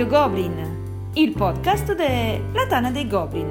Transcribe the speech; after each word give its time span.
Radio 0.00 0.18
Goblin, 0.18 1.10
il 1.12 1.32
podcast 1.32 1.94
della 1.94 2.66
Tana 2.66 2.90
dei 2.90 3.06
Goblin. 3.06 3.50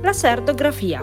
La 0.00 0.12
serdografia. 0.12 1.02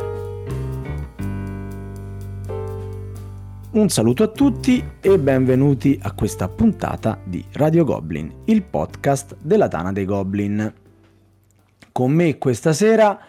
Un 3.72 3.90
saluto 3.90 4.24
a 4.24 4.28
tutti 4.30 4.82
e 5.02 5.20
benvenuti 5.20 6.00
a 6.02 6.14
questa 6.14 6.48
puntata 6.48 7.20
di 7.22 7.44
Radio 7.52 7.84
Goblin, 7.84 8.32
il 8.46 8.62
podcast 8.64 9.36
della 9.42 9.68
Tana 9.68 9.92
dei 9.92 10.06
Goblin. 10.06 10.74
Con 11.92 12.14
me 12.14 12.38
questa 12.38 12.72
sera 12.72 13.20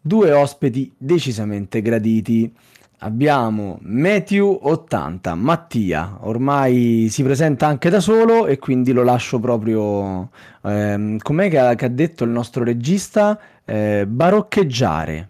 due 0.00 0.32
ospiti 0.32 0.92
decisamente 0.98 1.80
graditi. 1.80 2.52
Abbiamo 3.00 3.78
Matthew 3.82 4.58
80, 4.62 5.34
Mattia, 5.34 6.16
ormai 6.22 7.08
si 7.10 7.22
presenta 7.22 7.66
anche 7.66 7.90
da 7.90 8.00
solo 8.00 8.46
e 8.46 8.58
quindi 8.58 8.92
lo 8.92 9.02
lascio 9.02 9.38
proprio, 9.38 10.30
ehm, 10.62 11.18
com'è 11.18 11.50
che 11.50 11.58
ha, 11.58 11.74
che 11.74 11.84
ha, 11.84 11.88
detto 11.88 12.24
il 12.24 12.30
nostro 12.30 12.64
regista? 12.64 13.38
Eh, 13.66 14.06
baroccheggiare. 14.08 15.28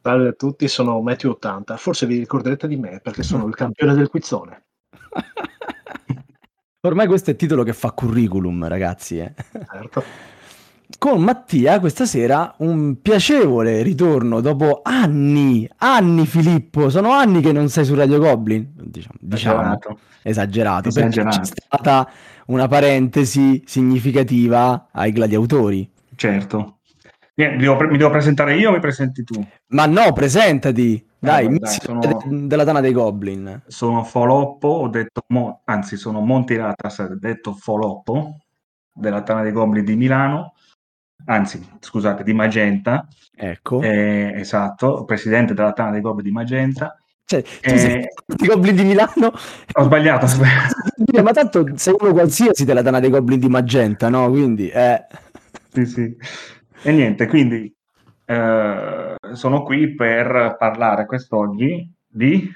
Salve 0.00 0.28
a 0.28 0.32
tutti, 0.32 0.68
sono 0.68 1.00
Matthew 1.00 1.32
80, 1.32 1.76
forse 1.76 2.06
vi 2.06 2.16
ricorderete 2.16 2.68
di 2.68 2.76
me 2.76 3.00
perché 3.02 3.24
sono 3.24 3.44
il 3.48 3.56
campione 3.56 3.94
del 3.94 4.08
quizzone. 4.08 4.62
ormai 6.82 7.08
questo 7.08 7.30
è 7.30 7.32
il 7.32 7.38
titolo 7.38 7.64
che 7.64 7.72
fa 7.72 7.90
curriculum 7.90 8.68
ragazzi. 8.68 9.18
Eh. 9.18 9.34
Certo 9.68 10.29
con 10.98 11.22
Mattia 11.22 11.80
questa 11.80 12.04
sera 12.06 12.54
un 12.58 13.00
piacevole 13.00 13.82
ritorno 13.82 14.40
dopo 14.40 14.80
anni, 14.82 15.68
anni 15.78 16.26
Filippo, 16.26 16.90
sono 16.90 17.12
anni 17.12 17.40
che 17.40 17.52
non 17.52 17.68
sei 17.68 17.84
su 17.84 17.94
Radio 17.94 18.18
Goblin, 18.18 18.72
diciamo, 18.74 19.14
diciamo 19.18 19.78
esagerato, 20.22 20.88
esagerato, 20.88 20.88
c'è 20.88 21.44
stata 21.44 22.10
una 22.46 22.68
parentesi 22.68 23.62
significativa 23.66 24.88
ai 24.92 25.12
gladiatori. 25.12 25.88
Certo. 26.14 26.78
mi, 27.34 27.56
devo, 27.56 27.78
mi 27.88 27.96
devo 27.96 28.10
presentare 28.10 28.56
io 28.56 28.70
o 28.70 28.72
mi 28.72 28.80
presenti 28.80 29.22
tu? 29.24 29.44
Ma 29.68 29.86
no, 29.86 30.12
presentati. 30.12 31.06
Dai, 31.18 31.46
eh, 31.46 31.58
dai 31.58 31.78
sono, 31.80 32.00
della 32.46 32.64
Tana 32.64 32.80
dei 32.80 32.92
Goblin. 32.92 33.62
Sono 33.66 34.04
Foloppo, 34.04 34.68
ho 34.68 34.88
detto, 34.88 35.22
mo, 35.28 35.60
anzi 35.64 35.96
sono 35.96 36.20
Monti 36.20 36.56
Ratas, 36.56 37.06
detto 37.12 37.52
Foloppo, 37.52 38.38
della 38.92 39.22
Tana 39.22 39.42
dei 39.42 39.52
Goblin 39.52 39.84
di 39.84 39.96
Milano 39.96 40.54
anzi, 41.26 41.66
scusate, 41.78 42.22
di 42.22 42.32
Magenta. 42.32 43.06
Ecco. 43.34 43.80
Eh, 43.82 44.32
esatto, 44.36 45.04
presidente 45.04 45.54
della 45.54 45.72
Tana 45.72 45.92
dei 45.92 46.00
Goblin 46.00 46.26
di 46.26 46.32
Magenta. 46.32 46.96
Cioè, 47.24 47.42
tu 47.42 47.70
eh, 47.70 47.78
sei 47.78 48.08
Goblin 48.46 48.74
di 48.74 48.84
Milano. 48.84 49.32
Ho 49.74 49.82
sbagliato, 49.82 50.24
ho 50.24 50.28
sbagliato. 50.28 50.74
Ma 51.22 51.32
tanto 51.32 51.64
sei 51.76 51.94
uno 51.98 52.12
qualsiasi 52.12 52.64
della 52.64 52.82
Tana 52.82 53.00
dei 53.00 53.10
Goblin 53.10 53.38
di 53.38 53.48
Magenta, 53.48 54.08
no? 54.08 54.28
Quindi, 54.30 54.68
eh. 54.68 55.06
Sì, 55.72 55.86
sì. 55.86 56.16
E 56.82 56.92
niente, 56.92 57.26
quindi 57.26 57.72
eh, 58.24 59.14
sono 59.32 59.62
qui 59.62 59.94
per 59.94 60.56
parlare 60.58 61.06
quest'oggi 61.06 61.88
di... 62.06 62.50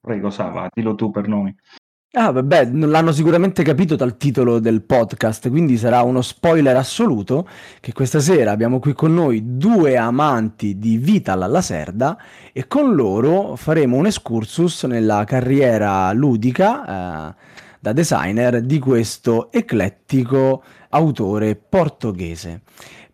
Prego, 0.00 0.30
Sava, 0.30 0.68
dillo 0.72 0.94
tu 0.94 1.10
per 1.10 1.28
noi. 1.28 1.54
Ah, 2.12 2.32
vabbè, 2.32 2.70
l'hanno 2.72 3.12
sicuramente 3.12 3.62
capito 3.62 3.94
dal 3.94 4.16
titolo 4.16 4.58
del 4.58 4.82
podcast, 4.82 5.48
quindi 5.48 5.76
sarà 5.76 6.02
uno 6.02 6.22
spoiler 6.22 6.74
assoluto 6.76 7.46
che 7.78 7.92
questa 7.92 8.18
sera 8.18 8.50
abbiamo 8.50 8.80
qui 8.80 8.94
con 8.94 9.14
noi 9.14 9.56
due 9.56 9.96
amanti 9.96 10.76
di 10.80 10.96
Vital 10.96 11.40
alla 11.40 11.60
Serda 11.60 12.18
e 12.52 12.66
con 12.66 12.96
loro 12.96 13.54
faremo 13.54 13.96
un 13.96 14.06
excursus 14.06 14.82
nella 14.84 15.22
carriera 15.22 16.10
ludica 16.12 17.28
eh, 17.30 17.34
da 17.78 17.92
designer 17.92 18.60
di 18.60 18.80
questo 18.80 19.52
eclettico 19.52 20.64
autore 20.88 21.54
portoghese. 21.54 22.62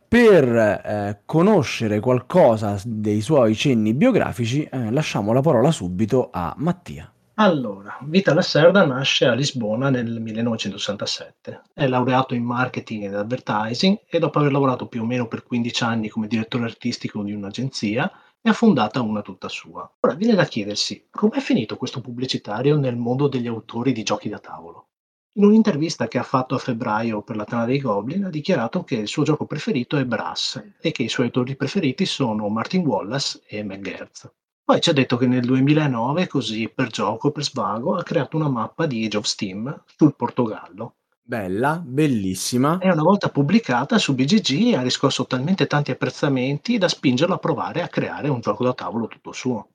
Per 0.09 0.57
eh, 0.57 1.21
conoscere 1.27 2.01
qualcosa 2.01 2.81
dei 2.83 3.21
suoi 3.21 3.55
cenni 3.55 3.93
biografici, 3.93 4.63
eh, 4.63 4.91
lasciamo 4.91 5.35
la 5.35 5.43
parola 5.43 5.71
subito 5.71 6.31
a 6.33 6.55
Mattia. 6.57 7.11
Allora, 7.39 7.99
Vita 8.01 8.33
Lacerda 8.33 8.87
nasce 8.87 9.27
a 9.27 9.35
Lisbona 9.35 9.91
nel 9.91 10.23
1967. 10.23 11.65
È 11.75 11.87
laureato 11.87 12.35
in 12.35 12.43
marketing 12.43 13.05
ed 13.05 13.15
advertising 13.15 14.05
e 14.09 14.19
dopo 14.19 14.39
aver 14.39 14.53
lavorato 14.53 14.89
più 14.89 15.03
o 15.03 15.05
meno 15.05 15.29
per 15.29 15.43
15 15.43 15.85
anni 15.85 16.09
come 16.09 16.29
direttore 16.29 16.65
artistico 16.65 17.23
di 17.23 17.33
un'agenzia, 17.33 18.11
ne 18.41 18.51
ha 18.51 18.55
fondata 18.55 19.03
una 19.03 19.21
tutta 19.21 19.51
sua. 19.51 19.87
Ora 20.01 20.15
viene 20.15 20.35
da 20.35 20.47
chiedersi 20.47 21.09
com'è 21.11 21.41
finito 21.41 21.77
questo 21.77 22.01
pubblicitario 22.01 22.79
nel 22.79 22.97
mondo 22.97 23.29
degli 23.29 23.49
autori 23.49 23.93
di 23.93 24.03
giochi 24.03 24.31
da 24.31 24.39
tavolo. 24.39 24.89
In 25.35 25.45
un'intervista 25.45 26.09
che 26.09 26.17
ha 26.17 26.23
fatto 26.23 26.55
a 26.55 26.59
febbraio 26.59 27.21
per 27.21 27.37
la 27.37 27.45
Tana 27.45 27.67
dei 27.67 27.81
Goblin 27.81 28.25
ha 28.25 28.31
dichiarato 28.31 28.83
che 28.83 28.95
il 28.95 29.09
suo 29.09 29.25
gioco 29.25 29.45
preferito 29.45 29.99
è 29.99 30.07
Brass 30.07 30.59
e 30.81 30.91
che 30.91 31.03
i 31.03 31.11
suoi 31.11 31.27
autori 31.27 31.55
preferiti 31.55 32.07
sono 32.07 32.49
Martin 32.49 32.87
Wallace 32.87 33.43
e 33.47 33.63
McGertz. 33.63 34.33
Poi 34.67 34.81
ci 34.81 34.91
ha 34.91 34.93
detto 34.93 35.17
che 35.17 35.29
nel 35.29 35.45
2009, 35.45 36.27
così 36.27 36.69
per 36.69 36.89
gioco, 36.89 37.31
per 37.31 37.45
svago, 37.45 37.95
ha 37.95 38.03
creato 38.03 38.37
una 38.37 38.49
mappa 38.49 38.87
di 38.87 39.05
Age 39.05 39.19
of 39.19 39.25
Steam 39.25 39.85
sul 39.97 40.17
Portogallo. 40.17 40.97
Bella, 41.23 41.81
bellissima. 41.85 42.81
E 42.81 42.91
una 42.91 43.05
volta 43.05 43.29
pubblicata 43.29 43.97
su 43.97 44.17
BGG 44.17 44.75
ha 44.75 44.83
riscosso 44.83 45.25
talmente 45.25 45.69
tanti 45.69 45.93
apprezzamenti 45.93 46.79
da 46.79 46.89
spingerlo 46.89 47.37
a 47.37 47.39
provare 47.39 47.81
a 47.81 47.87
creare 47.87 48.29
un 48.29 48.41
gioco 48.41 48.65
da 48.65 48.75
tavolo 48.75 49.07
tutto 49.07 49.31
suo. 49.31 49.69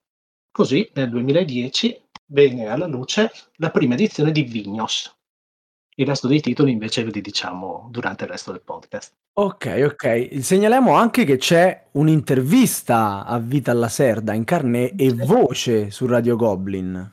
Così 0.51 0.91
nel 0.95 1.09
2010 1.09 2.09
venne 2.25 2.67
alla 2.67 2.85
luce 2.85 3.31
la 3.59 3.71
prima 3.71 3.93
edizione 3.93 4.33
di 4.33 4.41
Vignos, 4.41 5.20
il 5.95 6.05
resto 6.05 6.27
dei 6.27 6.41
titoli 6.41 6.71
invece 6.71 7.03
ve 7.03 7.11
li 7.11 7.21
diciamo 7.21 7.87
durante 7.91 8.23
il 8.23 8.29
resto 8.29 8.51
del 8.51 8.61
podcast. 8.61 9.13
Ok, 9.33 9.81
ok. 9.85 10.41
Segnaliamo 10.41 10.93
anche 10.93 11.23
che 11.23 11.37
c'è 11.37 11.87
un'intervista 11.91 13.25
a 13.25 13.39
Vita 13.39 13.71
alla 13.71 13.89
Serda 13.89 14.33
in 14.33 14.43
carne 14.43 14.95
e 14.95 15.13
voce 15.13 15.91
su 15.91 16.05
Radio 16.05 16.35
Goblin. 16.35 17.11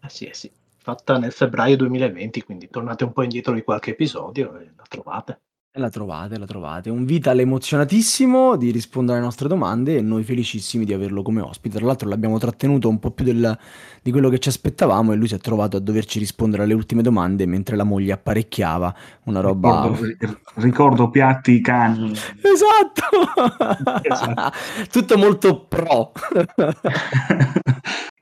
Ah 0.00 0.08
sì, 0.08 0.26
eh 0.26 0.34
sì, 0.34 0.50
fatta 0.76 1.18
nel 1.18 1.32
febbraio 1.32 1.76
2020, 1.76 2.42
quindi 2.42 2.68
tornate 2.68 3.04
un 3.04 3.12
po' 3.12 3.22
indietro 3.22 3.52
di 3.52 3.62
qualche 3.62 3.90
episodio 3.90 4.56
e 4.58 4.70
la 4.76 4.84
trovate. 4.88 5.40
E 5.76 5.78
la 5.78 5.90
trovate, 5.90 6.38
la 6.38 6.46
trovate. 6.46 6.88
Un 6.88 7.04
Vital 7.04 7.38
emozionatissimo 7.38 8.56
di 8.56 8.70
rispondere 8.70 9.18
alle 9.18 9.26
nostre 9.26 9.46
domande 9.46 9.98
e 9.98 10.00
noi 10.00 10.22
felicissimi 10.22 10.86
di 10.86 10.94
averlo 10.94 11.20
come 11.20 11.42
ospite. 11.42 11.76
Tra 11.76 11.84
l'altro 11.84 12.08
l'abbiamo 12.08 12.38
trattenuto 12.38 12.88
un 12.88 12.98
po' 12.98 13.10
più 13.10 13.26
del, 13.26 13.58
di 14.00 14.10
quello 14.10 14.30
che 14.30 14.38
ci 14.38 14.48
aspettavamo 14.48 15.12
e 15.12 15.16
lui 15.16 15.28
si 15.28 15.34
è 15.34 15.38
trovato 15.38 15.76
a 15.76 15.80
doverci 15.80 16.18
rispondere 16.18 16.62
alle 16.62 16.72
ultime 16.72 17.02
domande 17.02 17.44
mentre 17.44 17.76
la 17.76 17.84
moglie 17.84 18.12
apparecchiava 18.12 18.94
una 19.24 19.40
roba... 19.40 19.90
Ricordo, 20.00 20.38
ricordo 20.54 21.10
piatti, 21.10 21.60
cani. 21.60 22.10
Esatto! 22.10 24.00
esatto. 24.00 24.52
Tutto 24.90 25.18
molto 25.18 25.66
pro. 25.66 26.12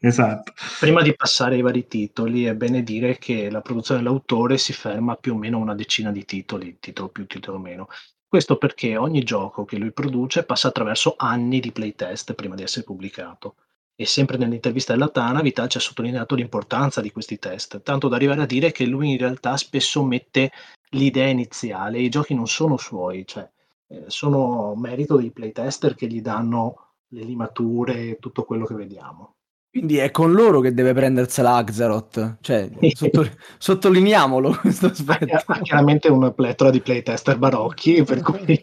Esatto. 0.06 0.52
Prima 0.78 1.00
di 1.00 1.16
passare 1.16 1.54
ai 1.54 1.62
vari 1.62 1.86
titoli, 1.86 2.44
è 2.44 2.54
bene 2.54 2.82
dire 2.82 3.16
che 3.16 3.48
la 3.48 3.62
produzione 3.62 4.02
dell'autore 4.02 4.58
si 4.58 4.74
ferma 4.74 5.16
più 5.16 5.32
o 5.32 5.38
meno 5.38 5.56
a 5.56 5.62
una 5.62 5.74
decina 5.74 6.12
di 6.12 6.26
titoli, 6.26 6.76
titolo 6.78 7.08
più, 7.08 7.26
titolo 7.26 7.58
meno. 7.58 7.88
Questo 8.28 8.58
perché 8.58 8.98
ogni 8.98 9.22
gioco 9.22 9.64
che 9.64 9.78
lui 9.78 9.92
produce 9.92 10.44
passa 10.44 10.68
attraverso 10.68 11.14
anni 11.16 11.58
di 11.58 11.72
playtest 11.72 12.34
prima 12.34 12.54
di 12.54 12.62
essere 12.62 12.84
pubblicato. 12.84 13.54
E 13.96 14.04
sempre 14.04 14.36
nell'intervista 14.36 14.92
della 14.92 15.08
Tana, 15.08 15.40
Vital 15.40 15.68
ci 15.70 15.78
ha 15.78 15.80
sottolineato 15.80 16.34
l'importanza 16.34 17.00
di 17.00 17.10
questi 17.10 17.38
test, 17.38 17.80
tanto 17.80 18.08
da 18.08 18.16
arrivare 18.16 18.42
a 18.42 18.46
dire 18.46 18.72
che 18.72 18.84
lui 18.84 19.12
in 19.12 19.18
realtà 19.18 19.56
spesso 19.56 20.04
mette 20.04 20.52
l'idea 20.90 21.28
iniziale, 21.28 22.00
i 22.00 22.10
giochi 22.10 22.34
non 22.34 22.46
sono 22.46 22.76
suoi, 22.76 23.26
cioè 23.26 23.48
eh, 23.86 24.04
sono 24.08 24.74
merito 24.74 25.16
dei 25.16 25.30
playtester 25.30 25.94
che 25.94 26.08
gli 26.08 26.20
danno 26.20 26.96
le 27.08 27.22
limature 27.22 28.18
tutto 28.18 28.44
quello 28.44 28.66
che 28.66 28.74
vediamo. 28.74 29.33
Quindi 29.74 29.96
è 29.96 30.12
con 30.12 30.30
loro 30.30 30.60
che 30.60 30.72
deve 30.72 30.94
prendersela 30.94 31.56
Axaroth, 31.56 32.36
cioè 32.42 32.70
sotto, 32.92 33.28
sottolineiamolo 33.58 34.58
questo 34.60 34.86
aspetto. 34.86 35.42
Ha 35.46 35.60
chiaramente 35.62 36.06
una 36.06 36.30
pletora 36.30 36.70
di 36.70 36.80
playtester 36.80 37.36
barocchi, 37.36 38.04
per 38.04 38.20
cui... 38.20 38.62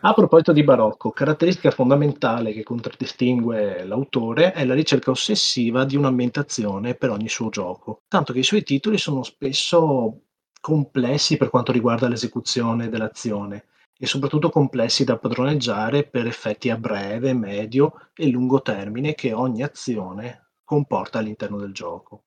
A 0.00 0.14
proposito 0.14 0.52
di 0.52 0.64
barocco, 0.64 1.10
caratteristica 1.10 1.70
fondamentale 1.70 2.54
che 2.54 2.62
contraddistingue 2.62 3.84
l'autore 3.84 4.52
è 4.52 4.64
la 4.64 4.72
ricerca 4.72 5.10
ossessiva 5.10 5.84
di 5.84 5.96
un'ambientazione 5.96 6.94
per 6.94 7.10
ogni 7.10 7.28
suo 7.28 7.50
gioco, 7.50 8.04
tanto 8.08 8.32
che 8.32 8.38
i 8.38 8.42
suoi 8.42 8.62
titoli 8.62 8.96
sono 8.96 9.22
spesso 9.22 10.22
complessi 10.62 11.36
per 11.36 11.50
quanto 11.50 11.72
riguarda 11.72 12.08
l'esecuzione 12.08 12.88
dell'azione 12.88 13.66
e 14.02 14.06
soprattutto 14.06 14.48
complessi 14.48 15.04
da 15.04 15.18
padroneggiare 15.18 16.04
per 16.04 16.26
effetti 16.26 16.70
a 16.70 16.78
breve, 16.78 17.34
medio 17.34 18.08
e 18.14 18.28
lungo 18.28 18.62
termine 18.62 19.14
che 19.14 19.34
ogni 19.34 19.62
azione 19.62 20.52
comporta 20.64 21.18
all'interno 21.18 21.58
del 21.58 21.74
gioco. 21.74 22.24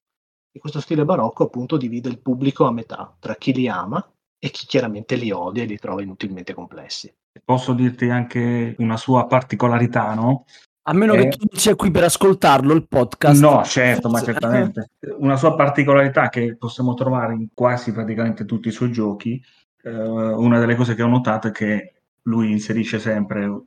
E 0.51 0.59
questo 0.59 0.79
stile 0.79 1.03
barocco 1.03 1.45
appunto 1.45 1.77
divide 1.77 2.09
il 2.09 2.19
pubblico 2.19 2.65
a 2.65 2.71
metà, 2.71 3.15
tra 3.19 3.33
chi 3.33 3.53
li 3.53 3.67
ama 3.67 4.07
e 4.37 4.51
chi 4.51 4.67
chiaramente 4.67 5.15
li 5.15 5.31
odia 5.31 5.63
e 5.63 5.65
li 5.65 5.79
trova 5.79 6.03
inutilmente 6.03 6.53
complessi. 6.53 7.11
Posso 7.43 7.73
dirti 7.73 8.07
anche 8.07 8.75
una 8.77 8.97
sua 8.97 9.25
particolarità, 9.25 10.13
no? 10.13 10.45
A 10.83 10.93
meno 10.93 11.13
Eh. 11.13 11.23
che 11.23 11.29
tu 11.29 11.45
non 11.49 11.59
sia 11.59 11.75
qui 11.75 11.89
per 11.89 12.03
ascoltarlo 12.03 12.73
il 12.73 12.87
podcast. 12.87 13.41
No, 13.41 13.63
certo, 13.63 14.09
ma 14.09 14.19
Forse- 14.19 14.31
certamente. 14.33 14.89
Una 15.17 15.37
sua 15.37 15.55
particolarità 15.55 16.29
che 16.29 16.55
possiamo 16.55 16.93
trovare 16.93 17.33
in 17.33 17.47
quasi 17.53 17.91
praticamente 17.91 18.45
tutti 18.45 18.67
i 18.67 18.71
suoi 18.71 18.91
giochi, 18.91 19.41
eh, 19.83 19.91
una 19.91 20.59
delle 20.59 20.75
cose 20.75 20.95
che 20.95 21.03
ho 21.03 21.07
notato 21.07 21.49
è 21.49 21.51
che 21.51 21.93
lui 22.23 22.51
inserisce 22.51 22.99
sempre 22.99 23.63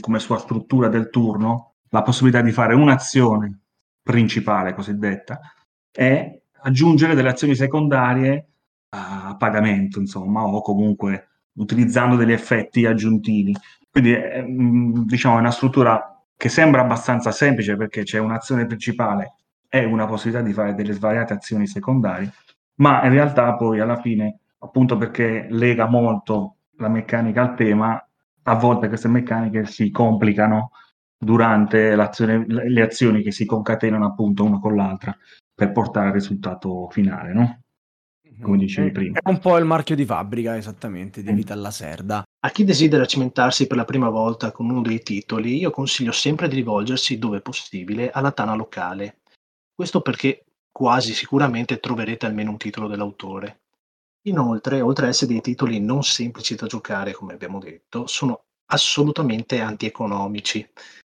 come 0.00 0.18
sua 0.18 0.38
struttura 0.38 0.88
del 0.88 1.10
turno 1.10 1.74
la 1.90 2.02
possibilità 2.02 2.40
di 2.40 2.52
fare 2.52 2.74
un'azione 2.74 3.60
principale 4.02 4.74
cosiddetta 4.74 5.40
e 5.90 6.42
aggiungere 6.62 7.14
delle 7.14 7.28
azioni 7.28 7.54
secondarie 7.54 8.46
a 8.90 9.36
pagamento, 9.38 9.98
insomma, 10.00 10.42
o 10.42 10.60
comunque 10.62 11.28
utilizzando 11.54 12.16
degli 12.16 12.32
effetti 12.32 12.86
aggiuntivi. 12.86 13.54
Quindi 13.90 14.12
è, 14.12 14.42
mm, 14.42 15.02
diciamo, 15.04 15.36
è 15.36 15.40
una 15.40 15.50
struttura 15.50 16.22
che 16.36 16.48
sembra 16.48 16.80
abbastanza 16.82 17.30
semplice 17.30 17.76
perché 17.76 18.02
c'è 18.02 18.18
un'azione 18.18 18.66
principale 18.66 19.34
e 19.68 19.84
una 19.84 20.06
possibilità 20.06 20.42
di 20.44 20.52
fare 20.52 20.74
delle 20.74 20.92
svariate 20.92 21.32
azioni 21.34 21.66
secondarie, 21.66 22.32
ma 22.76 23.04
in 23.04 23.12
realtà 23.12 23.54
poi 23.54 23.80
alla 23.80 24.00
fine, 24.00 24.40
appunto 24.62 24.96
perché 24.96 25.46
lega 25.50 25.86
molto 25.86 26.56
la 26.78 26.88
meccanica 26.88 27.42
al 27.42 27.54
tema, 27.54 28.08
a 28.44 28.54
volte 28.54 28.88
queste 28.88 29.08
meccaniche 29.08 29.66
si 29.66 29.90
complicano 29.90 30.72
durante 31.16 31.94
le 31.94 32.82
azioni 32.82 33.22
che 33.22 33.30
si 33.30 33.44
concatenano 33.46 34.06
appunto 34.06 34.44
una 34.44 34.58
con 34.58 34.74
l'altra 34.74 35.16
per 35.54 35.70
portare 35.70 36.08
al 36.08 36.14
risultato 36.14 36.88
finale, 36.90 37.32
no? 37.32 37.60
Come 38.40 38.56
dicevi 38.56 38.90
prima. 38.90 39.18
È 39.22 39.28
un 39.28 39.38
po' 39.38 39.56
il 39.56 39.64
marchio 39.64 39.94
di 39.94 40.04
fabbrica, 40.04 40.56
esattamente, 40.56 41.22
di 41.22 41.30
Mm. 41.30 41.34
Vita 41.34 41.52
alla 41.52 41.70
Serda. 41.70 42.24
A 42.44 42.50
chi 42.50 42.64
desidera 42.64 43.04
cimentarsi 43.04 43.68
per 43.68 43.76
la 43.76 43.84
prima 43.84 44.08
volta 44.08 44.50
con 44.50 44.68
uno 44.68 44.80
dei 44.80 45.00
titoli, 45.02 45.58
io 45.58 45.70
consiglio 45.70 46.10
sempre 46.10 46.48
di 46.48 46.56
rivolgersi, 46.56 47.18
dove 47.18 47.40
possibile, 47.40 48.10
alla 48.10 48.32
tana 48.32 48.54
locale. 48.54 49.20
Questo 49.72 50.00
perché 50.00 50.44
quasi 50.72 51.12
sicuramente 51.12 51.78
troverete 51.78 52.26
almeno 52.26 52.50
un 52.50 52.56
titolo 52.56 52.88
dell'autore. 52.88 53.61
Inoltre, 54.26 54.80
oltre 54.80 55.06
ad 55.06 55.10
essere 55.10 55.32
dei 55.32 55.40
titoli 55.40 55.80
non 55.80 56.04
semplici 56.04 56.54
da 56.54 56.66
giocare, 56.66 57.12
come 57.12 57.34
abbiamo 57.34 57.58
detto, 57.58 58.06
sono 58.06 58.44
assolutamente 58.66 59.60
antieconomici. 59.60 60.68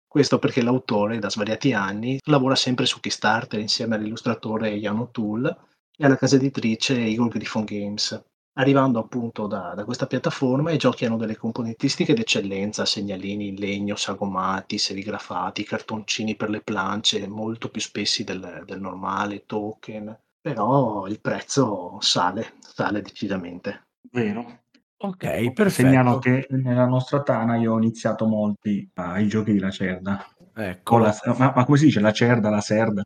Questo 0.06 0.38
perché 0.38 0.62
l'autore, 0.62 1.18
da 1.18 1.28
svariati 1.28 1.72
anni, 1.72 2.18
lavora 2.26 2.54
sempre 2.54 2.86
su 2.86 3.00
Kickstarter 3.00 3.58
insieme 3.58 3.96
all'illustratore 3.96 4.76
Jan 4.76 4.98
O'Toole 4.98 5.56
e 5.96 6.04
alla 6.04 6.16
casa 6.16 6.36
editrice 6.36 6.98
Eagle 6.98 7.28
Griffon 7.28 7.64
Games. 7.64 8.24
Arrivando 8.54 8.98
appunto 8.98 9.46
da, 9.46 9.74
da 9.74 9.84
questa 9.84 10.06
piattaforma, 10.06 10.70
i 10.70 10.78
giochi 10.78 11.04
hanno 11.04 11.16
delle 11.16 11.36
componentistiche 11.36 12.14
d'eccellenza, 12.14 12.84
segnalini 12.84 13.48
in 13.48 13.54
legno, 13.56 13.96
sagomati, 13.96 14.78
serigrafati, 14.78 15.64
cartoncini 15.64 16.36
per 16.36 16.50
le 16.50 16.60
plance, 16.60 17.26
molto 17.26 17.70
più 17.70 17.80
spessi 17.80 18.22
del, 18.24 18.62
del 18.66 18.80
normale, 18.80 19.46
token. 19.46 20.16
Però 20.42 21.06
il 21.06 21.20
prezzo 21.20 21.98
sale, 22.00 22.54
sale 22.60 23.02
decisamente. 23.02 23.88
Vero. 24.10 24.62
Ok, 25.02 25.52
Segnalo 25.68 26.18
perfetto. 26.18 26.18
che 26.18 26.46
nella 26.56 26.86
nostra 26.86 27.22
Tana 27.22 27.56
io 27.56 27.72
ho 27.74 27.78
iniziato 27.78 28.26
molti 28.26 28.88
ai 28.94 29.26
giochi 29.28 29.52
di 29.52 29.58
Lacerda. 29.58 30.26
Ecco. 30.54 30.98
La- 30.98 31.16
ma, 31.38 31.52
ma 31.56 31.64
come 31.64 31.78
si 31.78 31.86
dice? 31.86 32.00
Lacerda, 32.00 32.50
la 32.50 32.60
Serda? 32.60 33.02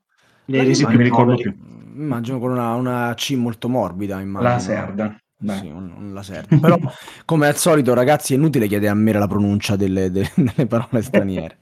Hai 0.47 0.65
resi 0.65 0.83
Non 0.83 0.95
mi 0.95 1.03
ricordo 1.03 1.37
più. 1.37 1.55
Immagino 1.95 2.39
con 2.41 2.51
una, 2.51 2.75
una 2.75 3.15
C 3.15 3.33
molto 3.37 3.69
morbida, 3.69 4.21
immagino. 4.21 4.53
La 4.53 4.59
Serda. 4.59 5.19
Sì, 5.47 5.67
un, 5.69 5.93
un 5.97 6.13
laserda. 6.15 6.57
Però, 6.59 6.77
come 7.25 7.47
al 7.47 7.57
solito, 7.57 7.95
ragazzi, 7.95 8.33
è 8.33 8.37
inutile 8.37 8.67
chiedere 8.67 8.91
a 8.91 8.95
me 8.95 9.13
la 9.13 9.27
pronuncia 9.29 9.77
delle, 9.77 10.11
de- 10.11 10.33
delle 10.35 10.67
parole 10.67 11.03
straniere. 11.03 11.59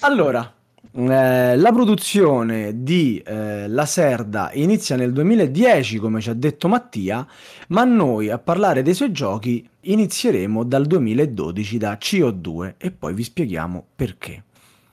Allora, 0.00 0.55
eh, 0.96 1.56
la 1.56 1.72
produzione 1.72 2.82
di 2.82 3.18
eh, 3.18 3.68
La 3.68 3.84
Serda 3.84 4.50
inizia 4.54 4.96
nel 4.96 5.12
2010, 5.12 5.98
come 5.98 6.22
ci 6.22 6.30
ha 6.30 6.34
detto 6.34 6.68
Mattia, 6.68 7.26
ma 7.68 7.84
noi 7.84 8.30
a 8.30 8.38
parlare 8.38 8.80
dei 8.80 8.94
suoi 8.94 9.12
giochi 9.12 9.68
inizieremo 9.80 10.64
dal 10.64 10.86
2012 10.86 11.76
da 11.76 11.98
CO2 12.00 12.74
e 12.78 12.90
poi 12.92 13.12
vi 13.12 13.22
spieghiamo 13.22 13.84
perché. 13.94 14.44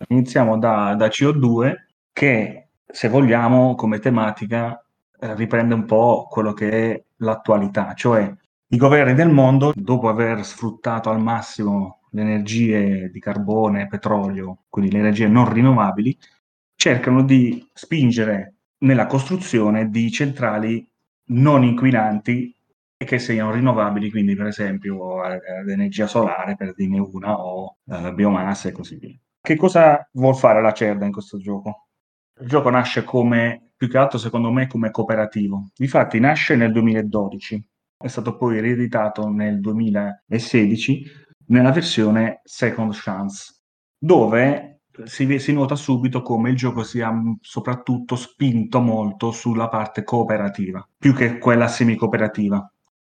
Iniziamo 0.10 0.58
da, 0.58 0.94
da 0.96 1.08
CO2 1.08 1.74
che, 2.12 2.68
se 2.86 3.08
vogliamo, 3.08 3.76
come 3.76 4.00
tematica 4.00 4.84
eh, 5.18 5.36
riprende 5.36 5.74
un 5.74 5.86
po' 5.86 6.28
quello 6.30 6.52
che 6.52 6.70
è 6.70 7.04
l'attualità, 7.18 7.94
cioè 7.94 8.30
i 8.68 8.78
governi 8.78 9.14
del 9.14 9.30
mondo, 9.30 9.72
dopo 9.74 10.10
aver 10.10 10.44
sfruttato 10.44 11.10
al 11.10 11.22
massimo 11.22 12.00
le 12.13 12.21
energie 12.21 13.10
di 13.10 13.19
carbone 13.19 13.88
petrolio, 13.88 14.65
quindi 14.69 14.92
le 14.92 15.00
energie 15.00 15.27
non 15.27 15.51
rinnovabili, 15.51 16.18
cercano 16.75 17.24
di 17.24 17.68
spingere 17.74 18.56
nella 18.80 19.07
costruzione 19.07 19.89
di 19.89 20.12
centrali 20.12 20.88
non 21.27 21.63
inquinanti 21.63 22.56
e 22.98 23.06
che 23.06 23.19
siano 23.19 23.51
rinnovabili, 23.51 24.10
quindi 24.12 24.36
per 24.36 24.48
esempio 24.48 25.24
eh, 25.25 25.60
ad 25.60 25.69
energia 25.69 26.07
solare, 26.07 26.56
per 26.56 26.74
dirne 26.74 27.00
una, 27.00 27.39
o 27.39 27.77
eh, 27.86 28.13
biomassa 28.13 28.69
e 28.69 28.71
così 28.71 28.98
via. 28.98 29.18
Che 29.42 29.56
cosa 29.56 30.07
vuol 30.13 30.36
fare 30.36 30.62
la 30.62 30.71
Cerda 30.71 31.06
in 31.06 31.12
questo 31.12 31.38
gioco? 31.38 31.88
Il 32.39 32.48
gioco 32.48 32.69
nasce 32.69 33.04
come, 33.04 33.71
più 33.75 33.89
che 33.89 33.98
altro 33.98 34.18
secondo 34.18 34.51
me, 34.51 34.68
come 34.68 34.92
cooperativo. 34.92 35.69
Difatti 35.75 36.19
nasce 36.19 36.56
nel 36.56 36.71
2012, 36.71 37.63
è 37.98 38.07
stato 38.07 38.36
poi 38.36 38.60
rieditato 38.60 39.30
nel 39.30 39.60
2016 39.60 41.23
nella 41.48 41.72
versione 41.72 42.42
Second 42.44 42.94
Chance, 42.94 43.62
dove 43.98 44.81
si, 45.06 45.40
si 45.40 45.54
nota 45.54 45.75
subito 45.75 46.22
come 46.22 46.50
il 46.51 46.56
gioco 46.56 46.84
sia 46.84 47.12
mh, 47.12 47.38
soprattutto 47.42 48.16
spinto 48.16 48.80
molto 48.80 49.31
sulla 49.31 49.68
parte 49.68 50.04
cooperativa, 50.04 50.88
più 50.98 51.13
che 51.13 51.38
quella 51.38 51.68
semi-cooperativa. 51.68 52.68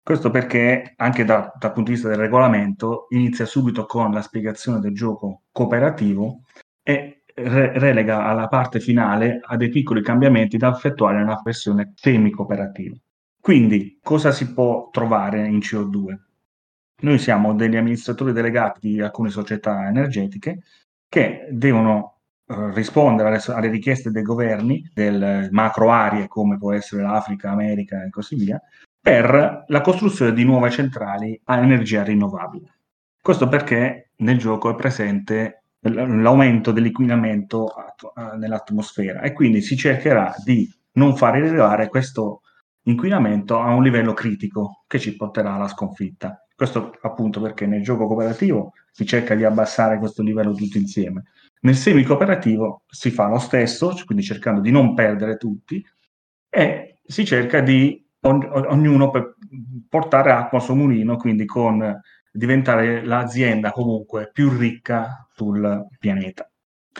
Questo 0.02 0.30
perché 0.30 0.92
anche 0.96 1.24
da- 1.24 1.50
dal 1.58 1.72
punto 1.72 1.90
di 1.90 1.96
vista 1.96 2.08
del 2.08 2.18
regolamento 2.18 3.06
inizia 3.10 3.46
subito 3.46 3.86
con 3.86 4.12
la 4.12 4.20
spiegazione 4.22 4.78
del 4.78 4.94
gioco 4.94 5.42
cooperativo 5.50 6.42
e 6.82 7.22
re- 7.34 7.78
relega 7.78 8.24
alla 8.26 8.46
parte 8.48 8.80
finale 8.80 9.40
a 9.42 9.56
dei 9.56 9.70
piccoli 9.70 10.02
cambiamenti 10.02 10.56
da 10.58 10.70
effettuare 10.70 11.18
nella 11.18 11.40
versione 11.42 11.92
semi-cooperativa. 11.96 12.96
Quindi, 13.40 13.98
cosa 14.02 14.30
si 14.32 14.52
può 14.52 14.88
trovare 14.90 15.46
in 15.46 15.60
CO2? 15.60 16.18
Noi 17.02 17.18
siamo 17.18 17.54
degli 17.54 17.76
amministratori 17.76 18.32
delegati 18.32 18.88
di 18.88 19.00
alcune 19.00 19.30
società 19.30 19.86
energetiche 19.88 20.62
che 21.08 21.48
devono 21.50 22.20
eh, 22.46 22.72
rispondere 22.72 23.28
alle, 23.28 23.40
alle 23.46 23.68
richieste 23.68 24.10
dei 24.10 24.22
governi 24.22 24.90
del 24.92 25.48
macro 25.50 25.90
aree 25.90 26.28
come 26.28 26.56
può 26.56 26.72
essere 26.72 27.02
l'Africa, 27.02 27.50
America 27.50 28.04
e 28.04 28.10
così 28.10 28.36
via, 28.36 28.60
per 29.00 29.64
la 29.66 29.80
costruzione 29.80 30.32
di 30.32 30.44
nuove 30.44 30.70
centrali 30.70 31.38
a 31.44 31.58
energia 31.58 32.02
rinnovabile. 32.02 32.78
Questo 33.20 33.48
perché 33.48 34.10
nel 34.16 34.38
gioco 34.38 34.70
è 34.70 34.74
presente 34.74 35.64
l'aumento 35.80 36.72
dell'inquinamento 36.72 37.70
eh, 37.76 38.36
nell'atmosfera 38.36 39.20
e 39.20 39.32
quindi 39.32 39.60
si 39.60 39.76
cercherà 39.76 40.34
di 40.42 40.70
non 40.92 41.16
far 41.16 41.34
arrivare 41.34 41.88
questo 41.88 42.40
inquinamento 42.84 43.58
a 43.58 43.74
un 43.74 43.82
livello 43.82 44.12
critico 44.12 44.84
che 44.86 44.98
ci 44.98 45.16
porterà 45.16 45.54
alla 45.54 45.68
sconfitta. 45.68 46.43
Questo 46.56 46.96
appunto 47.02 47.40
perché 47.40 47.66
nel 47.66 47.82
gioco 47.82 48.06
cooperativo 48.06 48.72
si 48.90 49.04
cerca 49.04 49.34
di 49.34 49.44
abbassare 49.44 49.98
questo 49.98 50.22
livello 50.22 50.54
tutti 50.54 50.78
insieme. 50.78 51.24
Nel 51.62 51.74
semi-cooperativo 51.74 52.82
si 52.86 53.10
fa 53.10 53.26
lo 53.26 53.38
stesso, 53.38 53.94
quindi 54.04 54.22
cercando 54.22 54.60
di 54.60 54.70
non 54.70 54.94
perdere 54.94 55.36
tutti, 55.36 55.84
e 56.48 56.98
si 57.02 57.24
cerca 57.24 57.60
di 57.60 58.06
ogn- 58.20 58.48
ognuno 58.68 59.10
per 59.10 59.34
portare 59.88 60.30
acqua 60.30 60.58
al 60.58 60.64
suo 60.64 60.74
mulino, 60.74 61.16
quindi 61.16 61.44
con 61.44 62.00
diventare 62.30 63.04
l'azienda 63.04 63.72
comunque 63.72 64.30
più 64.32 64.50
ricca 64.50 65.26
sul 65.32 65.86
pianeta. 65.98 66.48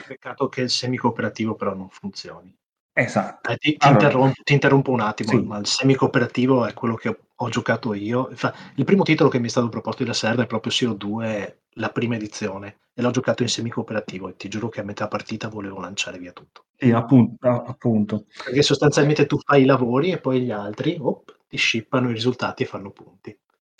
Peccato 0.06 0.49
che 0.49 0.62
il 0.62 0.70
semi-cooperativo 0.70 1.54
però 1.54 1.75
non 1.75 1.88
funzioni. 1.88 2.56
Esatto. 2.96 3.50
Eh, 3.50 3.56
ti, 3.56 3.70
ti 3.76 3.76
Allora- 3.86 4.04
interrompo, 4.04 4.42
ti 4.44 4.52
interrompo 4.52 4.90
un 4.92 5.00
attimo, 5.00 5.30
Sì. 5.30 5.42
ma 5.42 5.58
il 5.58 5.66
semi-cooperativo 5.66 6.64
è 6.64 6.72
quello 6.74 6.94
che 6.94 7.08
ho, 7.08 7.16
ho 7.34 7.48
giocato 7.48 7.92
io. 7.92 8.28
Infa- 8.30 8.54
il 8.76 8.84
primo 8.84 9.02
titolo 9.02 9.28
che 9.28 9.40
mi 9.40 9.46
è 9.46 9.50
stato 9.50 9.68
proposto 9.68 10.04
da 10.04 10.12
Serra 10.12 10.42
è 10.44 10.46
proprio 10.46 10.70
CO2, 10.72 11.58
la 11.76 11.88
prima 11.90 12.14
edizione, 12.14 12.78
e 12.94 13.02
l'ho 13.02 13.10
giocato 13.10 13.42
in 13.42 13.48
semi-cooperativo 13.48 14.28
e 14.28 14.36
ti 14.36 14.48
giuro 14.48 14.68
che 14.68 14.80
a 14.80 14.84
metà 14.84 15.08
partita 15.08 15.48
volevo 15.48 15.80
lanciare 15.80 16.18
via 16.18 16.30
tutto. 16.32 16.66
Sì, 16.76 16.92
appunto, 16.92 17.48
appunto. 17.48 18.26
Perché 18.44 18.62
sostanzialmente 18.62 19.26
tu 19.26 19.38
fai 19.40 19.62
i 19.62 19.66
lavori 19.66 20.12
e 20.12 20.20
poi 20.20 20.42
gli 20.42 20.52
altri 20.52 20.96
op, 21.00 21.36
ti 21.48 21.56
shippano 21.58 22.10
i 22.10 22.12
risultati 22.12 22.62
e 22.62 22.66
fanno 22.66 22.90
punti. 22.92 23.36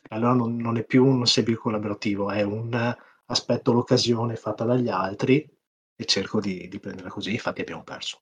Allora 0.09 0.33
non, 0.33 0.56
non 0.56 0.76
è 0.76 0.85
più 0.85 1.04
un 1.06 1.25
semi-collaborativo, 1.25 2.30
è 2.33 2.42
un 2.42 2.94
aspetto 3.26 3.73
l'occasione 3.73 4.35
fatta 4.35 4.64
dagli 4.64 4.88
altri 4.88 5.49
e 5.97 6.04
cerco 6.04 6.40
di, 6.40 6.66
di 6.68 6.80
prenderla 6.80 7.11
così, 7.11 7.30
infatti 7.33 7.61
abbiamo 7.61 7.85
perso. 7.85 8.18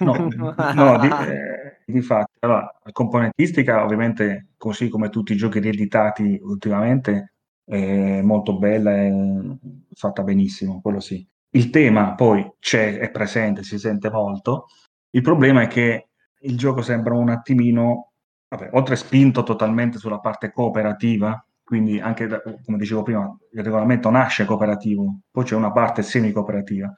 No, 0.00 0.28
no, 0.74 0.98
di, 0.98 1.08
eh, 1.08 1.80
difatti, 1.86 2.32
allora, 2.40 2.70
la 2.82 2.92
componentistica 2.92 3.82
ovviamente, 3.82 4.48
così 4.56 4.88
come 4.88 5.08
tutti 5.08 5.32
i 5.32 5.36
giochi 5.36 5.58
rieditati 5.58 6.38
ultimamente, 6.42 7.32
è 7.64 8.20
molto 8.20 8.58
bella 8.58 8.94
e 8.94 9.58
fatta 9.94 10.22
benissimo, 10.22 10.80
quello 10.82 11.00
sì. 11.00 11.26
il 11.52 11.70
tema 11.70 12.14
poi 12.14 12.46
c'è, 12.58 12.98
è 12.98 13.10
presente, 13.10 13.62
si 13.62 13.78
sente 13.78 14.10
molto. 14.10 14.66
Il 15.10 15.22
problema 15.22 15.62
è 15.62 15.66
che 15.66 16.08
il 16.40 16.58
gioco 16.58 16.82
sembra 16.82 17.14
un 17.14 17.30
attimino, 17.30 18.12
vabbè, 18.48 18.70
oltre 18.72 18.96
spinto 18.96 19.42
totalmente 19.44 19.98
sulla 19.98 20.18
parte 20.18 20.52
cooperativa, 20.52 21.42
quindi 21.62 21.98
anche, 22.00 22.26
da, 22.26 22.42
come 22.42 22.76
dicevo 22.76 23.02
prima, 23.02 23.34
il 23.52 23.62
regolamento 23.62 24.10
nasce 24.10 24.44
cooperativo, 24.44 25.20
poi 25.30 25.44
c'è 25.44 25.54
una 25.56 25.72
parte 25.72 26.02
semi-cooperativa, 26.02 26.92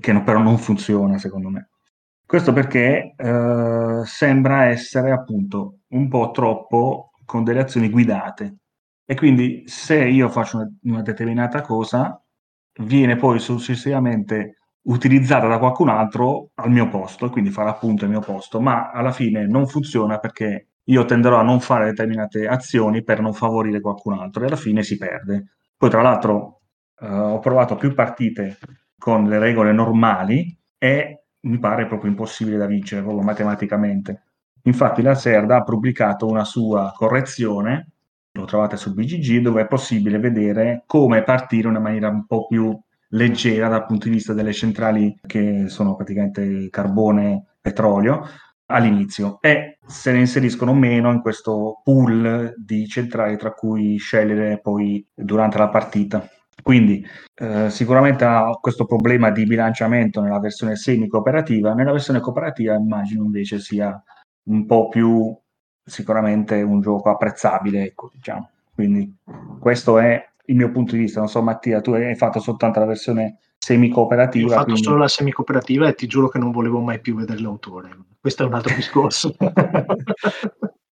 che 0.00 0.12
no, 0.12 0.24
però 0.24 0.40
non 0.40 0.58
funziona 0.58 1.18
secondo 1.18 1.48
me. 1.50 1.68
Questo 2.28 2.52
perché 2.52 3.14
eh, 3.16 4.02
sembra 4.04 4.66
essere 4.66 5.12
appunto 5.12 5.78
un 5.92 6.08
po' 6.08 6.30
troppo 6.30 7.12
con 7.24 7.42
delle 7.42 7.60
azioni 7.60 7.88
guidate. 7.88 8.56
E 9.06 9.14
quindi 9.14 9.62
se 9.64 10.04
io 10.04 10.28
faccio 10.28 10.58
una, 10.58 10.70
una 10.82 11.00
determinata 11.00 11.62
cosa, 11.62 12.22
viene 12.82 13.16
poi 13.16 13.38
successivamente 13.38 14.58
utilizzata 14.88 15.46
da 15.46 15.58
qualcun 15.58 15.88
altro 15.88 16.50
al 16.56 16.70
mio 16.70 16.88
posto, 16.88 17.30
quindi 17.30 17.48
farà 17.48 17.70
appunto 17.70 18.04
il 18.04 18.10
mio 18.10 18.20
posto, 18.20 18.60
ma 18.60 18.90
alla 18.90 19.12
fine 19.12 19.46
non 19.46 19.66
funziona 19.66 20.18
perché 20.18 20.66
io 20.84 21.06
tenderò 21.06 21.38
a 21.38 21.42
non 21.42 21.60
fare 21.60 21.86
determinate 21.86 22.46
azioni 22.46 23.02
per 23.02 23.22
non 23.22 23.32
favorire 23.32 23.80
qualcun 23.80 24.18
altro 24.18 24.42
e 24.42 24.48
alla 24.48 24.56
fine 24.56 24.82
si 24.82 24.98
perde. 24.98 25.52
Poi 25.78 25.88
tra 25.88 26.02
l'altro 26.02 26.60
eh, 27.00 27.08
ho 27.08 27.38
provato 27.38 27.74
più 27.76 27.94
partite 27.94 28.58
con 28.98 29.24
le 29.24 29.38
regole 29.38 29.72
normali 29.72 30.54
e 30.76 31.17
mi 31.40 31.58
pare 31.58 31.86
proprio 31.86 32.10
impossibile 32.10 32.56
da 32.56 32.66
vincere 32.66 33.02
proprio 33.02 33.22
matematicamente. 33.22 34.22
Infatti 34.62 35.02
la 35.02 35.14
Serda 35.14 35.56
ha 35.56 35.62
pubblicato 35.62 36.26
una 36.26 36.44
sua 36.44 36.92
correzione, 36.94 37.88
lo 38.32 38.44
trovate 38.44 38.76
su 38.76 38.92
BGG, 38.92 39.40
dove 39.40 39.62
è 39.62 39.66
possibile 39.66 40.18
vedere 40.18 40.82
come 40.86 41.22
partire 41.22 41.62
in 41.62 41.70
una 41.70 41.80
maniera 41.80 42.08
un 42.08 42.26
po' 42.26 42.46
più 42.46 42.78
leggera 43.10 43.68
dal 43.68 43.86
punto 43.86 44.06
di 44.06 44.14
vista 44.14 44.34
delle 44.34 44.52
centrali 44.52 45.18
che 45.26 45.68
sono 45.68 45.96
praticamente 45.96 46.68
carbone, 46.70 47.56
petrolio, 47.60 48.26
all'inizio 48.66 49.38
e 49.40 49.78
se 49.86 50.12
ne 50.12 50.18
inseriscono 50.18 50.74
meno 50.74 51.10
in 51.10 51.20
questo 51.20 51.80
pool 51.82 52.52
di 52.56 52.86
centrali 52.86 53.36
tra 53.36 53.52
cui 53.52 53.96
scegliere 53.96 54.60
poi 54.60 55.06
durante 55.14 55.58
la 55.58 55.68
partita. 55.68 56.28
Quindi 56.62 57.06
eh, 57.34 57.70
sicuramente 57.70 58.24
ha 58.24 58.50
questo 58.60 58.84
problema 58.84 59.30
di 59.30 59.44
bilanciamento 59.44 60.20
nella 60.20 60.40
versione 60.40 60.76
semi-cooperativa, 60.76 61.72
nella 61.72 61.92
versione 61.92 62.20
cooperativa 62.20 62.74
immagino 62.74 63.24
invece 63.24 63.58
sia 63.60 64.02
un 64.44 64.66
po' 64.66 64.88
più 64.88 65.36
sicuramente 65.84 66.60
un 66.62 66.80
gioco 66.80 67.10
apprezzabile, 67.10 67.84
ecco, 67.84 68.10
diciamo. 68.12 68.50
Quindi 68.74 69.16
questo 69.58 69.98
è 69.98 70.22
il 70.46 70.56
mio 70.56 70.70
punto 70.70 70.92
di 70.94 71.00
vista. 71.00 71.20
Non 71.20 71.28
so, 71.28 71.42
Mattia, 71.42 71.80
tu 71.80 71.92
hai 71.92 72.14
fatto 72.14 72.38
soltanto 72.40 72.78
la 72.78 72.86
versione 72.86 73.38
semi-cooperativa. 73.58 74.46
Io 74.46 74.52
ho 74.52 74.54
fatto 74.54 74.64
quindi... 74.64 74.82
solo 74.82 74.98
la 74.98 75.08
semi-cooperativa 75.08 75.88
e 75.88 75.94
ti 75.94 76.06
giuro 76.06 76.28
che 76.28 76.38
non 76.38 76.50
volevo 76.50 76.80
mai 76.80 77.00
più 77.00 77.16
vedere 77.16 77.40
l'autore. 77.40 77.96
Questo 78.20 78.44
è 78.44 78.46
un 78.46 78.54
altro 78.54 78.74
discorso. 78.76 79.34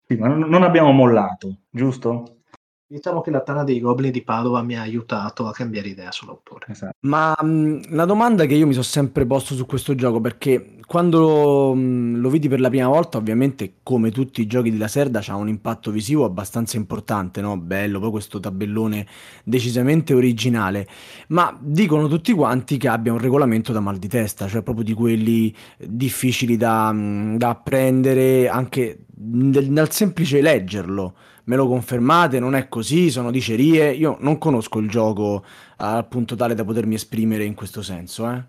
sì, 0.08 0.15
ma 0.15 0.27
non 0.27 0.63
abbiamo 0.63 0.91
mollato, 0.91 1.58
giusto? 1.70 2.42
Diciamo 2.86 3.22
che 3.22 3.32
la 3.32 3.42
Tana 3.42 3.63
dei 3.63 3.80
Goblin 3.80 4.12
di 4.12 4.22
Padova 4.22 4.62
mi 4.62 4.78
ha 4.78 4.82
aiutato 4.82 5.48
a 5.48 5.52
cambiare 5.52 5.88
idea 5.88 6.12
sull'autore. 6.12 6.68
Esatto. 6.70 6.96
Ma 7.02 7.34
la 7.90 8.06
domanda 8.06 8.46
che 8.46 8.54
io 8.54 8.68
mi 8.68 8.74
sono 8.74 8.84
sempre 8.84 9.25
posto 9.25 9.56
su 9.56 9.66
questo 9.66 9.96
gioco, 9.96 10.22
perché 10.22 10.75
quando 10.86 11.74
mh, 11.74 12.18
lo 12.18 12.30
vidi 12.30 12.48
per 12.48 12.60
la 12.60 12.70
prima 12.70 12.88
volta, 12.88 13.18
ovviamente 13.18 13.75
come 13.82 14.12
tutti 14.12 14.42
i 14.42 14.48
giochi 14.48 14.70
di 14.70 14.78
Laserda 14.78 15.22
c'ha 15.24 15.36
un 15.36 15.48
impatto 15.48 15.90
visivo 15.90 16.24
abbastanza 16.25 16.78
importante, 16.78 17.42
no? 17.42 17.58
Bello, 17.58 18.00
poi 18.00 18.12
questo 18.12 18.40
tabellone 18.40 19.08
decisamente 19.44 20.13
originale, 20.13 20.88
ma 21.30 21.58
dicono 21.60 22.08
tutti 22.08 22.32
quanti 22.34 22.78
che 22.78 22.90
abbia 22.90 23.12
un 23.12 23.20
regolamento 23.20 23.72
da 23.72 23.80
mal 23.80 23.98
di 23.98 24.08
testa, 24.08 24.48
cioè 24.48 24.62
proprio 24.62 24.86
di 24.86 24.94
quelli 24.94 25.56
difficili 25.80 26.58
da, 26.58 26.94
da 27.38 27.50
apprendere 27.50 28.50
anche 28.50 29.06
nel, 29.16 29.72
nel 29.72 29.90
semplice 29.90 30.42
leggerlo 30.42 31.16
me 31.45 31.55
lo 31.55 31.67
confermate, 31.67 32.39
non 32.39 32.55
è 32.55 32.67
così, 32.67 33.09
sono 33.09 33.31
dicerie, 33.31 33.91
io 33.91 34.17
non 34.19 34.38
conosco 34.38 34.79
il 34.79 34.89
gioco 34.89 35.43
al 35.77 36.07
punto 36.07 36.35
tale 36.35 36.55
da 36.55 36.63
potermi 36.63 36.95
esprimere 36.95 37.43
in 37.43 37.53
questo 37.53 37.81
senso. 37.81 38.29
Eh. 38.29 38.43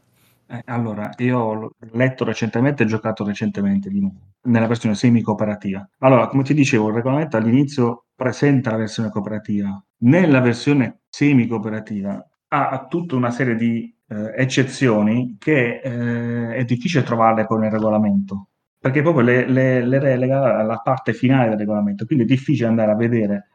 Eh, 0.46 0.62
allora, 0.66 1.10
io 1.18 1.38
ho 1.38 1.70
letto 1.92 2.24
recentemente 2.24 2.82
e 2.82 2.86
giocato 2.86 3.24
recentemente 3.24 3.88
di 3.88 4.00
nuovo, 4.00 4.34
nella 4.42 4.66
versione 4.66 4.94
semi-cooperativa. 4.94 5.88
Allora, 5.98 6.28
come 6.28 6.42
ti 6.42 6.54
dicevo, 6.54 6.88
il 6.88 6.94
regolamento 6.94 7.36
all'inizio 7.36 8.06
presenta 8.14 8.70
la 8.70 8.76
versione 8.76 9.10
cooperativa. 9.10 9.82
Nella 10.02 10.40
versione 10.40 11.00
semi-cooperativa 11.08 12.28
ha 12.48 12.86
tutta 12.88 13.16
una 13.16 13.30
serie 13.30 13.56
di 13.56 13.92
eh, 14.06 14.32
eccezioni 14.36 15.36
che 15.38 15.80
eh, 15.82 16.54
è 16.54 16.64
difficile 16.64 17.02
trovarle 17.02 17.46
poi 17.46 17.60
nel 17.60 17.70
regolamento 17.70 18.50
perché 18.84 19.00
proprio 19.00 19.24
le, 19.24 19.48
le, 19.48 19.82
le 19.82 19.98
relega 19.98 20.58
alla 20.58 20.76
parte 20.76 21.14
finale 21.14 21.48
del 21.48 21.56
regolamento, 21.56 22.04
quindi 22.04 22.24
è 22.24 22.26
difficile 22.26 22.68
andare 22.68 22.90
a 22.90 22.96
vedere 22.96 23.48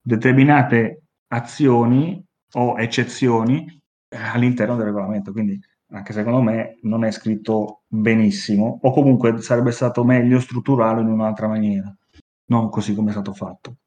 determinate 0.00 1.06
azioni 1.32 2.24
o 2.52 2.78
eccezioni 2.78 3.66
eh, 4.08 4.16
all'interno 4.16 4.76
del 4.76 4.86
regolamento, 4.86 5.32
quindi 5.32 5.58
anche 5.90 6.12
secondo 6.12 6.42
me 6.42 6.78
non 6.82 7.04
è 7.04 7.10
scritto 7.10 7.82
benissimo 7.88 8.78
o 8.80 8.92
comunque 8.92 9.40
sarebbe 9.40 9.72
stato 9.72 10.04
meglio 10.04 10.38
strutturarlo 10.38 11.00
in 11.00 11.08
un'altra 11.08 11.48
maniera, 11.48 11.92
non 12.50 12.70
così 12.70 12.94
come 12.94 13.08
è 13.08 13.12
stato 13.14 13.32
fatto. 13.32 13.78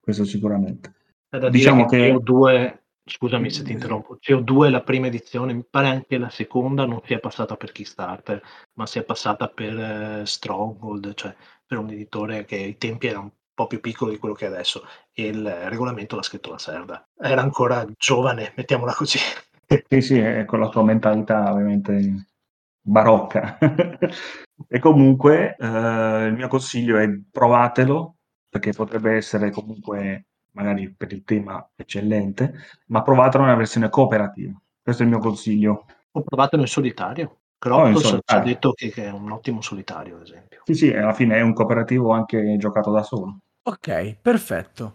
Questo 0.00 0.24
sicuramente. 0.24 0.94
diciamo 1.50 1.84
che, 1.84 2.12
che... 2.12 2.18
due 2.22 2.85
Scusami 3.08 3.50
se 3.50 3.62
ti 3.62 3.70
interrompo. 3.70 4.18
CO2 4.20 4.68
la 4.68 4.82
prima 4.82 5.06
edizione, 5.06 5.52
mi 5.52 5.64
pare 5.64 5.86
anche 5.86 6.18
la 6.18 6.28
seconda 6.28 6.86
non 6.86 7.00
sia 7.04 7.20
passata 7.20 7.56
per 7.56 7.70
Kickstarter, 7.70 8.42
ma 8.74 8.86
sia 8.86 9.04
passata 9.04 9.46
per 9.46 9.78
eh, 9.78 10.26
Stronghold, 10.26 11.14
cioè 11.14 11.34
per 11.64 11.78
un 11.78 11.90
editore 11.90 12.44
che 12.44 12.56
ai 12.56 12.76
tempi 12.76 13.06
era 13.06 13.20
un 13.20 13.30
po' 13.54 13.68
più 13.68 13.80
piccolo 13.80 14.10
di 14.10 14.18
quello 14.18 14.34
che 14.34 14.46
è 14.46 14.48
adesso 14.48 14.84
e 15.12 15.28
il 15.28 15.48
regolamento 15.68 16.16
l'ha 16.16 16.22
scritto 16.22 16.50
la 16.50 16.58
Serda. 16.58 17.08
Era 17.16 17.42
ancora 17.42 17.86
giovane, 17.96 18.52
mettiamola 18.56 18.92
così. 18.92 19.18
Sì, 19.88 20.00
sì, 20.00 20.16
è 20.16 20.44
con 20.44 20.60
la 20.60 20.68
tua 20.68 20.84
mentalità 20.84 21.50
ovviamente 21.52 22.26
barocca. 22.80 23.58
e 24.68 24.78
comunque 24.78 25.56
eh, 25.58 26.26
il 26.26 26.34
mio 26.34 26.46
consiglio 26.46 26.98
è 26.98 27.08
provatelo 27.32 28.18
perché 28.48 28.70
potrebbe 28.70 29.16
essere 29.16 29.50
comunque 29.50 30.26
magari 30.56 30.92
per 30.96 31.12
il 31.12 31.22
tema 31.22 31.68
eccellente, 31.76 32.54
ma 32.86 33.02
provatelo 33.02 33.44
nella 33.44 33.56
versione 33.56 33.90
cooperativa. 33.90 34.58
Questo 34.82 35.02
è 35.02 35.04
il 35.06 35.12
mio 35.12 35.20
consiglio. 35.20 35.86
O 36.10 36.22
provatelo 36.22 36.62
in 36.62 36.68
solitario. 36.68 37.38
Crotos 37.58 38.18
ci 38.24 38.34
ha 38.34 38.38
detto 38.40 38.72
che, 38.72 38.90
che, 38.90 39.04
è 39.04 39.10
un 39.10 39.30
ottimo 39.30 39.60
solitario, 39.60 40.16
ad 40.16 40.22
esempio. 40.22 40.62
Sì, 40.64 40.74
sì, 40.74 40.90
alla 40.90 41.12
fine 41.12 41.36
è 41.36 41.40
un 41.40 41.52
cooperativo 41.52 42.10
anche 42.10 42.56
giocato 42.58 42.90
da 42.90 43.02
solo. 43.02 43.38
Ok, 43.62 44.16
perfetto. 44.20 44.94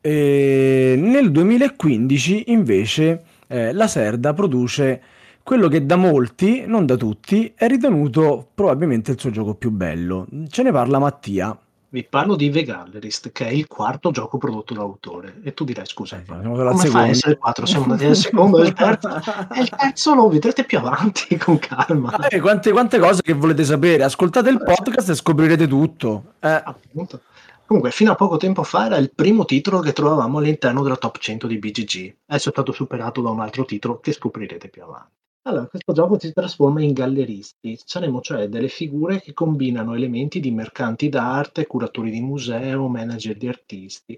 E 0.00 0.94
nel 0.98 1.30
2015 1.30 2.50
invece 2.52 3.24
eh, 3.46 3.72
la 3.72 3.86
Serda 3.86 4.32
produce 4.32 5.02
quello 5.42 5.68
che 5.68 5.84
da 5.84 5.96
molti, 5.96 6.64
non 6.66 6.86
da 6.86 6.96
tutti, 6.96 7.52
è 7.54 7.66
ritenuto 7.66 8.48
probabilmente 8.54 9.12
il 9.12 9.18
suo 9.18 9.30
gioco 9.30 9.54
più 9.54 9.70
bello. 9.70 10.26
Ce 10.48 10.62
ne 10.62 10.70
parla 10.70 10.98
Mattia. 10.98 11.56
Vi 11.92 12.04
parlo 12.04 12.36
di 12.36 12.48
The 12.48 12.62
Gallerist, 12.62 13.32
che 13.32 13.46
è 13.46 13.50
il 13.50 13.66
quarto 13.66 14.12
gioco 14.12 14.38
prodotto 14.38 14.72
dall'autore. 14.72 15.40
E 15.42 15.52
tu 15.52 15.64
direi, 15.64 15.84
scusa, 15.84 16.16
eh, 16.16 16.24
come 16.24 16.86
fa 16.86 17.00
a 17.00 17.08
essere 17.08 17.36
quattro? 17.36 17.66
Siamo 17.66 17.84
andati 17.84 18.06
al 18.06 18.16
secondo 18.16 18.62
il 18.62 18.72
terzo. 18.72 19.08
E 19.52 19.60
il 19.60 19.68
terzo 19.68 20.14
lo 20.14 20.26
vedrete 20.30 20.64
più 20.64 20.78
avanti, 20.78 21.36
con 21.36 21.58
calma. 21.58 22.28
Eh, 22.28 22.40
quante, 22.40 22.72
quante, 22.72 22.98
cose 22.98 23.20
che 23.20 23.34
volete 23.34 23.62
sapere? 23.64 24.04
Ascoltate 24.04 24.48
il 24.48 24.62
podcast 24.64 25.10
e 25.10 25.14
scoprirete 25.14 25.68
tutto. 25.68 26.36
Eh. 26.40 26.62
Appunto. 26.64 27.20
Comunque, 27.66 27.90
fino 27.90 28.12
a 28.12 28.14
poco 28.14 28.38
tempo 28.38 28.62
fa 28.62 28.86
era 28.86 28.96
il 28.96 29.12
primo 29.14 29.44
titolo 29.44 29.80
che 29.80 29.92
trovavamo 29.92 30.38
all'interno 30.38 30.82
della 30.82 30.96
top 30.96 31.18
100 31.18 31.46
di 31.46 31.58
BGG. 31.58 32.16
Adesso 32.24 32.48
è 32.48 32.52
stato 32.52 32.72
superato 32.72 33.20
da 33.20 33.28
un 33.28 33.40
altro 33.40 33.66
titolo 33.66 34.00
che 34.00 34.12
scoprirete 34.12 34.70
più 34.70 34.82
avanti. 34.82 35.10
Allora, 35.44 35.66
questo 35.66 35.92
gioco 35.92 36.18
si 36.20 36.32
trasforma 36.32 36.82
in 36.82 36.92
galleristi, 36.92 37.76
saremo 37.84 38.20
cioè 38.20 38.48
delle 38.48 38.68
figure 38.68 39.20
che 39.20 39.32
combinano 39.32 39.94
elementi 39.94 40.38
di 40.38 40.52
mercanti 40.52 41.08
d'arte, 41.08 41.66
curatori 41.66 42.10
di 42.10 42.20
museo, 42.20 42.86
manager 42.86 43.36
di 43.36 43.48
artisti. 43.48 44.12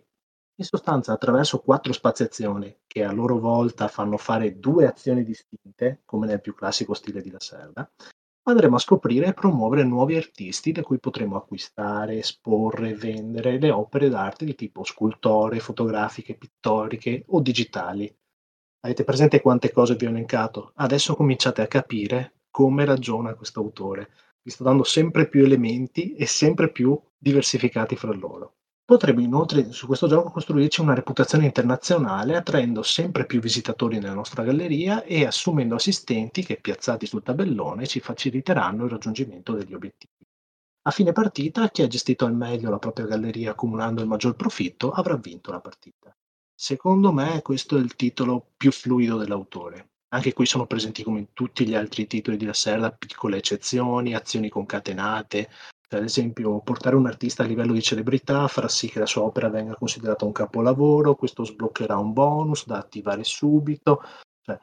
In 0.57 0.65
sostanza, 0.65 1.13
attraverso 1.13 1.61
quattro 1.61 1.95
spaziazioni, 1.95 2.77
che 2.87 3.05
a 3.05 3.13
loro 3.13 3.39
volta 3.39 3.89
fanno 3.89 4.19
fare 4.19 4.59
due 4.59 4.87
azioni 4.87 5.25
distinte, 5.25 6.03
come 6.05 6.27
nel 6.27 6.43
più 6.43 6.55
classico 6.55 6.93
stile 6.93 7.23
di 7.23 7.31
Lacerda, 7.31 7.91
andremo 8.43 8.77
a 8.77 8.81
scoprire 8.81 9.29
e 9.29 9.33
promuovere 9.33 9.83
nuovi 9.83 10.17
artisti 10.17 10.73
da 10.73 10.83
cui 10.83 10.99
potremo 11.01 11.37
acquistare, 11.37 12.19
esporre, 12.19 12.95
vendere 12.95 13.59
le 13.59 13.71
opere 13.71 14.11
d'arte 14.11 14.45
di 14.45 14.55
tipo 14.55 14.85
scultore, 14.85 15.59
fotografiche, 15.59 16.37
pittoriche 16.37 17.25
o 17.29 17.41
digitali, 17.41 18.15
Avete 18.85 19.03
presente 19.03 19.41
quante 19.41 19.73
cose 19.73 19.95
vi 19.95 20.05
ho 20.05 20.11
elencato? 20.11 20.73
Adesso 20.75 21.17
cominciate 21.17 21.63
a 21.63 21.67
capire 21.67 22.41
come 22.51 22.85
ragiona 22.85 23.33
questo 23.33 23.61
autore. 23.61 24.11
Vi 24.43 24.51
sto 24.51 24.63
dando 24.63 24.85
sempre 24.85 25.27
più 25.27 25.43
elementi 25.43 26.15
e 26.15 26.27
sempre 26.27 26.71
più 26.71 27.01
diversificati 27.17 27.97
fra 27.97 28.13
loro. 28.13 28.57
Potrebbe 28.85 29.23
inoltre 29.23 29.73
su 29.73 29.87
questo 29.87 30.07
gioco 30.07 30.31
costruirci 30.31 30.83
una 30.83 30.93
reputazione 30.93 31.47
internazionale, 31.47 32.37
attraendo 32.37 32.83
sempre 32.83 33.25
più 33.25 33.41
visitatori 33.41 33.99
nella 33.99 34.13
nostra 34.13 34.43
galleria 34.43 35.03
e 35.03 35.25
assumendo 35.25 35.77
assistenti 35.77 36.45
che, 36.45 36.61
piazzati 36.61 37.07
sul 37.07 37.23
tabellone, 37.23 37.87
ci 37.87 38.01
faciliteranno 38.01 38.85
il 38.85 38.91
raggiungimento 38.91 39.55
degli 39.55 39.73
obiettivi. 39.73 40.27
A 40.83 40.91
fine 40.91 41.13
partita, 41.13 41.71
chi 41.71 41.81
ha 41.81 41.87
gestito 41.87 42.27
al 42.27 42.35
meglio 42.35 42.69
la 42.69 42.79
propria 42.79 43.07
galleria 43.07 43.53
accumulando 43.53 44.03
il 44.03 44.09
maggior 44.09 44.37
profitto 44.37 44.91
avrà 44.91 45.17
vinto 45.17 45.51
la 45.51 45.61
partita. 45.61 46.15
Secondo 46.57 47.13
me 47.13 47.43
questo 47.43 47.77
è 47.77 47.81
il 47.81 47.97
titolo 47.97 48.53
più 48.57 48.71
fluido 48.71 49.17
dell'autore. 49.17 49.91
Anche 50.15 50.33
qui 50.33 50.47
sono 50.47 50.67
presenti 50.67 51.03
come 51.03 51.19
in 51.19 51.33
tutti 51.33 51.67
gli 51.67 51.75
altri 51.75 52.07
titoli 52.07 52.37
di 52.37 52.45
La 52.45 52.53
Serra 52.53 52.93
piccole 52.93 53.39
eccezioni, 53.39 54.15
azioni 54.15 54.49
concatenate, 54.49 55.51
cioè, 55.89 55.99
ad 55.99 56.05
esempio, 56.05 56.61
portare 56.61 56.95
un 56.95 57.07
artista 57.07 57.43
a 57.43 57.47
livello 57.47 57.73
di 57.73 57.83
celebrità 57.83 58.47
farà 58.47 58.69
sì 58.69 58.89
che 58.89 59.01
la 59.01 59.07
sua 59.07 59.23
opera 59.23 59.49
venga 59.49 59.75
considerata 59.75 60.25
un 60.25 60.33
capolavoro, 60.33 61.17
questo 61.17 61.45
sbloccherà 61.45 61.99
un 61.99 62.13
bonus 62.13 62.67
da 62.67 62.79
attivare 62.79 63.25
subito, 63.25 64.03
cioè, 64.41 64.59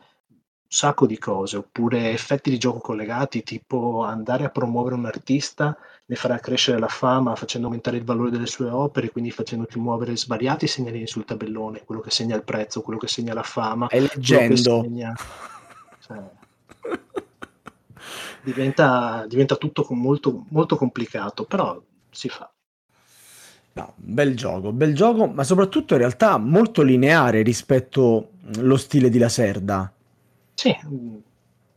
sacco 0.73 1.05
di 1.05 1.17
cose, 1.17 1.57
oppure 1.57 2.11
effetti 2.11 2.49
di 2.49 2.57
gioco 2.57 2.79
collegati, 2.79 3.43
tipo 3.43 4.03
andare 4.03 4.45
a 4.45 4.49
promuovere 4.49 4.95
un 4.95 5.05
artista 5.05 5.77
ne 6.05 6.15
farà 6.15 6.39
crescere 6.39 6.79
la 6.79 6.87
fama 6.87 7.35
facendo 7.35 7.67
aumentare 7.67 7.97
il 7.97 8.05
valore 8.05 8.29
delle 8.29 8.45
sue 8.45 8.69
opere, 8.69 9.11
quindi 9.11 9.31
facendoci 9.31 9.77
muovere 9.79 10.15
svariati 10.15 10.67
segnalini 10.67 11.07
sul 11.07 11.25
tabellone, 11.25 11.83
quello 11.83 11.99
che 11.99 12.09
segna 12.09 12.37
il 12.37 12.43
prezzo, 12.43 12.81
quello 12.81 12.99
che 12.99 13.09
segna 13.09 13.33
la 13.33 13.43
fama, 13.43 13.87
È 13.87 13.99
leggendo. 13.99 14.81
Segna... 14.81 15.13
Cioè, 15.99 16.21
diventa, 18.41 19.25
diventa 19.27 19.57
tutto 19.57 19.85
molto, 19.89 20.45
molto 20.51 20.77
complicato, 20.77 21.43
però 21.43 21.81
si 22.09 22.29
fa. 22.29 22.49
No, 23.73 23.93
bel 23.97 24.37
gioco, 24.37 24.71
bel 24.71 24.95
gioco, 24.95 25.27
ma 25.27 25.43
soprattutto 25.43 25.95
in 25.95 25.99
realtà 25.99 26.37
molto 26.37 26.81
lineare 26.81 27.41
rispetto 27.41 28.29
allo 28.55 28.77
stile 28.77 29.09
di 29.09 29.17
Laserda. 29.17 29.93
Sì, 30.61 30.69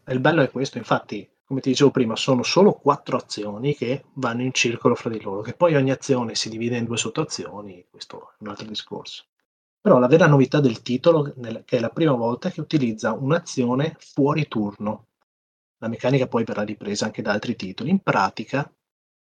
il 0.06 0.20
bello 0.20 0.42
è 0.42 0.50
questo, 0.50 0.76
infatti, 0.78 1.26
come 1.44 1.60
ti 1.60 1.70
dicevo 1.70 1.90
prima, 1.90 2.16
sono 2.16 2.42
solo 2.42 2.72
quattro 2.74 3.16
azioni 3.16 3.74
che 3.74 4.04
vanno 4.14 4.42
in 4.42 4.52
circolo 4.52 4.94
fra 4.94 5.08
di 5.08 5.20
loro, 5.22 5.40
che 5.40 5.54
poi 5.54 5.74
ogni 5.74 5.90
azione 5.90 6.34
si 6.34 6.50
divide 6.50 6.76
in 6.76 6.84
due 6.84 6.96
sottoazioni, 6.98 7.86
questo 7.90 8.32
è 8.32 8.42
un 8.42 8.48
altro 8.48 8.66
discorso. 8.66 9.24
Però 9.80 9.98
la 9.98 10.06
vera 10.06 10.26
novità 10.26 10.60
del 10.60 10.82
titolo, 10.82 11.22
che 11.64 11.76
è 11.76 11.80
la 11.80 11.88
prima 11.90 12.12
volta 12.12 12.50
che 12.50 12.60
utilizza 12.60 13.12
un'azione 13.12 13.96
fuori 13.98 14.48
turno, 14.48 15.06
la 15.78 15.88
meccanica 15.88 16.26
poi 16.26 16.44
verrà 16.44 16.62
ripresa 16.62 17.06
anche 17.06 17.22
da 17.22 17.32
altri 17.32 17.56
titoli. 17.56 17.90
In 17.90 18.00
pratica, 18.00 18.70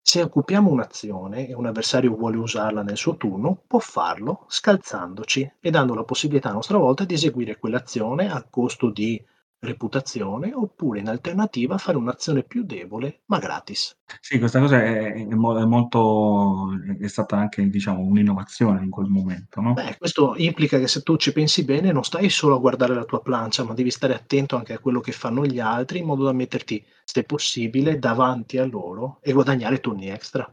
se 0.01 0.21
occupiamo 0.21 0.69
un'azione 0.69 1.47
e 1.47 1.53
un 1.55 1.65
avversario 1.65 2.15
vuole 2.15 2.37
usarla 2.37 2.83
nel 2.83 2.97
suo 2.97 3.17
turno, 3.17 3.63
può 3.67 3.79
farlo 3.79 4.45
scalzandoci 4.47 5.53
e 5.59 5.69
dando 5.71 5.93
la 5.95 6.03
possibilità 6.03 6.49
a 6.49 6.53
nostra 6.53 6.77
volta 6.77 7.05
di 7.05 7.13
eseguire 7.15 7.57
quell'azione 7.57 8.31
a 8.31 8.43
costo 8.49 8.89
di 8.89 9.23
reputazione 9.59 10.53
oppure 10.53 10.99
in 10.99 11.07
alternativa 11.07 11.77
fare 11.77 11.97
un'azione 11.97 12.43
più 12.43 12.63
debole 12.63 13.21
ma 13.25 13.39
gratis. 13.39 13.97
Sì, 14.19 14.37
questa 14.37 14.59
cosa 14.59 14.83
è, 14.83 15.13
è, 15.13 15.33
molto 15.33 16.69
è 16.99 17.07
stata 17.07 17.37
anche 17.37 17.67
diciamo 17.67 18.01
un'innovazione 18.01 18.83
in 18.83 18.89
quel 18.89 19.07
momento, 19.07 19.59
no? 19.61 19.73
Beh, 19.73 19.97
questo 19.97 20.35
implica 20.37 20.77
che 20.77 20.87
se 20.87 21.01
tu 21.01 21.17
ci 21.17 21.33
pensi 21.33 21.63
bene 21.63 21.91
non 21.91 22.03
stai 22.03 22.29
solo 22.29 22.55
a 22.55 22.59
guardare 22.59 22.93
la 22.93 23.05
tua 23.05 23.21
plancia, 23.21 23.63
ma 23.63 23.73
devi 23.73 23.91
stare 23.91 24.13
attento 24.13 24.55
anche 24.55 24.73
a 24.73 24.79
quello 24.79 24.99
che 24.99 25.11
fanno 25.11 25.45
gli 25.45 25.59
altri 25.59 25.99
in 25.99 26.05
modo 26.05 26.23
da 26.23 26.33
metterti, 26.33 26.85
se 27.03 27.23
possibile, 27.23 27.97
davanti 27.97 28.58
a 28.58 28.65
loro 28.65 29.19
e 29.21 29.32
guadagnare 29.32 29.79
turni 29.79 30.10
extra. 30.10 30.51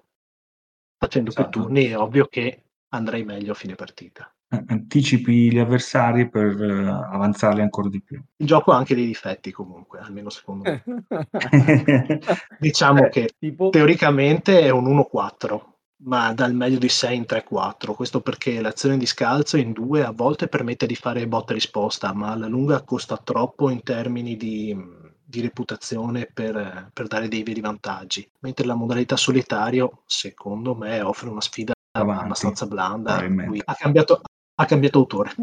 Facendo 0.96 1.30
esatto. 1.30 1.48
più 1.48 1.60
turni 1.60 1.84
è 1.84 1.98
ovvio 1.98 2.26
che 2.26 2.62
andrai 2.88 3.24
meglio 3.24 3.52
a 3.52 3.56
fine 3.56 3.74
partita 3.74 4.33
anticipi 4.48 5.52
gli 5.52 5.58
avversari 5.58 6.28
per 6.28 6.54
uh, 6.54 7.12
avanzarli 7.12 7.60
ancora 7.60 7.88
di 7.88 8.02
più. 8.02 8.22
Il 8.36 8.46
gioco 8.46 8.72
ha 8.72 8.76
anche 8.76 8.94
dei 8.94 9.06
difetti 9.06 9.50
comunque, 9.50 10.00
almeno 10.00 10.30
secondo 10.30 10.70
me. 10.70 10.84
diciamo 12.58 13.06
eh, 13.06 13.08
che 13.08 13.34
tipo... 13.38 13.70
teoricamente 13.70 14.60
è 14.60 14.70
un 14.70 14.86
1-4, 14.86 15.60
ma 16.04 16.32
dal 16.32 16.54
meglio 16.54 16.78
di 16.78 16.88
6 16.88 17.16
in 17.16 17.24
3-4. 17.28 17.94
Questo 17.94 18.20
perché 18.20 18.60
l'azione 18.60 18.96
di 18.96 19.06
scalzo 19.06 19.56
in 19.56 19.72
2 19.72 20.04
a 20.04 20.12
volte 20.12 20.48
permette 20.48 20.86
di 20.86 20.94
fare 20.94 21.26
botta 21.26 21.52
e 21.52 21.54
risposta, 21.54 22.12
ma 22.12 22.32
alla 22.32 22.48
lunga 22.48 22.82
costa 22.82 23.16
troppo 23.16 23.70
in 23.70 23.82
termini 23.82 24.36
di, 24.36 24.76
di 25.24 25.40
reputazione 25.40 26.28
per, 26.32 26.90
per, 26.92 27.06
dare 27.06 27.28
dei 27.28 27.42
veri 27.42 27.60
vantaggi. 27.60 28.28
Mentre 28.40 28.66
la 28.66 28.74
modalità 28.74 29.16
solitario, 29.16 30.02
secondo 30.06 30.74
me, 30.74 31.00
offre 31.00 31.28
una 31.28 31.40
sfida 31.40 31.72
Avanti, 31.96 32.24
abbastanza 32.24 32.66
blanda. 32.66 33.18
Ha 33.18 33.74
cambiato, 33.74 34.20
ha 34.54 34.64
cambiato 34.66 34.98
autore. 34.98 35.32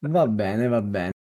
va 0.00 0.26
bene, 0.28 0.68
va 0.68 0.82
bene. 0.82 1.12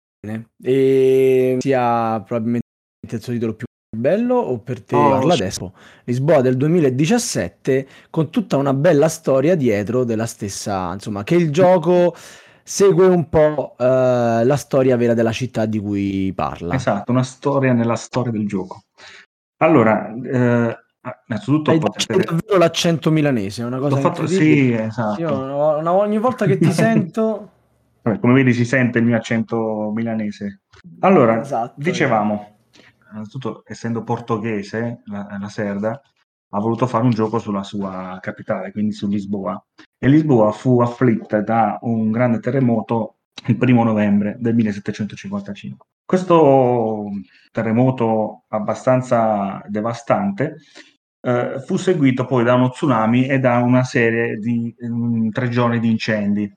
E 0.62 1.56
sia 1.60 2.20
probabilmente 2.20 2.62
il 3.10 3.22
suo 3.22 3.32
titolo 3.32 3.54
più 3.54 3.66
bello 3.94 4.36
o 4.36 4.58
per 4.58 4.82
te 4.82 4.96
oh, 4.96 5.10
parla 5.10 5.34
adesso? 5.34 5.72
Lisboa 6.04 6.40
del 6.40 6.56
2017 6.56 7.86
con 8.10 8.30
tutta 8.30 8.56
una 8.56 8.74
bella 8.74 9.08
storia 9.08 9.54
dietro 9.54 10.04
della 10.04 10.26
stessa 10.26 10.92
insomma 10.92 11.22
che 11.22 11.36
il 11.36 11.50
gioco 11.50 12.14
segue 12.62 13.06
un 13.06 13.28
po' 13.28 13.74
uh, 13.78 13.84
la 14.44 14.56
storia 14.56 14.96
vera 14.96 15.14
della 15.14 15.32
città 15.32 15.66
di 15.66 15.78
cui 15.78 16.32
parla. 16.34 16.74
Esatto 16.74 17.12
una 17.12 17.22
storia 17.22 17.72
nella 17.72 17.96
storia 17.96 18.32
del 18.32 18.46
gioco. 18.46 18.82
Allora 19.58 20.12
eh, 20.12 20.83
Ah, 21.06 21.22
innanzitutto 21.26 21.70
Hai 21.70 21.78
davvero 21.78 22.56
l'accento 22.56 23.10
milanese, 23.10 23.60
è 23.60 23.66
una 23.66 23.78
cosa 23.78 23.96
fatto, 23.96 24.26
sì, 24.26 24.72
esatto. 24.72 25.20
Io, 25.20 25.78
una, 25.78 25.92
ogni 25.92 26.16
volta 26.18 26.46
che 26.46 26.56
ti 26.56 26.72
sento... 26.72 27.50
Vabbè, 28.00 28.18
come 28.18 28.32
vedi 28.32 28.54
si 28.54 28.64
sente 28.64 29.00
il 29.00 29.04
mio 29.04 29.16
accento 29.16 29.92
milanese. 29.94 30.62
Allora, 31.00 31.40
esatto, 31.40 31.74
dicevamo, 31.76 32.56
innanzitutto 33.12 33.64
essendo 33.66 34.02
portoghese, 34.02 35.02
la, 35.04 35.36
la 35.38 35.48
Serda, 35.48 36.00
ha 36.48 36.58
voluto 36.58 36.86
fare 36.86 37.04
un 37.04 37.10
gioco 37.10 37.38
sulla 37.38 37.62
sua 37.62 38.18
capitale, 38.22 38.72
quindi 38.72 38.92
su 38.92 39.06
Lisboa. 39.06 39.62
E 39.98 40.08
Lisboa 40.08 40.52
fu 40.52 40.80
afflitta 40.80 41.42
da 41.42 41.78
un 41.82 42.10
grande 42.10 42.38
terremoto 42.40 43.16
il 43.46 43.58
primo 43.58 43.84
novembre 43.84 44.36
del 44.38 44.54
1755. 44.54 45.86
Questo 46.06 47.10
terremoto 47.52 48.44
abbastanza 48.48 49.62
devastante 49.68 50.56
eh, 51.24 51.58
fu 51.64 51.76
seguito 51.76 52.26
poi 52.26 52.44
da 52.44 52.54
uno 52.54 52.68
tsunami 52.68 53.26
e 53.26 53.38
da 53.38 53.58
una 53.58 53.82
serie 53.82 54.36
di 54.36 54.74
um, 54.80 55.30
tre 55.30 55.48
giorni 55.48 55.80
di 55.80 55.90
incendi 55.90 56.52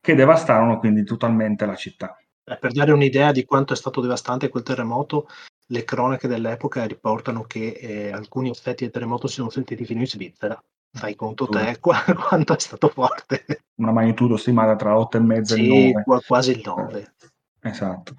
che 0.00 0.14
devastarono 0.14 0.78
quindi 0.78 1.02
totalmente 1.02 1.66
la 1.66 1.74
città. 1.74 2.16
Eh, 2.44 2.56
per 2.58 2.72
dare 2.72 2.92
un'idea 2.92 3.32
di 3.32 3.44
quanto 3.44 3.72
è 3.72 3.76
stato 3.76 4.00
devastante 4.00 4.50
quel 4.50 4.62
terremoto, 4.62 5.26
le 5.68 5.82
cronache 5.82 6.28
dell'epoca 6.28 6.84
riportano 6.84 7.42
che 7.42 7.70
eh, 7.70 8.12
alcuni 8.12 8.50
effetti 8.50 8.84
del 8.84 8.92
terremoto 8.92 9.26
si 9.26 9.34
sono 9.34 9.50
sentiti 9.50 9.84
fino 9.84 10.00
in 10.00 10.06
Svizzera. 10.06 10.62
Fai 10.92 11.16
conto 11.16 11.48
te 11.48 11.78
qu- 11.80 12.14
quanto 12.14 12.54
è 12.54 12.60
stato 12.60 12.88
forte. 12.88 13.44
Una 13.76 13.90
magnitudo 13.90 14.36
stimata 14.36 14.76
tra 14.76 14.94
8,5 14.94 15.42
sì, 15.42 15.88
e 15.88 15.92
9. 15.92 16.22
quasi 16.26 16.50
il 16.52 16.62
9. 16.64 17.14
Esatto. 17.64 18.14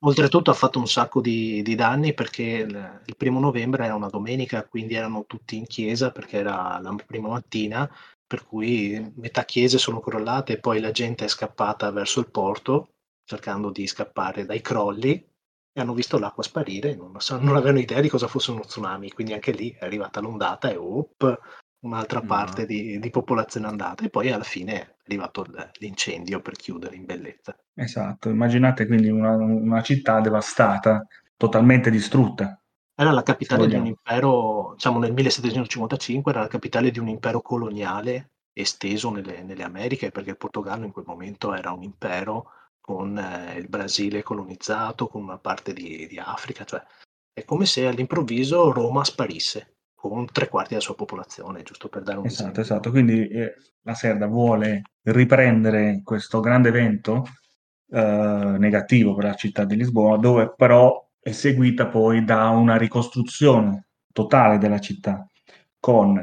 Oltretutto 0.00 0.50
ha 0.50 0.54
fatto 0.54 0.80
un 0.80 0.88
sacco 0.88 1.20
di, 1.20 1.62
di 1.62 1.76
danni 1.76 2.14
perché 2.14 2.42
il, 2.42 3.00
il, 3.04 3.16
primo 3.16 3.38
novembre 3.38 3.84
era 3.84 3.94
una 3.94 4.08
domenica, 4.08 4.66
quindi 4.66 4.94
erano 4.94 5.24
tutti 5.24 5.56
in 5.56 5.66
chiesa 5.66 6.10
perché 6.10 6.38
era 6.38 6.80
la 6.80 6.94
prima 7.06 7.28
mattina, 7.28 7.88
per 8.26 8.44
cui 8.44 9.12
metà 9.16 9.44
chiese 9.44 9.78
sono 9.78 10.00
crollate 10.00 10.54
e 10.54 10.58
poi 10.58 10.80
la 10.80 10.90
gente 10.90 11.24
è 11.24 11.28
scappata 11.28 11.92
verso 11.92 12.18
il 12.18 12.28
porto 12.28 12.94
cercando 13.24 13.70
di 13.70 13.86
scappare 13.86 14.44
dai 14.44 14.60
crolli 14.60 15.12
e 15.12 15.80
hanno 15.80 15.94
visto 15.94 16.18
l'acqua 16.18 16.42
sparire, 16.42 16.96
non, 16.96 17.12
non 17.40 17.56
avevano 17.56 17.78
idea 17.78 18.00
di 18.00 18.08
cosa 18.08 18.26
fosse 18.26 18.50
uno 18.50 18.62
tsunami, 18.62 19.12
quindi 19.12 19.32
anche 19.32 19.52
lì 19.52 19.70
è 19.78 19.84
arrivata 19.84 20.18
l'ondata 20.20 20.70
e 20.70 20.76
op, 20.76 21.40
un'altra 21.80 22.20
parte 22.22 22.66
di, 22.66 22.98
di, 22.98 23.10
popolazione 23.10 23.68
andata 23.68 24.04
e 24.04 24.10
poi 24.10 24.32
alla 24.32 24.42
fine 24.42 24.96
arrivato 25.08 25.46
l'incendio 25.78 26.40
per 26.40 26.54
chiudere 26.56 26.96
in 26.96 27.06
bellezza. 27.06 27.56
Esatto, 27.74 28.28
immaginate 28.28 28.86
quindi 28.86 29.08
una, 29.08 29.34
una 29.34 29.82
città 29.82 30.20
devastata, 30.20 31.06
totalmente 31.36 31.90
distrutta. 31.90 32.60
Era 32.94 33.10
la 33.12 33.22
capitale 33.22 33.66
di 33.66 33.76
un 33.76 33.86
impero, 33.86 34.72
diciamo 34.74 34.98
nel 34.98 35.12
1755 35.12 36.32
era 36.32 36.40
la 36.42 36.48
capitale 36.48 36.90
di 36.90 36.98
un 36.98 37.08
impero 37.08 37.40
coloniale 37.40 38.32
esteso 38.52 39.10
nelle, 39.10 39.42
nelle 39.44 39.62
Americhe 39.62 40.10
perché 40.10 40.30
il 40.30 40.36
Portogallo 40.36 40.84
in 40.84 40.90
quel 40.90 41.04
momento 41.06 41.54
era 41.54 41.70
un 41.70 41.84
impero 41.84 42.50
con 42.80 43.16
eh, 43.16 43.56
il 43.56 43.68
Brasile 43.68 44.22
colonizzato, 44.22 45.06
con 45.06 45.22
una 45.22 45.38
parte 45.38 45.72
di, 45.72 46.06
di 46.08 46.18
Africa, 46.18 46.64
cioè 46.64 46.84
è 47.32 47.44
come 47.44 47.66
se 47.66 47.86
all'improvviso 47.86 48.72
Roma 48.72 49.04
sparisse 49.04 49.76
con 49.98 50.26
tre 50.26 50.48
quarti 50.48 50.70
della 50.70 50.80
sua 50.80 50.94
popolazione, 50.94 51.64
giusto 51.64 51.88
per 51.88 52.02
dare 52.02 52.18
un 52.18 52.26
esatto, 52.26 52.42
esempio. 52.42 52.62
Esatto, 52.62 52.90
quindi 52.92 53.26
eh, 53.26 53.54
la 53.82 53.94
Serda 53.94 54.28
vuole 54.28 54.82
riprendere 55.02 56.02
questo 56.04 56.38
grande 56.38 56.68
evento 56.68 57.24
eh, 57.90 58.56
negativo 58.58 59.16
per 59.16 59.24
la 59.24 59.34
città 59.34 59.64
di 59.64 59.74
Lisbona, 59.74 60.16
dove 60.16 60.54
però 60.56 61.04
è 61.18 61.32
seguita 61.32 61.88
poi 61.88 62.22
da 62.24 62.48
una 62.50 62.76
ricostruzione 62.76 63.88
totale 64.12 64.58
della 64.58 64.78
città, 64.78 65.26
con 65.80 66.16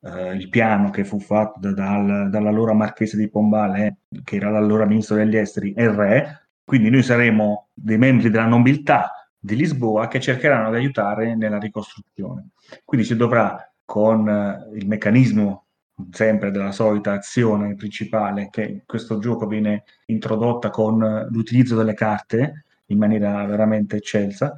eh, 0.00 0.32
il 0.34 0.48
piano 0.48 0.88
che 0.88 1.04
fu 1.04 1.20
fatto 1.20 1.58
da, 1.60 1.70
dal, 1.72 2.30
dall'allora 2.30 2.72
marchese 2.72 3.18
di 3.18 3.28
Pombale, 3.28 3.98
che 4.24 4.36
era 4.36 4.48
l'allora 4.48 4.86
ministro 4.86 5.16
degli 5.16 5.36
esteri, 5.36 5.74
e 5.74 5.82
il 5.82 5.90
re. 5.90 6.48
Quindi 6.64 6.88
noi 6.88 7.02
saremo 7.02 7.68
dei 7.74 7.98
membri 7.98 8.30
della 8.30 8.46
nobiltà 8.46 9.12
di 9.48 9.56
Lisboa 9.56 10.08
che 10.08 10.20
cercheranno 10.20 10.70
di 10.70 10.76
aiutare 10.76 11.34
nella 11.34 11.58
ricostruzione. 11.58 12.50
Quindi 12.84 13.06
si 13.06 13.16
dovrà 13.16 13.72
con 13.86 14.28
eh, 14.28 14.76
il 14.76 14.86
meccanismo 14.86 15.64
sempre 16.10 16.50
della 16.50 16.70
solita 16.70 17.12
azione 17.12 17.74
principale 17.74 18.50
che 18.50 18.62
in 18.62 18.82
questo 18.84 19.18
gioco 19.18 19.46
viene 19.46 19.84
introdotta 20.06 20.68
con 20.68 21.26
l'utilizzo 21.30 21.74
delle 21.74 21.94
carte 21.94 22.66
in 22.86 22.98
maniera 22.98 23.44
veramente 23.46 23.96
eccelsa, 23.96 24.54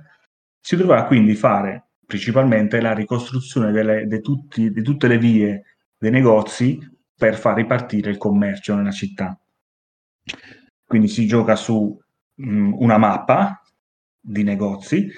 si 0.61 0.77
dovrà 0.77 1.05
quindi 1.07 1.35
fare 1.35 1.85
principalmente 2.05 2.81
la 2.81 2.93
ricostruzione 2.93 3.71
delle, 3.71 4.07
di, 4.07 4.21
tutti, 4.21 4.71
di 4.73 4.83
tutte 4.83 5.07
le 5.07 5.19
vie 5.19 5.65
dei 5.97 6.11
negozi 6.11 6.79
per 7.17 7.37
far 7.37 7.55
ripartire 7.55 8.11
il 8.11 8.19
commercio 8.19 8.75
nella 8.75 8.91
città. 8.91 9.39
Quindi 10.85 11.09
si 11.09 11.27
gioca 11.27 11.55
su 11.55 11.97
mh, 12.35 12.51
mm, 12.51 12.73
una 12.79 12.99
mappa 12.99 13.61
di 14.21 14.43
negozi 14.43 15.11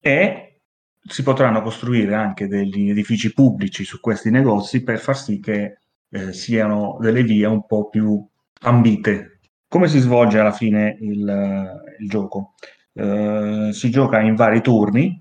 e 0.00 0.60
si 1.06 1.22
potranno 1.22 1.60
costruire 1.60 2.14
anche 2.14 2.46
degli 2.46 2.88
edifici 2.88 3.32
pubblici 3.32 3.84
su 3.84 4.00
questi 4.00 4.30
negozi 4.30 4.82
per 4.82 4.98
far 4.98 5.16
sì 5.16 5.40
che 5.40 5.78
eh, 6.08 6.32
siano 6.32 6.96
delle 7.00 7.22
vie 7.22 7.46
un 7.46 7.66
po' 7.66 7.88
più 7.88 8.26
ambite. 8.62 9.40
Come 9.68 9.88
si 9.88 9.98
svolge 9.98 10.38
alla 10.38 10.52
fine 10.52 10.96
il, 11.00 11.94
il 11.98 12.08
gioco? 12.08 12.54
Eh, 12.92 13.70
si 13.72 13.90
gioca 13.90 14.20
in 14.20 14.34
vari 14.34 14.62
turni, 14.62 15.20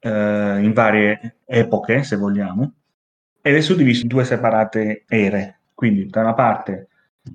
eh, 0.00 0.58
in 0.60 0.72
varie 0.72 1.36
epoche, 1.44 2.02
se 2.02 2.16
vogliamo, 2.16 2.72
ed 3.40 3.54
è 3.54 3.60
suddiviso 3.60 4.02
in 4.02 4.08
due 4.08 4.24
separate 4.24 5.04
ere. 5.06 5.60
Quindi 5.74 6.06
da 6.06 6.20
una 6.20 6.34
parte 6.34 6.88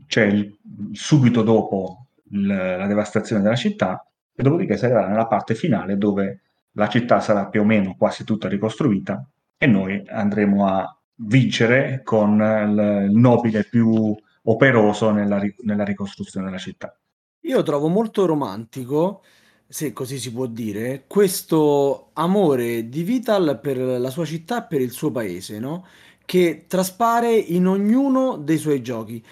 c'è 0.07 0.25
il, 0.25 0.57
subito 0.91 1.43
dopo 1.43 2.07
il, 2.31 2.47
la 2.47 2.87
devastazione 2.87 3.41
della 3.41 3.55
città 3.55 4.01
e 4.39 4.43
dopodiché 4.43 4.77
si 4.77 4.85
arriverà 4.85 5.07
nella 5.07 5.25
parte 5.25 5.55
finale 5.55 5.97
dove 5.97 6.41
la 6.73 6.87
città 6.87 7.19
sarà 7.19 7.47
più 7.47 7.61
o 7.61 7.65
meno 7.65 7.95
quasi 7.97 8.23
tutta 8.23 8.47
ricostruita 8.47 9.27
e 9.57 9.65
noi 9.65 9.99
andremo 10.07 10.67
a 10.67 10.95
vincere 11.15 12.01
con 12.03 12.35
il, 12.39 13.09
il 13.09 13.17
nobile 13.17 13.63
più 13.63 14.15
operoso 14.43 15.09
nella, 15.09 15.41
nella 15.63 15.83
ricostruzione 15.83 16.45
della 16.45 16.59
città. 16.59 16.95
Io 17.41 17.63
trovo 17.63 17.87
molto 17.87 18.27
romantico 18.27 19.23
se 19.69 19.91
così 19.91 20.17
si 20.17 20.31
può 20.31 20.45
dire, 20.45 21.03
questo 21.07 22.11
amore 22.13 22.87
di 22.87 23.03
Vital 23.03 23.59
per 23.61 23.77
la 23.77 24.09
sua 24.09 24.23
città 24.23 24.63
per 24.63 24.79
il 24.79 24.91
suo 24.91 25.11
paese, 25.11 25.59
no? 25.59 25.85
Che 26.23 26.65
traspare 26.67 27.33
in 27.33 27.67
ognuno 27.67 28.37
dei 28.37 28.57
suoi 28.57 28.81
giochi. 28.81 29.23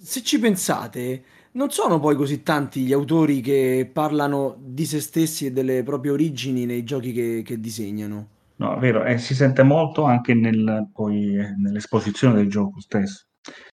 Se 0.00 0.22
ci 0.22 0.38
pensate, 0.38 1.24
non 1.52 1.70
sono 1.70 1.98
poi 2.00 2.16
così 2.16 2.42
tanti 2.42 2.82
gli 2.82 2.92
autori 2.92 3.40
che 3.40 3.90
parlano 3.92 4.56
di 4.58 4.84
se 4.84 5.00
stessi 5.00 5.46
e 5.46 5.52
delle 5.52 5.82
proprie 5.82 6.12
origini 6.12 6.66
nei 6.66 6.84
giochi 6.84 7.12
che, 7.12 7.42
che 7.44 7.60
disegnano. 7.60 8.28
No, 8.56 8.76
è 8.76 8.78
vero, 8.78 9.04
e 9.04 9.18
si 9.18 9.34
sente 9.34 9.62
molto 9.62 10.04
anche 10.04 10.34
nel, 10.34 10.88
poi, 10.92 11.34
nell'esposizione 11.56 12.34
del 12.34 12.48
gioco 12.48 12.80
stesso. 12.80 13.26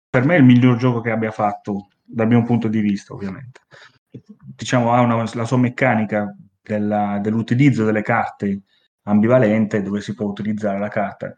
Per 0.08 0.24
me 0.24 0.34
è 0.34 0.38
il 0.38 0.44
miglior 0.44 0.76
gioco 0.76 1.00
che 1.00 1.10
abbia 1.10 1.30
fatto, 1.30 1.88
dal 2.02 2.26
mio 2.26 2.42
punto 2.42 2.68
di 2.68 2.80
vista, 2.80 3.14
ovviamente 3.14 3.60
diciamo, 4.54 4.92
ha 4.92 5.00
una, 5.00 5.24
la 5.32 5.44
sua 5.44 5.56
meccanica 5.56 6.36
della, 6.60 7.18
dell'utilizzo 7.22 7.84
delle 7.84 8.02
carte 8.02 8.62
ambivalente, 9.04 9.82
dove 9.82 10.00
si 10.00 10.14
può 10.14 10.26
utilizzare 10.26 10.78
la 10.78 10.88
carta 10.88 11.34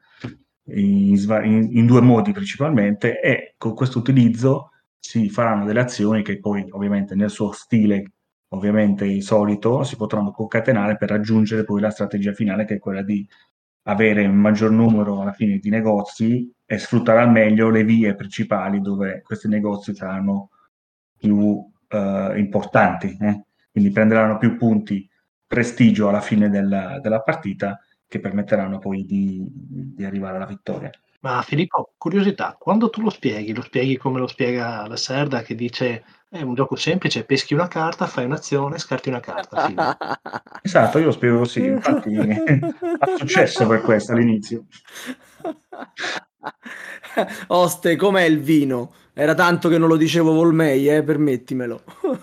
in, 0.67 1.17
in, 1.45 1.69
in 1.73 1.87
due 1.87 2.01
modi 2.01 2.33
principalmente, 2.33 3.21
e 3.21 3.55
con 3.57 3.75
questo 3.75 3.99
utilizzo 3.99 4.71
si 5.07 5.29
faranno 5.29 5.67
delle 5.67 5.81
azioni 5.81 6.23
che 6.23 6.39
poi 6.39 6.67
ovviamente 6.71 7.15
nel 7.15 7.29
suo 7.29 7.53
stile 7.53 8.13
ovviamente 8.49 9.21
solito 9.21 9.83
si 9.85 9.97
potranno 9.97 10.31
concatenare 10.31 10.97
per 10.97 11.11
raggiungere 11.11 11.65
poi 11.65 11.83
la 11.83 11.91
strategia 11.91 12.33
finale 12.33 12.65
che 12.65 12.77
è 12.77 12.79
quella 12.79 13.03
di 13.03 13.27
avere 13.83 14.25
un 14.25 14.37
maggior 14.37 14.71
numero 14.71 15.21
alla 15.21 15.33
fine 15.33 15.59
di 15.59 15.69
negozi 15.69 16.51
e 16.65 16.79
sfruttare 16.79 17.21
al 17.21 17.31
meglio 17.31 17.69
le 17.69 17.85
vie 17.85 18.15
principali 18.15 18.81
dove 18.81 19.21
questi 19.21 19.47
negozi 19.47 19.95
saranno 19.95 20.49
più 21.19 21.63
eh, 21.89 22.33
importanti, 22.39 23.15
eh? 23.21 23.45
quindi 23.71 23.91
prenderanno 23.91 24.39
più 24.39 24.57
punti 24.57 25.07
prestigio 25.47 26.09
alla 26.09 26.23
fine 26.23 26.49
della, 26.49 26.99
della 27.01 27.21
partita 27.21 27.79
che 28.07 28.21
permetteranno 28.21 28.79
poi 28.79 29.05
di, 29.05 29.45
di, 29.51 30.03
arrivare 30.03 30.37
alla 30.37 30.47
vittoria. 30.47 30.91
Ma 31.25 31.41
Filippo, 31.41 31.95
curiosità, 31.97 32.55
quando 32.59 32.91
tu 32.91 33.01
lo 33.01 33.09
spieghi, 33.09 33.55
lo 33.55 33.63
spieghi 33.63 33.97
come 33.97 34.19
lo 34.19 34.27
spiega 34.27 34.87
la 34.87 34.99
Serda 34.99 35.41
che 35.41 35.55
dice 35.55 36.05
è 36.29 36.43
un 36.43 36.53
gioco 36.53 36.77
semplice, 36.77 37.25
peschi 37.25 37.55
una 37.55 37.67
carta, 37.67 38.07
fai 38.07 38.27
un'azione, 38.27 38.77
scarti 38.77 39.09
una 39.09 39.21
carta. 39.21 39.65
Fine. 39.65 39.97
esatto, 40.61 40.99
io 40.99 41.07
lo 41.07 41.13
spiego 41.13 41.39
così, 41.39 41.65
infatti 41.65 42.15
ha 42.15 43.17
successo 43.17 43.67
per 43.67 43.81
questo 43.81 44.13
all'inizio. 44.13 44.67
Oste, 47.49 47.97
com'è 47.97 48.25
il 48.25 48.41
vino? 48.41 48.93
Era 49.15 49.33
tanto 49.33 49.71
che 49.71 49.79
non 49.79 49.89
lo 49.89 49.97
dicevo 49.97 50.35
Volmei, 50.35 50.91
eh, 50.91 51.03
permettimelo. 51.03 51.85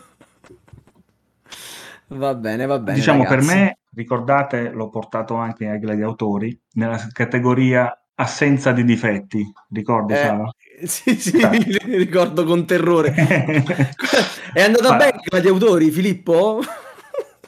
va 2.09 2.35
bene, 2.35 2.67
va 2.67 2.77
bene. 2.77 2.99
Diciamo 2.99 3.23
ragazzi. 3.23 3.47
per 3.47 3.55
me, 3.55 3.79
ricordate, 3.95 4.69
l'ho 4.69 4.89
portato 4.89 5.33
anche 5.33 5.67
ai 5.67 5.79
gladiatori, 5.79 6.55
nella 6.73 6.99
categoria 7.11 7.95
assenza 8.21 8.71
di 8.71 8.83
difetti. 8.83 9.51
Ricordi, 9.69 10.13
eh, 10.13 10.37
Sì, 10.87 11.15
sì, 11.15 11.37
ricordo 11.85 12.43
con 12.43 12.65
terrore. 12.65 13.13
È 14.53 14.61
andata 14.61 14.89
Ma... 14.89 14.97
bene 14.97 15.17
i 15.17 15.29
gladiatori, 15.29 15.91
Filippo? 15.91 16.61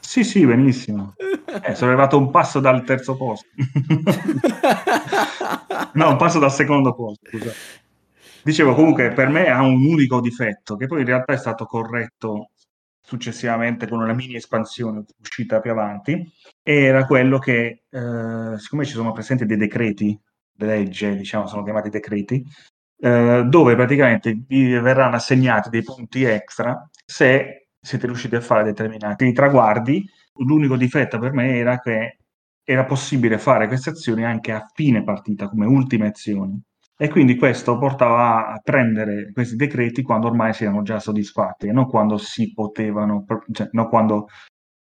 Sì, 0.00 0.22
sì, 0.22 0.46
benissimo. 0.46 1.14
Eh, 1.62 1.74
sono 1.74 1.90
arrivato 1.90 2.16
un 2.18 2.30
passo 2.30 2.60
dal 2.60 2.84
terzo 2.84 3.16
posto. 3.16 3.48
no, 5.94 6.10
un 6.10 6.16
passo 6.16 6.38
dal 6.38 6.52
secondo 6.52 6.94
posto. 6.94 7.28
Scusa. 7.28 7.52
Dicevo 8.42 8.74
comunque 8.74 9.10
per 9.12 9.28
me 9.28 9.48
ha 9.48 9.62
un 9.62 9.84
unico 9.86 10.20
difetto 10.20 10.76
che 10.76 10.86
poi 10.86 11.00
in 11.00 11.06
realtà 11.06 11.32
è 11.32 11.38
stato 11.38 11.64
corretto 11.64 12.50
successivamente 13.00 13.88
con 13.88 14.00
una 14.00 14.12
mini 14.12 14.36
espansione 14.36 15.04
uscita 15.18 15.60
più 15.60 15.70
avanti, 15.70 16.30
era 16.62 17.06
quello 17.06 17.38
che 17.38 17.84
eh, 17.90 18.58
siccome 18.58 18.84
ci 18.84 18.92
sono 18.92 19.12
presenti 19.12 19.44
dei 19.44 19.56
decreti, 19.56 20.18
legge, 20.56 21.16
diciamo, 21.16 21.46
sono 21.46 21.62
chiamati 21.62 21.88
decreti, 21.88 22.44
eh, 22.98 23.44
dove 23.46 23.74
praticamente 23.74 24.44
vi 24.46 24.78
verranno 24.78 25.16
assegnati 25.16 25.68
dei 25.68 25.82
punti 25.82 26.24
extra 26.24 26.88
se 27.04 27.68
siete 27.80 28.06
riusciti 28.06 28.34
a 28.36 28.40
fare 28.40 28.64
determinati 28.64 29.32
traguardi. 29.32 30.04
L'unico 30.38 30.76
difetto 30.76 31.18
per 31.18 31.32
me 31.32 31.56
era 31.56 31.78
che 31.78 32.18
era 32.64 32.84
possibile 32.84 33.38
fare 33.38 33.66
queste 33.68 33.90
azioni 33.90 34.24
anche 34.24 34.52
a 34.52 34.66
fine 34.74 35.04
partita, 35.04 35.48
come 35.48 35.66
ultime 35.66 36.08
azioni. 36.08 36.60
E 36.96 37.08
quindi 37.08 37.36
questo 37.36 37.76
portava 37.76 38.48
a 38.48 38.58
prendere 38.62 39.32
questi 39.32 39.56
decreti 39.56 40.02
quando 40.02 40.28
ormai 40.28 40.54
si 40.54 40.62
erano 40.62 40.82
già 40.82 41.00
soddisfatti 41.00 41.66
e 41.66 41.72
non 41.72 41.88
quando 41.88 42.16
si 42.18 42.52
potevano, 42.52 43.24
cioè 43.52 43.68
non 43.72 43.88
quando 43.88 44.28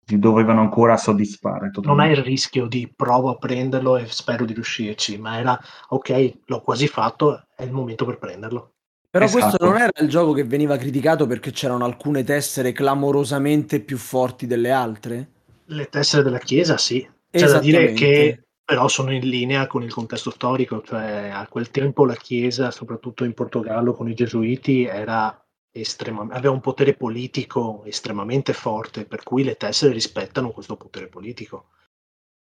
si 0.06 0.20
dovevano 0.20 0.62
ancora 0.62 0.98
soddisfare. 0.98 1.72
Totalmente. 1.72 1.88
Non 1.88 2.00
hai 2.00 2.12
il 2.12 2.24
rischio 2.24 2.68
di 2.68 2.92
provo 2.94 3.30
a 3.30 3.38
prenderlo 3.38 3.98
e 3.98 4.06
spero 4.08 4.46
di 4.46 4.54
riuscirci, 4.54 5.18
ma 5.18 5.40
era 5.40 5.60
ok, 5.90 6.34
l'ho 6.46 6.62
quasi 6.62 6.88
fatto, 6.88 7.46
è 7.56 7.64
il 7.64 7.72
momento 7.72 8.06
per 8.06 8.18
prenderlo. 8.18 8.72
Però 9.10 9.26
esatto. 9.26 9.46
questo 9.46 9.66
non 9.66 9.78
era 9.78 9.92
il 10.02 10.10
gioco 10.10 10.34
che 10.34 10.44
veniva 10.44 10.76
criticato 10.76 11.28
perché 11.28 11.52
c'erano 11.52 11.86
alcune 11.86 12.24
tessere 12.24 12.72
clamorosamente 12.72 13.80
più 13.80 13.98
forti 13.98 14.48
delle 14.48 14.72
altre? 14.72 15.30
Le 15.66 15.88
tessere 15.88 16.24
della 16.24 16.40
Chiesa, 16.40 16.78
sì. 16.78 17.08
C'è 17.30 17.46
da 17.46 17.60
dire 17.60 17.94
che 17.94 18.44
però 18.66 18.88
sono 18.88 19.12
in 19.12 19.28
linea 19.28 19.68
con 19.68 19.84
il 19.84 19.94
contesto 19.94 20.32
storico, 20.32 20.82
cioè 20.82 21.30
a 21.34 21.46
quel 21.48 21.70
tempo 21.70 22.06
la 22.06 22.16
Chiesa, 22.16 22.72
soprattutto 22.72 23.24
in 23.24 23.34
Portogallo 23.34 23.94
con 23.94 24.10
i 24.10 24.14
Gesuiti, 24.14 24.86
era 24.86 25.43
estrema- 25.74 26.28
aveva 26.32 26.54
un 26.54 26.62
potere 26.62 26.94
politico 26.96 27.84
estremamente 27.86 28.54
forte, 28.54 29.06
per 29.06 29.24
cui 29.24 29.44
le 29.44 29.58
tessere 29.58 29.92
rispettano 29.92 30.52
questo 30.52 30.78
potere 30.78 31.08
politico. 31.08 31.70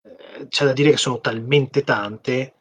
Eh, 0.01 0.47
c'è 0.47 0.65
da 0.65 0.73
dire 0.73 0.91
che 0.91 0.97
sono 0.97 1.19
talmente 1.19 1.83
tante 1.83 2.53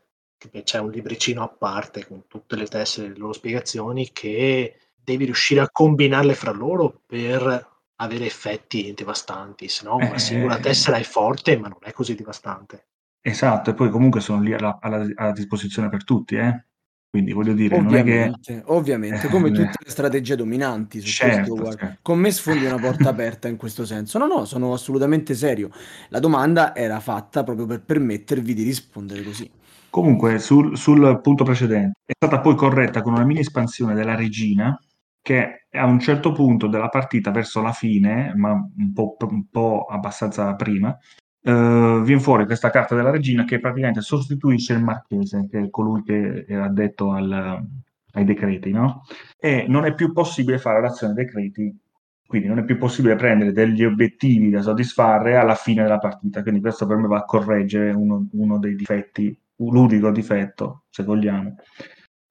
che 0.50 0.62
c'è 0.62 0.79
un 0.79 0.90
libricino 0.90 1.42
a 1.42 1.48
parte 1.48 2.07
con 2.07 2.27
tutte 2.27 2.57
le 2.57 2.66
tessere 2.66 3.07
e 3.07 3.11
le 3.11 3.16
loro 3.16 3.33
spiegazioni 3.33 4.11
che 4.12 4.77
devi 4.94 5.24
riuscire 5.24 5.61
a 5.61 5.70
combinarle 5.70 6.35
fra 6.35 6.50
loro 6.50 7.00
per 7.07 7.72
avere 7.96 8.27
effetti 8.27 8.92
devastanti, 8.92 9.68
se 9.68 9.85
no 9.85 9.96
una 9.96 10.18
singola 10.18 10.59
eh. 10.59 10.61
tessera 10.61 10.96
è 10.96 11.03
forte 11.03 11.57
ma 11.57 11.68
non 11.68 11.79
è 11.81 11.92
così 11.92 12.14
devastante. 12.14 12.88
Esatto, 13.20 13.70
e 13.70 13.74
poi 13.74 13.88
comunque 13.88 14.20
sono 14.20 14.42
lì 14.42 14.53
alla, 14.53 14.79
alla, 14.83 15.07
alla 15.14 15.33
disposizione 15.33 15.88
per 15.88 16.05
tutti, 16.05 16.35
eh? 16.35 16.64
Quindi 17.14 17.31
voglio 17.31 17.53
dire, 17.53 17.77
ovviamente, 17.77 18.24
non 18.24 18.35
è 18.40 18.40
che... 18.40 18.62
ovviamente, 18.72 19.29
come 19.29 19.53
tutte 19.53 19.77
le 19.85 19.88
strategie 19.88 20.35
dominanti, 20.35 20.98
su 20.98 21.07
certo, 21.07 21.55
questo, 21.55 21.77
certo. 21.77 21.98
con 22.03 22.18
me 22.18 22.33
sfondi 22.33 22.64
una 22.64 22.81
porta 22.81 23.11
aperta 23.11 23.46
in 23.46 23.57
questo 23.57 23.87
senso. 23.87 24.18
No, 24.18 24.27
no, 24.27 24.44
sono 24.46 24.72
assolutamente 24.72 25.35
serio. 25.35 25.70
La 26.09 26.18
domanda 26.18 26.74
era 26.74 26.98
fatta 26.98 27.44
proprio 27.44 27.66
per 27.66 27.83
permettervi 27.83 28.53
di 28.53 28.64
rispondere 28.64 29.22
così. 29.22 29.48
Comunque, 29.90 30.40
sul, 30.40 30.77
sul, 30.77 31.20
punto 31.22 31.44
precedente, 31.44 32.00
è 32.05 32.14
stata 32.16 32.40
poi 32.40 32.57
corretta 32.57 33.00
con 33.00 33.12
una 33.12 33.24
mini 33.24 33.38
espansione 33.38 33.94
della 33.94 34.16
regina 34.16 34.77
che 35.22 35.66
a 35.70 35.87
un 35.87 36.00
certo 36.00 36.33
punto 36.33 36.66
della 36.66 36.88
partita, 36.88 37.31
verso 37.31 37.62
la 37.62 37.70
fine, 37.70 38.33
ma 38.35 38.50
un 38.50 38.92
po', 38.92 39.16
un 39.20 39.48
po 39.48 39.85
abbastanza 39.88 40.53
prima, 40.57 40.98
eh, 41.44 42.00
viene 42.02 42.20
fuori 42.20 42.46
questa 42.46 42.70
carta 42.70 42.94
della 42.94 43.11
regina 43.11 43.44
che 43.44 43.61
praticamente 43.61 44.00
sostituisce 44.00 44.72
il 44.72 44.83
marchese, 44.83 45.46
che 45.50 45.61
è 45.61 45.70
colui 45.70 46.02
che 46.02 46.44
era 46.48 46.64
addetto 46.64 47.12
al, 47.12 47.64
ai 48.12 48.24
decreti, 48.24 48.70
no? 48.70 49.04
E 49.38 49.66
non 49.68 49.85
è 49.85 49.94
più 49.94 50.12
possibile 50.12 50.59
fare 50.59 50.80
l'azione 50.80 51.14
decreti 51.14 51.78
quindi 52.26 52.48
non 52.48 52.59
è 52.59 52.64
più 52.64 52.78
possibile 52.78 53.14
prendere 53.16 53.52
degli 53.52 53.85
obiettivi 53.85 54.50
da 54.50 54.61
soddisfare 54.61 55.37
alla 55.37 55.54
fine 55.54 55.83
della 55.83 55.98
partita. 55.98 56.42
Quindi 56.42 56.61
questo 56.61 56.85
per 56.85 56.96
me 56.96 57.07
va 57.07 57.18
a 57.18 57.24
correggere 57.24 57.92
uno, 57.92 58.26
uno 58.33 58.59
dei 58.59 58.74
difetti, 58.74 59.38
un 59.57 59.72
l'unico 59.72 60.11
difetto, 60.11 60.85
se 60.90 61.04
vogliamo, 61.04 61.54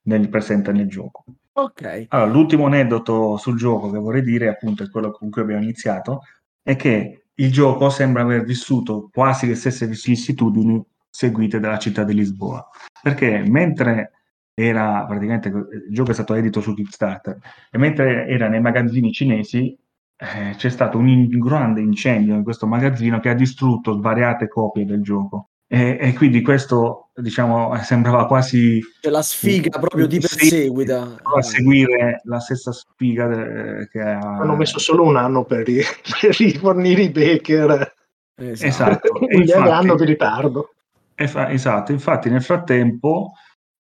nel 0.04 0.28
presente 0.28 0.74
nel 0.74 0.90
gioco. 0.90 1.24
Ok. 1.54 2.08
Allora, 2.10 2.30
l'ultimo 2.30 2.66
aneddoto 2.66 3.38
sul 3.38 3.56
gioco 3.56 3.92
che 3.92 3.98
vorrei 4.00 4.24
dire, 4.24 4.50
appunto, 4.50 4.84
è 4.84 4.90
quello 4.90 5.12
con 5.12 5.30
cui 5.30 5.42
abbiamo 5.42 5.62
iniziato, 5.62 6.24
è 6.62 6.76
che 6.76 7.23
il 7.36 7.52
gioco 7.52 7.90
sembra 7.90 8.24
aver 8.24 8.44
vissuto 8.44 9.10
quasi 9.12 9.48
le 9.48 9.56
stesse 9.56 9.88
vicissitudini 9.88 10.84
seguite 11.10 11.60
dalla 11.60 11.78
città 11.80 12.04
di 12.04 12.14
Lisboa. 12.14 12.68
Perché 13.02 13.44
mentre 13.48 14.12
era 14.54 15.06
praticamente 15.06 15.50
il 15.50 15.88
gioco 15.90 16.12
è 16.12 16.14
stato 16.14 16.36
edito 16.36 16.62
su 16.62 16.74
Kickstarter 16.74 17.40
e 17.72 17.78
mentre 17.78 18.28
era 18.28 18.48
nei 18.48 18.62
magazzini 18.62 19.12
cinesi 19.12 19.76
eh, 20.16 20.56
c'è 20.56 20.70
stato 20.70 20.98
un, 21.00 21.08
in- 21.08 21.40
grande 21.40 21.82
incendio 21.82 22.36
in 22.36 22.44
questo 22.44 22.68
magazzino 22.68 23.20
che 23.20 23.30
ha 23.30 23.34
distrutto 23.34 23.94
svariate 23.94 24.48
copie 24.48 24.86
del 24.86 25.02
gioco. 25.02 25.50
E, 25.74 25.98
e 26.00 26.14
quindi 26.14 26.44
questo, 26.44 27.10
diciamo, 27.16 27.76
sembrava 27.82 28.28
quasi... 28.28 28.80
C'è 29.02 29.10
la 29.10 29.24
sfiga 29.24 29.80
proprio 29.80 30.06
ti 30.08 30.20
perseguita. 30.20 31.16
A 31.24 31.42
seguire 31.42 32.22
la 32.26 32.40
stessa 32.40 32.72
sfiga 32.72 33.26
de- 33.26 33.88
che 33.92 34.00
ha... 34.00 34.20
Hanno 34.20 34.56
messo 34.56 34.78
solo 34.78 35.02
un 35.04 35.18
anno 35.18 35.46
per, 35.46 35.66
ri- 35.66 35.82
per 36.22 36.36
rifornire 36.38 37.02
i 37.02 37.10
Baker. 37.10 37.92
Esatto. 38.36 38.68
Esatto. 38.68 39.12
Un 39.20 39.42
infatti- 39.42 39.70
anno 39.70 39.96
di 39.96 40.06
ritardo. 40.06 40.74
fa- 41.16 41.50
esatto, 41.52 41.92
infatti 41.92 42.30
nel 42.30 42.44
frattempo 42.44 43.32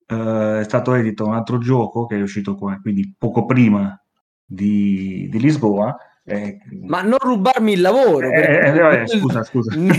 eh, 0.06 0.60
è 0.60 0.64
stato 0.64 0.94
edito 0.94 1.26
un 1.26 1.34
altro 1.34 1.58
gioco 1.58 2.06
che 2.06 2.18
è 2.18 2.22
uscito 2.22 2.54
qua, 2.54 2.78
quindi 2.80 3.12
poco 3.18 3.46
prima 3.46 4.00
di, 4.44 5.26
di 5.28 5.40
Lisboa. 5.40 5.96
eh, 6.24 6.58
Ma 6.82 7.02
non 7.02 7.18
rubarmi 7.18 7.72
il 7.72 7.80
lavoro. 7.80 8.30
Eh, 8.30 8.66
eh, 8.68 8.70
nel- 8.70 9.08
scusa, 9.10 9.42
scusa. 9.42 9.74
Nel 9.74 9.96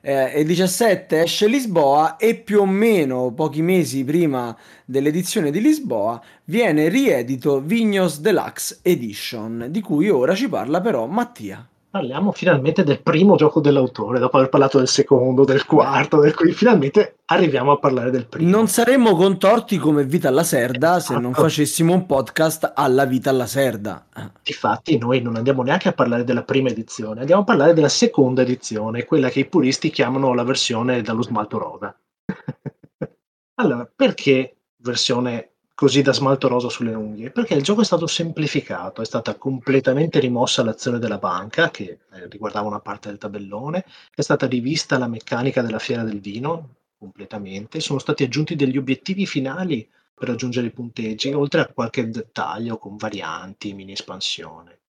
2017 0.00 1.22
esce 1.22 1.46
Lisboa 1.46 2.16
e 2.16 2.34
più 2.36 2.60
o 2.60 2.66
meno 2.66 3.32
pochi 3.32 3.62
mesi 3.62 4.04
prima 4.04 4.56
dell'edizione 4.84 5.50
di 5.50 5.60
Lisboa 5.60 6.20
viene 6.44 6.88
riedito 6.88 7.60
Vignos 7.60 8.20
Deluxe 8.20 8.78
Edition, 8.82 9.66
di 9.70 9.80
cui 9.80 10.08
ora 10.08 10.34
ci 10.34 10.48
parla 10.48 10.80
però 10.80 11.06
Mattia. 11.06 11.66
Parliamo 11.96 12.30
finalmente 12.30 12.84
del 12.84 13.00
primo 13.00 13.36
gioco 13.36 13.58
dell'autore, 13.58 14.18
dopo 14.18 14.36
aver 14.36 14.50
parlato 14.50 14.76
del 14.76 14.86
secondo, 14.86 15.46
del 15.46 15.64
quarto, 15.64 16.20
del 16.20 16.34
quinto, 16.34 16.54
finalmente 16.54 17.20
arriviamo 17.24 17.72
a 17.72 17.78
parlare 17.78 18.10
del 18.10 18.26
primo. 18.26 18.50
Non 18.50 18.68
saremmo 18.68 19.16
contorti 19.16 19.78
come 19.78 20.04
Vita 20.04 20.28
alla 20.28 20.42
Serda 20.42 21.00
se 21.00 21.14
non 21.14 21.30
Esatto. 21.30 21.40
facessimo 21.40 21.94
un 21.94 22.04
podcast 22.04 22.72
alla 22.74 23.06
Vita 23.06 23.30
alla 23.30 23.46
Serda. 23.46 24.08
Difatti 24.42 24.98
noi 24.98 25.22
non 25.22 25.36
andiamo 25.36 25.62
neanche 25.62 25.88
a 25.88 25.94
parlare 25.94 26.24
della 26.24 26.42
prima 26.42 26.68
edizione, 26.68 27.20
andiamo 27.20 27.40
a 27.40 27.44
parlare 27.44 27.72
della 27.72 27.88
seconda 27.88 28.42
edizione, 28.42 29.06
quella 29.06 29.30
che 29.30 29.40
i 29.40 29.46
puristi 29.46 29.88
chiamano 29.88 30.34
la 30.34 30.44
versione 30.44 31.00
dallo 31.00 31.22
smalto 31.22 31.56
rosa. 31.56 31.98
allora, 33.54 33.90
perché 33.96 34.58
versione 34.82 35.55
così 35.76 36.00
da 36.00 36.14
smalto 36.14 36.48
rosa 36.48 36.70
sulle 36.70 36.94
unghie? 36.94 37.30
Perché 37.30 37.52
il 37.52 37.62
gioco 37.62 37.82
è 37.82 37.84
stato 37.84 38.06
semplificato, 38.06 39.02
è 39.02 39.04
stata 39.04 39.34
completamente 39.36 40.18
rimossa 40.20 40.64
l'azione 40.64 40.98
della 40.98 41.18
banca, 41.18 41.70
che 41.70 41.98
eh, 42.12 42.28
riguardava 42.28 42.66
una 42.66 42.80
parte 42.80 43.10
del 43.10 43.18
tabellone, 43.18 43.84
è 44.14 44.22
stata 44.22 44.46
rivista 44.46 44.96
la 44.96 45.06
meccanica 45.06 45.60
della 45.60 45.78
fiera 45.78 46.02
del 46.02 46.18
vino, 46.18 46.76
completamente, 46.98 47.80
sono 47.80 47.98
stati 47.98 48.24
aggiunti 48.24 48.56
degli 48.56 48.78
obiettivi 48.78 49.26
finali 49.26 49.86
per 50.14 50.28
raggiungere 50.28 50.68
i 50.68 50.72
punteggi, 50.72 51.34
oltre 51.34 51.60
a 51.60 51.66
qualche 51.66 52.08
dettaglio 52.08 52.78
con 52.78 52.96
varianti, 52.96 53.74
mini 53.74 53.92
espansione. 53.92 54.80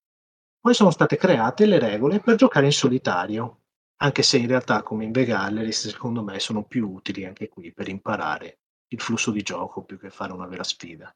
Poi 0.61 0.73
sono 0.73 0.91
state 0.91 1.17
create 1.17 1.65
le 1.65 1.79
regole 1.79 2.21
per 2.21 2.35
giocare 2.35 2.65
in 2.65 2.71
solitario, 2.71 3.63
anche 3.97 4.23
se 4.23 4.37
in 4.37 4.47
realtà 4.47 4.83
come 4.83 5.03
in 5.03 5.11
The 5.11 5.25
Galleries 5.25 5.89
secondo 5.89 6.23
me 6.23 6.39
sono 6.39 6.63
più 6.63 6.89
utili 6.89 7.25
anche 7.25 7.49
qui 7.49 7.73
per 7.73 7.89
imparare 7.89 8.59
il 8.89 9.01
flusso 9.01 9.31
di 9.31 9.41
gioco 9.41 9.83
più 9.83 9.97
che 9.97 10.09
fare 10.09 10.33
una 10.33 10.47
vera 10.47 10.63
sfida. 10.63 11.13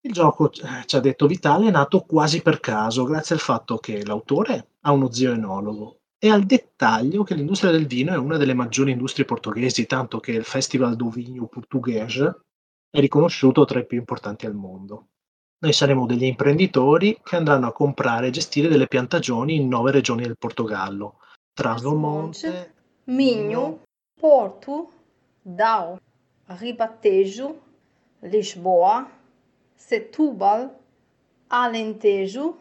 Il 0.00 0.12
gioco, 0.12 0.52
eh, 0.52 0.84
ci 0.84 0.96
ha 0.96 1.00
detto 1.00 1.26
Vitale, 1.26 1.68
è 1.68 1.70
nato 1.70 2.00
quasi 2.00 2.42
per 2.42 2.60
caso, 2.60 3.04
grazie 3.04 3.34
al 3.34 3.40
fatto 3.40 3.78
che 3.78 4.04
l'autore 4.04 4.72
ha 4.80 4.92
uno 4.92 5.10
zio 5.10 5.32
enologo 5.32 6.00
e 6.18 6.30
al 6.30 6.44
dettaglio 6.44 7.22
che 7.22 7.34
l'industria 7.34 7.70
del 7.70 7.86
vino 7.86 8.12
è 8.12 8.16
una 8.16 8.36
delle 8.36 8.54
maggiori 8.54 8.92
industrie 8.92 9.24
portoghesi, 9.24 9.86
tanto 9.86 10.20
che 10.20 10.32
il 10.32 10.44
Festival 10.44 10.96
do 10.96 11.08
Vinho 11.08 11.46
Português 11.46 12.18
è 12.90 13.00
riconosciuto 13.00 13.64
tra 13.64 13.78
i 13.78 13.86
più 13.86 13.98
importanti 13.98 14.46
al 14.46 14.54
mondo. 14.54 15.08
Noi 15.58 15.72
saremo 15.72 16.06
degli 16.06 16.24
imprenditori 16.24 17.18
che 17.22 17.36
andranno 17.36 17.66
a 17.66 17.72
comprare 17.72 18.26
e 18.26 18.30
gestire 18.30 18.68
delle 18.68 18.86
piantagioni 18.86 19.56
in 19.56 19.68
nove 19.68 19.90
regioni 19.90 20.22
del 20.22 20.36
Portogallo, 20.36 21.18
Trás-os-Monte, 21.54 22.74
Minho, 23.04 23.82
Porto, 24.18 24.92
Dao, 25.40 25.98
Ribatejo, 26.46 27.60
Lisboa, 28.20 29.08
Setúbal, 29.74 30.76
Alentejo, 31.48 32.58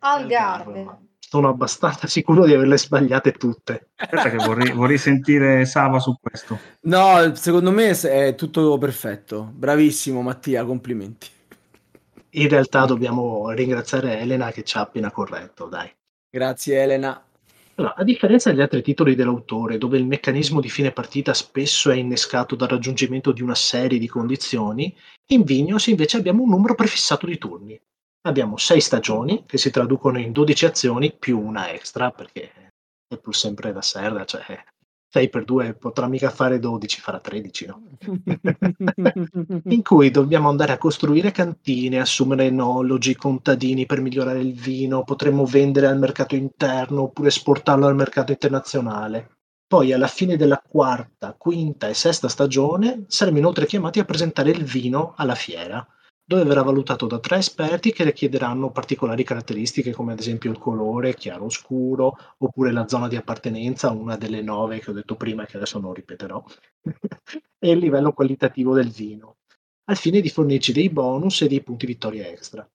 Algarve. 0.00 0.98
Sono 1.18 1.48
abbastanza 1.48 2.06
sicuro 2.08 2.44
di 2.44 2.54
averle 2.54 2.76
sbagliate 2.76 3.32
tutte. 3.32 3.88
Aspetta 3.96 4.30
che 4.30 4.36
vorrei, 4.36 4.72
vorrei 4.72 4.98
sentire 4.98 5.64
Sava 5.64 5.98
su 5.98 6.16
questo. 6.20 6.58
No, 6.82 7.34
secondo 7.34 7.70
me 7.70 7.90
è 7.90 8.34
tutto 8.34 8.76
perfetto. 8.78 9.50
Bravissimo 9.52 10.20
Mattia, 10.22 10.64
complimenti. 10.64 11.28
In 12.34 12.48
realtà 12.48 12.86
dobbiamo 12.86 13.50
ringraziare 13.50 14.18
Elena 14.18 14.50
che 14.50 14.62
ci 14.62 14.78
ha 14.78 14.82
appena 14.82 15.10
corretto, 15.10 15.66
dai. 15.66 15.90
Grazie 16.30 16.82
Elena. 16.82 17.22
Allora, 17.76 17.94
a 17.94 18.04
differenza 18.04 18.50
degli 18.50 18.60
altri 18.60 18.82
titoli 18.82 19.14
dell'autore, 19.14 19.78
dove 19.78 19.96
il 19.96 20.06
meccanismo 20.06 20.60
di 20.60 20.68
fine 20.68 20.92
partita 20.92 21.32
spesso 21.32 21.90
è 21.90 21.96
innescato 21.96 22.54
dal 22.54 22.68
raggiungimento 22.68 23.32
di 23.32 23.42
una 23.42 23.54
serie 23.54 23.98
di 23.98 24.06
condizioni, 24.06 24.94
in 25.30 25.42
Vignos 25.42 25.86
invece 25.86 26.18
abbiamo 26.18 26.42
un 26.42 26.50
numero 26.50 26.74
prefissato 26.74 27.26
di 27.26 27.38
turni. 27.38 27.80
Abbiamo 28.24 28.58
sei 28.58 28.80
stagioni 28.80 29.44
che 29.46 29.56
si 29.56 29.70
traducono 29.70 30.18
in 30.18 30.32
12 30.32 30.66
azioni 30.66 31.16
più 31.18 31.40
una 31.40 31.72
extra, 31.72 32.10
perché 32.10 32.70
è 33.08 33.16
pur 33.18 33.34
sempre 33.34 33.72
la 33.72 33.82
serra, 33.82 34.24
cioè 34.24 34.62
6 35.14 35.28
per 35.28 35.44
2 35.44 35.74
potrà 35.74 36.08
mica 36.08 36.30
fare 36.30 36.58
12, 36.58 37.00
farà 37.02 37.20
13, 37.20 37.66
no? 37.66 37.82
in 39.68 39.82
cui 39.82 40.10
dobbiamo 40.10 40.48
andare 40.48 40.72
a 40.72 40.78
costruire 40.78 41.30
cantine, 41.32 42.00
assumere 42.00 42.46
enologi, 42.46 43.14
contadini 43.14 43.84
per 43.84 44.00
migliorare 44.00 44.40
il 44.40 44.54
vino, 44.54 45.04
potremmo 45.04 45.44
vendere 45.44 45.88
al 45.88 45.98
mercato 45.98 46.34
interno 46.34 47.02
oppure 47.02 47.28
esportarlo 47.28 47.86
al 47.86 47.94
mercato 47.94 48.32
internazionale. 48.32 49.40
Poi 49.66 49.92
alla 49.92 50.06
fine 50.06 50.38
della 50.38 50.62
quarta, 50.66 51.34
quinta 51.36 51.88
e 51.88 51.94
sesta 51.94 52.28
stagione 52.28 53.04
saremo 53.06 53.36
inoltre 53.36 53.66
chiamati 53.66 53.98
a 53.98 54.06
presentare 54.06 54.50
il 54.50 54.64
vino 54.64 55.12
alla 55.18 55.34
fiera, 55.34 55.86
dove 56.24 56.44
verrà 56.44 56.62
valutato 56.62 57.06
da 57.06 57.18
tre 57.18 57.38
esperti 57.38 57.92
che 57.92 58.04
le 58.04 58.12
chiederanno 58.12 58.70
particolari 58.70 59.24
caratteristiche 59.24 59.92
come 59.92 60.12
ad 60.12 60.20
esempio 60.20 60.50
il 60.50 60.58
colore, 60.58 61.14
chiaro 61.14 61.48
scuro, 61.48 62.16
oppure 62.38 62.72
la 62.72 62.86
zona 62.88 63.08
di 63.08 63.16
appartenenza, 63.16 63.90
una 63.90 64.16
delle 64.16 64.42
nove 64.42 64.78
che 64.78 64.90
ho 64.90 64.94
detto 64.94 65.16
prima 65.16 65.42
e 65.42 65.46
che 65.46 65.56
adesso 65.56 65.78
non 65.78 65.92
ripeterò, 65.92 66.42
e 67.58 67.70
il 67.70 67.78
livello 67.78 68.12
qualitativo 68.12 68.74
del 68.74 68.90
vino, 68.90 69.38
al 69.84 69.96
fine 69.96 70.20
di 70.20 70.28
fornirci 70.28 70.72
dei 70.72 70.90
bonus 70.90 71.42
e 71.42 71.48
dei 71.48 71.62
punti 71.62 71.86
vittoria 71.86 72.26
extra. 72.28 72.68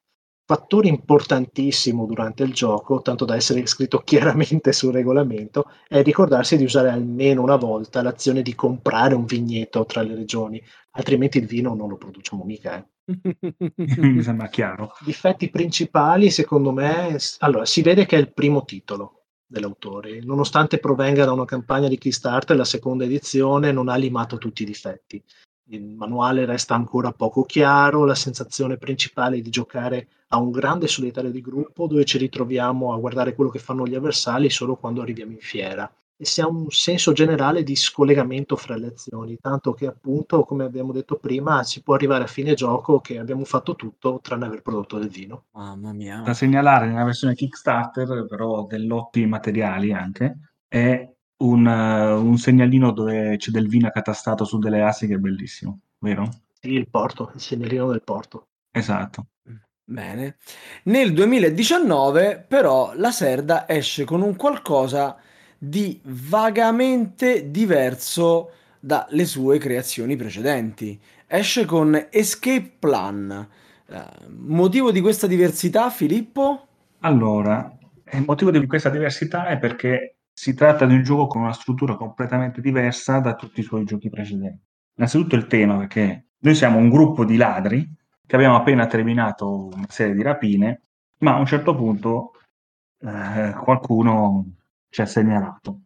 Fattore 0.49 0.87
importantissimo 0.87 2.05
durante 2.05 2.43
il 2.43 2.53
gioco, 2.53 3.01
tanto 3.01 3.25
da 3.25 3.35
essere 3.35 3.65
scritto 3.65 3.99
chiaramente 3.99 4.71
sul 4.71 4.93
regolamento, 4.93 5.69
è 5.89 6.01
ricordarsi 6.01 6.55
di 6.55 6.63
usare 6.63 6.87
almeno 6.87 7.41
una 7.41 7.57
volta 7.57 8.01
l'azione 8.01 8.41
di 8.41 8.55
comprare 8.55 9.13
un 9.13 9.25
vigneto 9.25 9.85
tra 9.85 10.01
le 10.03 10.15
regioni, 10.15 10.63
altrimenti 10.91 11.37
il 11.39 11.47
vino 11.47 11.75
non 11.75 11.89
lo 11.89 11.97
produciamo 11.97 12.45
mica. 12.45 12.77
Eh. 12.77 13.35
Mi 13.97 14.23
sembra 14.23 14.47
chiaro. 14.47 14.93
Difetti 15.03 15.49
principali, 15.49 16.31
secondo 16.31 16.71
me, 16.71 17.17
allora, 17.39 17.65
si 17.65 17.81
vede 17.81 18.05
che 18.05 18.15
è 18.15 18.19
il 18.19 18.31
primo 18.31 18.63
titolo 18.63 19.25
dell'autore, 19.45 20.21
nonostante 20.23 20.77
provenga 20.77 21.25
da 21.25 21.33
una 21.33 21.43
campagna 21.43 21.89
di 21.89 21.97
Kickstarter, 21.97 22.55
la 22.55 22.63
seconda 22.63 23.03
edizione 23.03 23.73
non 23.73 23.89
ha 23.89 23.97
limato 23.97 24.37
tutti 24.37 24.63
i 24.63 24.65
difetti. 24.65 25.21
Il 25.69 25.95
manuale 25.95 26.45
resta 26.45 26.75
ancora 26.75 27.11
poco 27.13 27.43
chiaro, 27.43 28.05
la 28.05 28.15
sensazione 28.15 28.77
principale 28.77 29.37
è 29.37 29.41
di 29.41 29.49
giocare 29.49 30.07
a 30.29 30.37
un 30.39 30.51
grande 30.51 30.87
solitario 30.87 31.31
di 31.31 31.41
gruppo 31.41 31.87
dove 31.87 32.03
ci 32.05 32.17
ritroviamo 32.17 32.93
a 32.93 32.97
guardare 32.99 33.33
quello 33.33 33.49
che 33.49 33.59
fanno 33.59 33.85
gli 33.87 33.95
avversari 33.95 34.49
solo 34.49 34.75
quando 34.75 35.01
arriviamo 35.01 35.31
in 35.31 35.39
fiera. 35.39 35.89
e 36.19 36.25
si 36.25 36.41
ha 36.41 36.47
un 36.47 36.65
senso 36.69 37.11
generale 37.11 37.61
di 37.63 37.75
scollegamento 37.75 38.55
fra 38.55 38.75
le 38.75 38.87
azioni, 38.87 39.37
tanto 39.39 39.73
che 39.73 39.85
appunto, 39.85 40.43
come 40.43 40.63
abbiamo 40.63 40.91
detto 40.91 41.17
prima, 41.17 41.63
si 41.63 41.83
può 41.83 41.93
arrivare 41.93 42.23
a 42.23 42.27
fine 42.27 42.55
gioco 42.55 42.99
che 42.99 43.19
abbiamo 43.19 43.45
fatto 43.45 43.75
tutto 43.75 44.19
tranne 44.21 44.45
aver 44.47 44.61
prodotto 44.63 44.97
del 44.97 45.09
vino. 45.09 45.45
Mamma 45.53 45.93
mia. 45.93 46.21
Da 46.25 46.33
segnalare 46.33 46.87
nella 46.87 47.03
versione 47.03 47.35
Kickstarter, 47.35 48.25
però 48.27 48.65
dell'otti 48.65 49.25
materiali 49.27 49.93
anche, 49.93 50.39
è 50.67 51.07
un, 51.37 51.65
uh, 51.65 52.25
un, 52.25 52.37
segnalino 52.37 52.91
dove 52.91 53.37
c'è 53.37 53.51
del 53.51 53.67
vino 53.67 53.87
accatastato 53.87 54.43
su 54.43 54.57
delle 54.57 54.81
assi 54.81 55.07
che 55.07 55.15
è 55.15 55.17
bellissimo, 55.17 55.79
vero? 55.99 56.29
Sì, 56.59 56.71
il 56.71 56.89
porto, 56.89 57.31
il 57.33 57.41
segnalino 57.41 57.87
del 57.87 58.01
porto. 58.03 58.47
Esatto. 58.71 59.27
Bene. 59.83 60.35
Nel 60.83 61.13
2019 61.13 62.43
però 62.45 62.91
la 62.95 63.11
Serda 63.11 63.67
esce 63.69 64.03
con 64.03 64.21
un 64.21 64.35
qualcosa 64.35 65.17
di 65.57 65.99
vagamente 66.03 67.49
diverso 67.49 68.51
dalle 68.79 69.25
sue 69.25 69.57
creazioni 69.59 70.15
precedenti. 70.15 70.99
Esce 71.25 71.65
con 71.65 72.07
Escape 72.09 72.73
Plan. 72.79 73.47
Eh, 73.87 74.03
motivo 74.27 74.91
di 74.91 74.99
questa 74.99 75.27
diversità, 75.27 75.89
Filippo? 75.89 76.67
Allora, 76.99 77.73
il 78.11 78.23
motivo 78.25 78.51
di 78.51 78.65
questa 78.65 78.89
diversità 78.89 79.47
è 79.47 79.57
perché 79.57 80.16
si 80.39 80.53
tratta 80.53 80.85
di 80.85 80.93
un 80.93 81.01
gioco 81.01 81.25
con 81.25 81.41
una 81.41 81.51
struttura 81.51 81.95
completamente 81.95 82.61
diversa 82.61 83.17
da 83.17 83.33
tutti 83.33 83.61
i 83.61 83.63
suoi 83.63 83.85
giochi 83.85 84.07
precedenti. 84.07 84.61
Innanzitutto 84.97 85.35
il 85.35 85.47
tema, 85.47 85.77
perché 85.77 86.27
noi 86.37 86.53
siamo 86.53 86.77
un 86.77 86.89
gruppo 86.89 87.25
di 87.25 87.37
ladri 87.37 87.91
che 88.23 88.35
abbiamo 88.35 88.55
appena 88.55 88.85
terminato 88.85 89.65
una 89.73 89.87
serie 89.89 90.13
di 90.13 90.21
rapine, 90.21 90.83
ma 91.21 91.33
a 91.33 91.39
un 91.39 91.47
certo 91.47 91.73
punto 91.73 92.33
eh, 92.99 93.55
qualcuno 93.63 94.45
ci 94.89 95.01
ha 95.01 95.07
segnalato. 95.07 95.85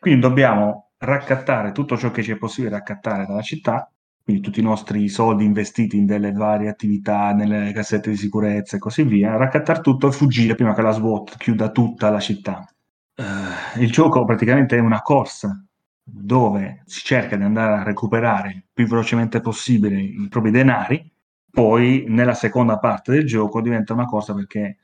Quindi 0.00 0.18
dobbiamo 0.20 0.90
raccattare 0.98 1.70
tutto 1.70 1.96
ciò 1.96 2.10
che 2.10 2.24
ci 2.24 2.32
è 2.32 2.36
possibile 2.36 2.74
raccattare 2.74 3.24
dalla 3.24 3.40
città, 3.40 3.88
quindi 4.24 4.42
tutti 4.42 4.58
i 4.58 4.64
nostri 4.64 5.08
soldi 5.08 5.44
investiti 5.44 5.96
in 5.96 6.06
delle 6.06 6.32
varie 6.32 6.68
attività, 6.68 7.32
nelle 7.32 7.70
cassette 7.70 8.10
di 8.10 8.16
sicurezza 8.16 8.74
e 8.74 8.80
così 8.80 9.04
via, 9.04 9.36
raccattare 9.36 9.80
tutto 9.80 10.08
e 10.08 10.12
fuggire 10.12 10.56
prima 10.56 10.74
che 10.74 10.82
la 10.82 10.90
SWAT 10.90 11.36
chiuda 11.36 11.70
tutta 11.70 12.10
la 12.10 12.18
città. 12.18 12.66
Uh, 13.14 13.80
il 13.80 13.90
gioco 13.90 14.24
praticamente 14.24 14.76
è 14.76 14.80
una 14.80 15.02
corsa 15.02 15.62
dove 16.02 16.82
si 16.86 17.04
cerca 17.04 17.36
di 17.36 17.42
andare 17.42 17.80
a 17.80 17.82
recuperare 17.82 18.50
il 18.50 18.64
più 18.72 18.86
velocemente 18.86 19.40
possibile 19.40 20.00
i 20.00 20.26
propri 20.28 20.50
denari, 20.50 21.10
poi 21.50 22.06
nella 22.08 22.34
seconda 22.34 22.78
parte 22.78 23.12
del 23.12 23.26
gioco 23.26 23.60
diventa 23.60 23.92
una 23.92 24.06
corsa 24.06 24.34
perché 24.34 24.78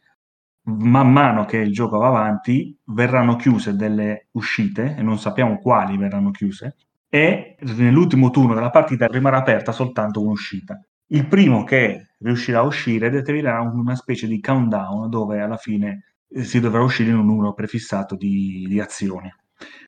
man 0.68 1.10
mano 1.10 1.44
che 1.46 1.56
il 1.56 1.72
gioco 1.72 1.98
va 1.98 2.08
avanti 2.08 2.78
verranno 2.84 3.36
chiuse 3.36 3.74
delle 3.74 4.28
uscite 4.32 4.94
e 4.96 5.02
non 5.02 5.18
sappiamo 5.18 5.58
quali 5.58 5.96
verranno 5.96 6.30
chiuse 6.30 6.76
e 7.08 7.56
nell'ultimo 7.60 8.30
turno 8.30 8.54
della 8.54 8.70
partita 8.70 9.06
rimarrà 9.06 9.38
aperta 9.38 9.72
soltanto 9.72 10.20
un'uscita. 10.20 10.78
Il 11.06 11.26
primo 11.26 11.64
che 11.64 12.10
riuscirà 12.18 12.58
a 12.58 12.62
uscire 12.62 13.08
determinerà 13.08 13.60
una 13.62 13.94
specie 13.94 14.26
di 14.26 14.40
countdown 14.40 15.08
dove 15.08 15.40
alla 15.40 15.56
fine 15.56 15.88
eh, 15.88 16.07
si 16.28 16.60
dovrà 16.60 16.82
uscire 16.82 17.10
in 17.10 17.16
un 17.16 17.26
numero 17.26 17.54
prefissato 17.54 18.14
di, 18.14 18.66
di 18.68 18.80
azioni. 18.80 19.32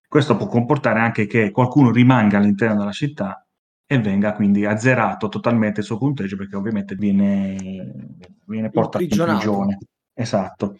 Questo 0.08 0.36
può 0.36 0.46
comportare 0.46 0.98
anche 0.98 1.26
che 1.26 1.50
qualcuno 1.50 1.92
rimanga 1.92 2.38
all'interno 2.38 2.78
della 2.78 2.90
città 2.90 3.46
e 3.86 3.98
venga 4.00 4.32
quindi 4.32 4.64
azzerato 4.64 5.28
totalmente 5.28 5.80
il 5.80 5.86
suo 5.86 5.98
punteggio 5.98 6.36
perché 6.36 6.56
ovviamente 6.56 6.94
viene, 6.94 8.16
viene 8.46 8.70
portato 8.70 9.02
in 9.02 9.08
prigione. 9.08 9.78
Esatto. 10.12 10.78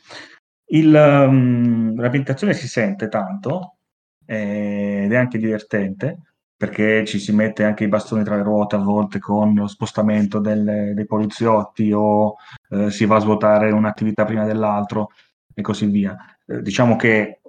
Il, 0.66 0.94
um, 0.94 2.00
l'ambientazione 2.00 2.52
si 2.52 2.68
sente 2.68 3.08
tanto 3.08 3.76
eh, 4.24 5.02
ed 5.04 5.12
è 5.12 5.16
anche 5.16 5.38
divertente 5.38 6.18
perché 6.56 7.04
ci 7.06 7.18
si 7.18 7.32
mette 7.32 7.64
anche 7.64 7.84
i 7.84 7.88
bastoni 7.88 8.22
tra 8.22 8.36
le 8.36 8.42
ruote 8.42 8.76
a 8.76 8.80
volte 8.80 9.18
con 9.18 9.54
lo 9.54 9.66
spostamento 9.66 10.38
delle, 10.40 10.92
dei 10.94 11.06
poliziotti 11.06 11.90
o 11.90 12.34
eh, 12.68 12.90
si 12.90 13.06
va 13.06 13.16
a 13.16 13.20
svuotare 13.20 13.70
un'attività 13.70 14.24
prima 14.24 14.44
dell'altro 14.44 15.08
e 15.54 15.62
così 15.62 15.86
via. 15.86 16.16
Eh, 16.46 16.62
diciamo 16.62 16.96
che 16.96 17.40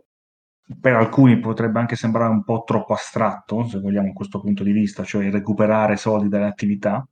per 0.80 0.96
alcuni 0.96 1.40
potrebbe 1.40 1.80
anche 1.80 1.96
sembrare 1.96 2.32
un 2.32 2.44
po' 2.44 2.64
troppo 2.66 2.94
astratto, 2.94 3.68
se 3.68 3.80
vogliamo, 3.80 4.14
questo 4.14 4.40
punto 4.40 4.64
di 4.64 4.72
vista, 4.72 5.04
cioè 5.04 5.30
recuperare 5.30 5.98
soldi 5.98 6.30
dalle 6.30 6.46
attività, 6.46 7.06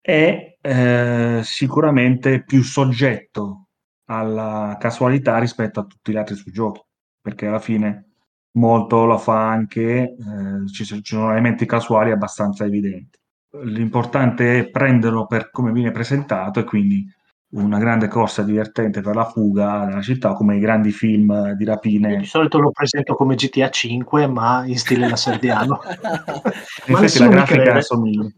è 0.00 0.58
eh, 0.60 1.40
sicuramente 1.44 2.42
più 2.42 2.62
soggetto 2.62 3.66
alla 4.06 4.76
casualità 4.80 5.38
rispetto 5.38 5.80
a 5.80 5.84
tutti 5.84 6.12
gli 6.12 6.16
altri 6.16 6.34
sui 6.34 6.52
giochi, 6.52 6.80
perché 7.20 7.46
alla 7.46 7.60
fine 7.60 8.12
molto 8.52 9.04
lo 9.04 9.18
fa 9.18 9.48
anche, 9.48 9.82
eh, 10.02 10.68
ci, 10.72 10.84
ci, 10.84 11.00
sono 11.02 11.30
elementi 11.30 11.66
casuali 11.66 12.10
abbastanza 12.10 12.64
evidenti. 12.64 13.18
L'importante 13.64 14.58
è 14.58 14.70
prenderlo 14.70 15.26
per 15.26 15.50
come 15.50 15.72
viene 15.72 15.90
presentato 15.92 16.60
e 16.60 16.64
quindi 16.64 17.06
una 17.52 17.78
grande 17.78 18.08
corsa 18.08 18.42
divertente 18.42 19.00
per 19.00 19.14
la 19.14 19.24
fuga 19.24 19.84
dalla 19.86 20.00
città, 20.00 20.32
come 20.32 20.56
i 20.56 20.60
grandi 20.60 20.90
film 20.90 21.52
di 21.52 21.64
rapine. 21.64 22.16
di 22.16 22.24
solito 22.24 22.58
lo 22.58 22.70
presento 22.70 23.14
come 23.14 23.34
GTA 23.34 23.68
5, 23.68 24.26
ma 24.26 24.64
in 24.66 24.78
stile 24.78 25.08
laserdiano. 25.08 25.80
in 26.86 26.94
effetti 26.94 27.18
la 27.18 27.28
grafica 27.28 27.74
assomiglia. 27.74 28.30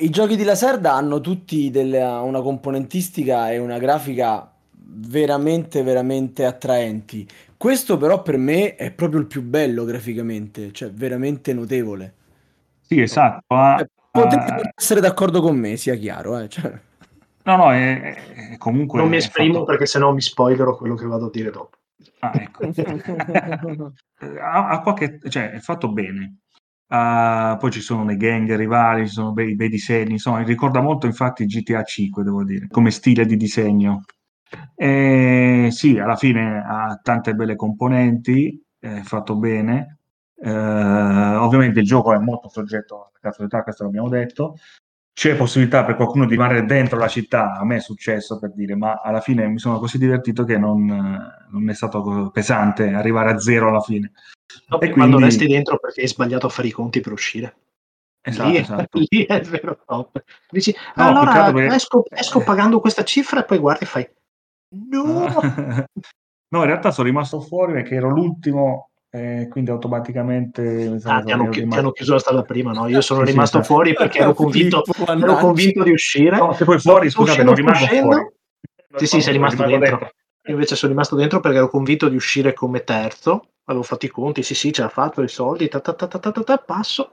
I 0.00 0.10
giochi 0.10 0.36
di 0.36 0.44
Laserda 0.44 0.92
hanno 0.92 1.20
tutti 1.20 1.70
delle, 1.70 2.02
una 2.02 2.42
componentistica 2.42 3.50
e 3.50 3.58
una 3.58 3.78
grafica 3.78 4.50
veramente, 4.72 5.82
veramente 5.82 6.44
attraenti. 6.44 7.26
Questo 7.56 7.96
però 7.96 8.22
per 8.22 8.36
me 8.36 8.76
è 8.76 8.90
proprio 8.90 9.20
il 9.20 9.26
più 9.26 9.42
bello 9.42 9.84
graficamente, 9.84 10.72
cioè 10.72 10.90
veramente 10.90 11.54
notevole. 11.54 12.14
Sì, 12.82 13.00
esatto. 13.00 13.44
Ma, 13.48 13.78
eh, 13.78 13.88
Potete 14.10 14.72
essere 14.74 15.00
d'accordo 15.00 15.40
con 15.40 15.56
me, 15.56 15.76
sia 15.76 15.94
chiaro. 15.94 16.38
Eh? 16.38 16.48
Cioè... 16.48 16.86
No, 17.48 17.56
no, 17.56 17.72
è, 17.72 18.14
è 18.50 18.56
comunque... 18.58 19.00
Non 19.00 19.08
mi 19.08 19.16
esprimo 19.16 19.54
fatto... 19.54 19.64
perché 19.64 19.86
sennò 19.86 20.12
mi 20.12 20.20
spoilerò 20.20 20.76
quello 20.76 20.94
che 20.94 21.06
vado 21.06 21.28
a 21.28 21.30
dire 21.30 21.50
dopo. 21.50 21.78
Ah, 22.18 22.32
ecco. 22.34 22.68
ha, 24.42 24.68
ha 24.68 24.80
qualche... 24.82 25.18
cioè, 25.30 25.52
è 25.52 25.58
fatto 25.58 25.90
bene. 25.90 26.40
Uh, 26.88 27.56
poi 27.58 27.70
ci 27.70 27.80
sono 27.80 28.04
le 28.04 28.16
gang 28.16 28.54
rivali, 28.54 29.06
ci 29.06 29.14
sono 29.14 29.32
bei, 29.32 29.54
bei 29.54 29.70
disegni, 29.70 30.12
insomma, 30.12 30.42
ricorda 30.42 30.82
molto 30.82 31.06
infatti 31.06 31.46
GTA 31.46 31.82
5, 31.82 32.22
devo 32.22 32.44
dire, 32.44 32.66
come 32.68 32.90
stile 32.90 33.24
di 33.24 33.36
disegno. 33.38 34.04
E 34.74 35.68
sì, 35.70 35.98
alla 35.98 36.16
fine 36.16 36.62
ha 36.66 37.00
tante 37.02 37.34
belle 37.34 37.56
componenti, 37.56 38.62
è 38.78 39.00
fatto 39.00 39.36
bene. 39.36 40.00
Eh, 40.40 40.50
ovviamente 40.50 41.80
il 41.80 41.86
gioco 41.86 42.12
è 42.12 42.18
molto 42.18 42.48
soggetto 42.48 42.96
alla 42.96 43.18
casualità, 43.20 43.62
questo 43.62 43.84
l'abbiamo 43.84 44.10
detto. 44.10 44.56
C'è 45.18 45.34
possibilità 45.34 45.84
per 45.84 45.96
qualcuno 45.96 46.26
di 46.26 46.30
rimanere 46.30 46.64
dentro 46.64 46.96
la 46.96 47.08
città, 47.08 47.54
a 47.54 47.64
me 47.64 47.78
è 47.78 47.80
successo 47.80 48.38
per 48.38 48.52
dire, 48.52 48.76
ma 48.76 49.00
alla 49.02 49.20
fine 49.20 49.48
mi 49.48 49.58
sono 49.58 49.80
così 49.80 49.98
divertito 49.98 50.44
che 50.44 50.58
non, 50.58 50.84
non 50.84 51.68
è 51.68 51.74
stato 51.74 52.30
pesante 52.32 52.92
arrivare 52.92 53.32
a 53.32 53.38
zero 53.40 53.66
alla 53.66 53.80
fine. 53.80 54.12
No, 54.68 54.76
e 54.76 54.78
quindi... 54.78 54.94
quando 54.94 55.18
resti 55.18 55.48
dentro 55.48 55.80
perché 55.80 56.02
hai 56.02 56.06
sbagliato 56.06 56.46
a 56.46 56.50
fare 56.50 56.68
i 56.68 56.70
conti 56.70 57.00
per 57.00 57.10
uscire. 57.10 57.56
Esatto, 58.20 58.48
lì, 58.48 58.56
esatto. 58.58 58.98
lì 59.10 59.26
è 59.26 59.40
vero 59.40 59.80
top. 59.84 60.22
Dici, 60.48 60.72
no, 60.94 61.08
allora 61.08 61.52
perché... 61.52 61.74
esco, 61.74 62.04
esco, 62.08 62.44
pagando 62.44 62.78
questa 62.78 63.02
cifra 63.02 63.40
e 63.40 63.44
poi 63.44 63.58
guardi 63.58 63.82
e 63.82 63.86
fai, 63.88 64.08
No! 64.76 65.26
no, 66.48 66.58
in 66.60 66.64
realtà 66.64 66.92
sono 66.92 67.08
rimasto 67.08 67.40
fuori 67.40 67.72
perché 67.72 67.96
ero 67.96 68.08
l'ultimo 68.08 68.90
eh, 69.18 69.48
quindi 69.48 69.70
automaticamente 69.70 70.98
ah, 71.04 71.22
ti, 71.22 71.32
hanno, 71.32 71.48
ti, 71.48 71.66
hanno, 71.70 71.90
chiuso 71.92 72.12
la 72.12 72.18
strada 72.18 72.42
prima, 72.42 72.72
no? 72.72 72.86
Io 72.86 73.00
sono 73.00 73.24
sì, 73.24 73.32
rimasto 73.32 73.60
sì, 73.60 73.66
fuori 73.66 73.94
perché 73.94 74.18
ero 74.18 74.32
convinto, 74.34 74.84
ero 75.06 75.36
convinto, 75.36 75.82
di 75.82 75.90
uscire. 75.90 76.36
No, 76.36 76.52
se 76.52 76.64
poi 76.64 76.78
fuori, 76.78 77.10
scusate, 77.10 77.42
non 77.42 77.54
rimasto 77.54 77.86
fuori. 77.86 78.32
Sì, 78.96 79.06
sì, 79.06 79.20
sei 79.20 79.32
rimasto 79.32 79.64
dentro. 79.64 79.88
dentro. 79.88 80.10
Io 80.44 80.54
invece 80.54 80.76
sono 80.76 80.92
rimasto 80.92 81.16
dentro 81.16 81.40
perché 81.40 81.58
ero 81.58 81.68
convinto 81.68 82.08
di 82.08 82.16
uscire 82.16 82.54
come 82.54 82.84
terzo. 82.84 83.48
Avevo 83.64 83.84
fatto 83.84 84.06
i 84.06 84.08
conti, 84.08 84.42
sì, 84.42 84.54
sì, 84.54 84.72
ce 84.72 84.82
l'ha 84.82 84.88
fatto, 84.88 85.22
i 85.22 85.28
soldi, 85.28 85.68
ta 85.68 85.80
ta 85.80 85.92
ta 85.92 86.06
ta 86.06 86.18
ta 86.18 86.30
ta, 86.30 86.42
ta 86.42 86.56
passo. 86.58 87.10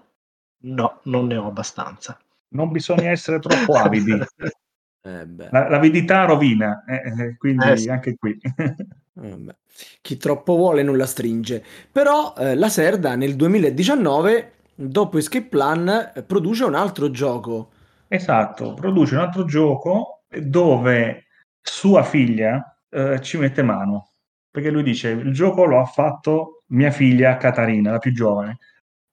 No, 0.62 1.00
non 1.04 1.28
ne 1.28 1.38
ho 1.38 1.48
abbastanza. 1.48 2.18
Non 2.50 2.72
bisogna 2.72 3.10
essere 3.10 3.40
troppo 3.40 3.74
avidi. 3.74 4.18
Eh 5.06 5.28
la, 5.52 5.70
l'avidità 5.70 6.26
rovina, 6.26 6.84
eh, 6.88 6.96
eh 6.96 7.38
quindi 7.38 7.70
eh, 7.70 7.78
sì. 7.78 7.90
anche 7.90 8.16
qui. 8.16 8.36
Chi 10.02 10.18
troppo 10.18 10.56
vuole 10.56 10.82
non 10.82 10.98
la 10.98 11.06
stringe. 11.06 11.64
Però 11.92 12.34
eh, 12.36 12.56
la 12.56 12.70
Serda 12.70 13.16
nel 13.16 13.36
2019, 13.36 14.52
dopo 14.74 15.20
Escape 15.20 15.48
Plan, 15.48 16.12
eh, 16.16 16.24
produce 16.24 16.64
un 16.64 16.74
altro 16.74 17.12
gioco. 17.12 17.70
Esatto, 18.08 18.74
produce 18.74 19.16
un 19.16 19.22
altro 19.22 19.46
gioco 19.46 20.24
dove 20.28 21.26
sua 21.62 22.04
figlia 22.04 22.76
eh, 22.90 23.22
ci 23.22 23.38
mette 23.38 23.62
mano. 23.62 24.10
Perché 24.50 24.72
lui 24.72 24.84
dice, 24.84 25.10
il 25.10 25.34
gioco 25.34 25.66
lo 25.66 25.80
ha 25.80 25.86
fatto 25.86 26.64
mia 26.68 26.90
figlia 26.90 27.38
Catarina, 27.38 27.92
la 27.92 28.00
più 28.00 28.12
giovane 28.12 28.58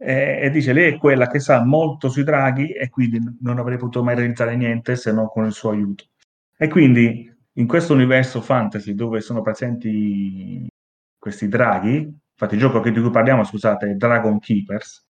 e, 0.02 0.40
e, 0.42 0.50
dice 0.50 0.72
lei 0.72 0.94
è 0.94 0.98
quella 0.98 1.28
che 1.28 1.38
sa 1.38 1.64
molto 1.64 2.08
sui 2.08 2.24
draghi 2.24 2.72
e 2.72 2.88
quindi 2.88 3.20
non 3.40 3.58
avrei 3.58 3.78
potuto 3.78 4.02
mai 4.02 4.16
realizzare 4.16 4.56
niente 4.56 4.96
se 4.96 5.12
non 5.12 5.28
con 5.28 5.46
il 5.46 5.52
suo 5.52 5.70
aiuto. 5.70 6.04
E 6.56 6.68
quindi 6.68 7.30
in 7.54 7.66
questo 7.66 7.92
universo 7.94 8.40
fantasy 8.40 8.94
dove 8.94 9.20
sono 9.20 9.42
presenti 9.42 10.66
questi 11.18 11.48
draghi, 11.48 12.20
Infatti 12.42 12.54
il 12.54 12.60
gioco 12.60 12.80
di 12.80 13.00
cui 13.00 13.10
parliamo, 13.10 13.44
scusate, 13.44 13.90
è 13.90 13.94
Dragon 13.94 14.38
Keepers. 14.40 15.06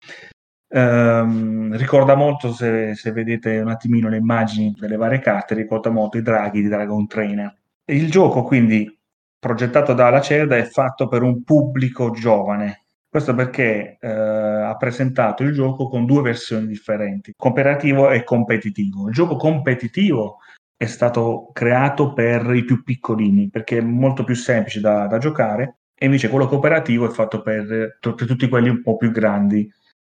Ehm, 0.69 1.75
ricorda 1.75 2.15
molto, 2.15 2.53
se, 2.53 2.95
se, 2.95 3.11
vedete 3.11 3.59
un 3.59 3.69
attimino 3.69 4.07
le 4.07 4.17
immagini 4.17 4.73
delle 4.77 4.95
varie 4.95 5.19
carte, 5.19 5.53
ricorda 5.53 5.89
molto 5.89 6.17
i 6.17 6.21
draghi 6.21 6.61
di 6.61 6.69
Dragon 6.69 7.05
Trainer. 7.05 7.53
Il 7.85 8.09
gioco 8.09 8.43
quindi 8.43 8.97
progettato 9.37 9.93
da 9.93 10.09
Lacerda 10.09 10.55
è 10.55 10.63
fatto 10.63 11.07
per 11.09 11.21
un 11.21 11.43
pubblico 11.43 12.11
giovane. 12.11 12.85
Questo 13.09 13.33
perché 13.33 13.97
eh, 13.99 14.07
ha 14.07 14.75
presentato 14.75 15.43
il 15.43 15.53
gioco 15.53 15.87
con 15.87 16.05
due 16.05 16.21
versioni 16.21 16.67
differenti, 16.67 17.33
cooperativo 17.35 18.09
e 18.11 18.23
competitivo. 18.23 19.07
Il 19.07 19.13
gioco 19.13 19.37
competitivo 19.37 20.39
è 20.75 20.85
stato 20.85 21.49
creato 21.53 22.13
per 22.13 22.53
i 22.53 22.65
più 22.65 22.83
piccolini 22.83 23.49
perché 23.49 23.77
è 23.77 23.81
molto 23.81 24.23
più 24.23 24.35
semplice 24.35 24.79
da, 24.81 25.07
da 25.07 25.17
giocare 25.17 25.77
e 25.97 26.05
invece 26.05 26.29
quello 26.29 26.47
cooperativo 26.47 27.07
è 27.07 27.09
fatto 27.09 27.41
per, 27.41 27.97
per 27.99 28.13
tutti 28.15 28.47
quelli 28.49 28.69
un 28.69 28.83
po' 28.83 28.97
più 28.97 29.09
grandi 29.11 29.67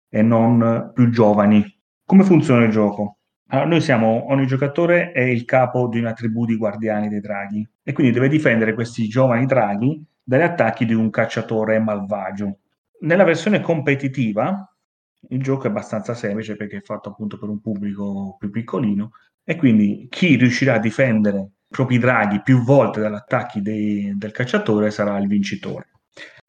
e 0.09 0.21
non 0.21 0.91
più 0.93 1.09
giovani. 1.09 1.63
Come 2.03 2.23
funziona 2.23 2.65
il 2.65 2.71
gioco? 2.71 3.17
Allora, 3.49 3.67
noi 3.67 3.81
siamo, 3.81 4.31
ogni 4.31 4.47
giocatore 4.47 5.11
è 5.11 5.21
il 5.21 5.45
capo 5.45 5.87
di 5.87 5.99
una 5.99 6.13
tribù 6.13 6.45
di 6.45 6.55
guardiani 6.55 7.09
dei 7.09 7.19
draghi 7.19 7.67
e 7.83 7.93
quindi 7.93 8.11
deve 8.11 8.27
difendere 8.27 8.73
questi 8.73 9.07
giovani 9.07 9.45
draghi 9.45 10.03
dagli 10.23 10.41
attacchi 10.41 10.85
di 10.85 10.93
un 10.95 11.11
cacciatore 11.11 11.77
malvagio. 11.77 12.57
Nella 13.01 13.23
versione 13.23 13.61
competitiva 13.61 14.75
il 15.29 15.41
gioco 15.41 15.65
è 15.65 15.69
abbastanza 15.69 16.13
semplice 16.13 16.55
perché 16.55 16.77
è 16.77 16.81
fatto 16.81 17.09
appunto 17.09 17.37
per 17.37 17.49
un 17.49 17.59
pubblico 17.59 18.35
più 18.39 18.49
piccolino 18.49 19.11
e 19.43 19.55
quindi 19.55 20.07
chi 20.09 20.35
riuscirà 20.35 20.75
a 20.75 20.79
difendere 20.79 21.39
i 21.39 21.49
propri 21.67 21.97
draghi 21.97 22.41
più 22.41 22.63
volte 22.63 22.99
dagli 22.99 23.13
attacchi 23.13 23.61
del 23.61 24.31
cacciatore 24.31 24.91
sarà 24.91 25.17
il 25.17 25.27
vincitore. 25.27 25.89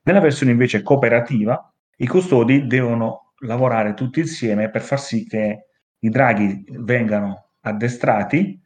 Nella 0.02 0.20
versione 0.20 0.52
invece 0.52 0.82
cooperativa 0.82 1.72
i 1.96 2.06
custodi 2.06 2.66
devono 2.66 3.32
lavorare 3.40 3.94
tutti 3.94 4.20
insieme 4.20 4.70
per 4.70 4.82
far 4.82 5.00
sì 5.00 5.26
che 5.26 5.66
i 5.98 6.08
draghi 6.08 6.64
vengano 6.78 7.48
addestrati, 7.60 8.60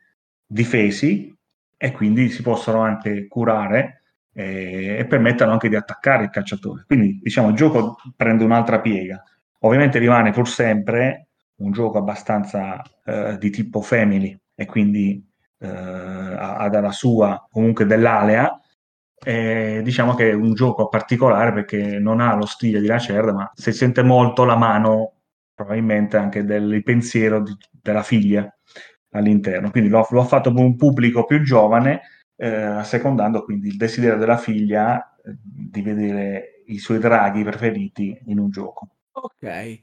difesi 0.46 1.34
e 1.76 1.92
quindi 1.92 2.28
si 2.28 2.42
possano 2.42 2.80
anche 2.80 3.26
curare 3.26 3.99
eh, 4.40 4.96
e 4.98 5.06
permettano 5.06 5.52
anche 5.52 5.68
di 5.68 5.76
attaccare 5.76 6.24
il 6.24 6.30
cacciatore. 6.30 6.84
Quindi 6.86 7.20
diciamo 7.22 7.48
il 7.48 7.54
gioco 7.54 7.96
prende 8.16 8.44
un'altra 8.44 8.80
piega. 8.80 9.22
Ovviamente 9.60 9.98
rimane 9.98 10.30
pur 10.30 10.48
sempre 10.48 11.28
un 11.56 11.72
gioco 11.72 11.98
abbastanza 11.98 12.82
eh, 13.04 13.36
di 13.38 13.50
tipo 13.50 13.82
family 13.82 14.36
e 14.54 14.64
quindi 14.64 15.22
eh, 15.58 15.68
ha 15.68 16.68
dalla 16.70 16.92
sua 16.92 17.46
comunque 17.50 17.84
dell'alea. 17.84 18.58
E 19.22 19.82
diciamo 19.84 20.14
che 20.14 20.30
è 20.30 20.32
un 20.32 20.54
gioco 20.54 20.88
particolare 20.88 21.52
perché 21.52 21.98
non 21.98 22.20
ha 22.20 22.34
lo 22.34 22.46
stile 22.46 22.80
di 22.80 22.86
Lacerda, 22.86 23.32
ma 23.34 23.50
si 23.54 23.72
sente 23.72 24.02
molto 24.02 24.44
la 24.44 24.56
mano 24.56 25.16
probabilmente 25.54 26.16
anche 26.16 26.42
del 26.44 26.82
pensiero 26.82 27.42
di, 27.42 27.54
della 27.70 28.02
figlia 28.02 28.50
all'interno. 29.10 29.70
Quindi 29.70 29.90
l'ho, 29.90 30.06
l'ho, 30.08 30.24
fatto 30.24 30.50
per 30.54 30.64
un 30.64 30.74
pubblico 30.76 31.24
più 31.26 31.42
giovane, 31.42 32.00
assecondando 32.46 33.44
quindi 33.44 33.68
il 33.68 33.76
desiderio 33.76 34.18
della 34.18 34.36
figlia 34.36 35.16
eh, 35.24 35.36
di 35.42 35.82
vedere 35.82 36.62
i 36.66 36.78
suoi 36.78 36.98
draghi 36.98 37.42
preferiti 37.42 38.18
in 38.26 38.38
un 38.38 38.50
gioco. 38.50 38.88
Ok, 39.12 39.78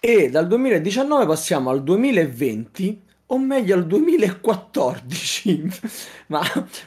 e 0.00 0.30
dal 0.30 0.46
2019 0.46 1.26
passiamo 1.26 1.70
al 1.70 1.82
2020, 1.82 3.02
o 3.26 3.38
meglio 3.38 3.76
al 3.76 3.86
2014. 3.86 5.70
Ma 6.28 6.40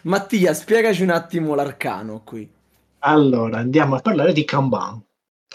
Mattia, 0.04 0.54
spiegaci 0.54 1.04
un 1.04 1.12
attimo 1.12 1.56
l'arcano 1.56 2.22
qui. 2.24 2.50
Allora, 3.00 3.60
andiamo 3.60 3.96
a 3.96 4.02
parlare 4.02 4.34
di 4.34 4.44
Kanban 4.44 5.02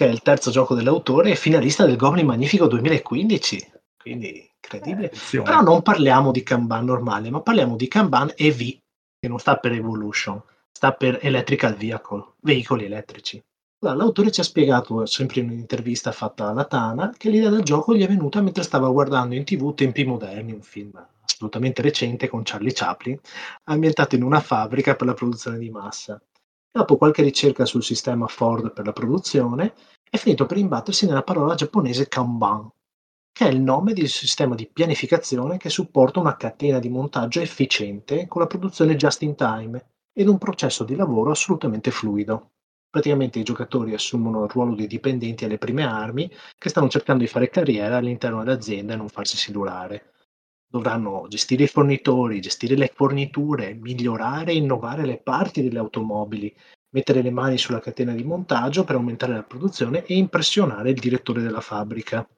che 0.00 0.06
è 0.06 0.08
il 0.08 0.22
terzo 0.22 0.50
gioco 0.50 0.74
dell'autore 0.74 1.32
e 1.32 1.36
finalista 1.36 1.84
del 1.84 1.96
Goblin 1.96 2.24
Magnifico 2.24 2.66
2015. 2.66 3.72
Quindi 3.98 4.50
incredibile. 4.54 5.10
Eh, 5.10 5.42
Però 5.42 5.60
non 5.60 5.82
parliamo 5.82 6.30
di 6.32 6.42
Kanban 6.42 6.86
normale, 6.86 7.28
ma 7.28 7.42
parliamo 7.42 7.76
di 7.76 7.86
Kanban 7.86 8.32
EV, 8.34 8.78
che 9.20 9.28
non 9.28 9.38
sta 9.38 9.58
per 9.58 9.72
Evolution, 9.72 10.42
sta 10.72 10.92
per 10.92 11.18
Electrical 11.20 11.74
Vehicle, 11.74 12.32
veicoli 12.40 12.86
elettrici. 12.86 13.42
L'autore 13.82 14.30
ci 14.30 14.40
ha 14.40 14.44
spiegato, 14.44 15.04
sempre 15.04 15.40
in 15.40 15.50
un'intervista 15.50 16.10
fatta 16.10 16.48
alla 16.48 16.64
Tana, 16.64 17.12
che 17.16 17.28
l'idea 17.28 17.50
del 17.50 17.62
gioco 17.62 17.94
gli 17.94 18.02
è 18.02 18.08
venuta 18.08 18.40
mentre 18.40 18.62
stava 18.62 18.88
guardando 18.88 19.34
in 19.34 19.44
tv 19.44 19.74
Tempi 19.74 20.04
Moderni, 20.04 20.52
un 20.52 20.62
film 20.62 20.92
assolutamente 21.22 21.82
recente 21.82 22.28
con 22.28 22.42
Charlie 22.44 22.72
Chaplin, 22.72 23.18
ambientato 23.64 24.14
in 24.14 24.22
una 24.22 24.40
fabbrica 24.40 24.96
per 24.96 25.06
la 25.06 25.14
produzione 25.14 25.58
di 25.58 25.70
massa. 25.70 26.20
Dopo 26.72 26.96
qualche 26.96 27.22
ricerca 27.22 27.66
sul 27.66 27.82
sistema 27.82 28.26
Ford 28.26 28.72
per 28.72 28.86
la 28.86 28.92
produzione, 28.92 29.74
è 30.10 30.16
finito 30.16 30.46
per 30.46 30.56
imbattersi 30.56 31.06
nella 31.06 31.22
parola 31.22 31.54
giapponese 31.54 32.08
Kanban, 32.08 32.70
che 33.40 33.46
è 33.46 33.50
il 33.50 33.62
nome 33.62 33.94
del 33.94 34.08
sistema 34.08 34.54
di 34.54 34.68
pianificazione 34.70 35.56
che 35.56 35.70
supporta 35.70 36.20
una 36.20 36.36
catena 36.36 36.78
di 36.78 36.90
montaggio 36.90 37.40
efficiente 37.40 38.26
con 38.26 38.42
la 38.42 38.46
produzione 38.46 38.96
just 38.96 39.22
in 39.22 39.34
time 39.34 39.82
ed 40.12 40.28
un 40.28 40.36
processo 40.36 40.84
di 40.84 40.94
lavoro 40.94 41.30
assolutamente 41.30 41.90
fluido. 41.90 42.50
Praticamente 42.90 43.38
i 43.38 43.42
giocatori 43.42 43.94
assumono 43.94 44.44
il 44.44 44.50
ruolo 44.50 44.74
di 44.74 44.86
dipendenti 44.86 45.46
alle 45.46 45.56
prime 45.56 45.84
armi 45.84 46.30
che 46.58 46.68
stanno 46.68 46.90
cercando 46.90 47.22
di 47.22 47.30
fare 47.30 47.48
carriera 47.48 47.96
all'interno 47.96 48.44
dell'azienda 48.44 48.92
e 48.92 48.96
non 48.96 49.08
farsi 49.08 49.38
silurare 49.38 50.12
dovranno 50.68 51.24
gestire 51.26 51.64
i 51.64 51.68
fornitori, 51.68 52.40
gestire 52.40 52.76
le 52.76 52.92
forniture, 52.94 53.72
migliorare 53.72 54.52
e 54.52 54.56
innovare 54.56 55.06
le 55.06 55.16
parti 55.16 55.62
delle 55.62 55.78
automobili, 55.78 56.54
mettere 56.90 57.22
le 57.22 57.30
mani 57.30 57.56
sulla 57.56 57.80
catena 57.80 58.12
di 58.12 58.22
montaggio 58.22 58.84
per 58.84 58.96
aumentare 58.96 59.32
la 59.32 59.44
produzione 59.44 60.04
e 60.04 60.14
impressionare 60.14 60.90
il 60.90 61.00
direttore 61.00 61.40
della 61.40 61.62
fabbrica. 61.62 62.28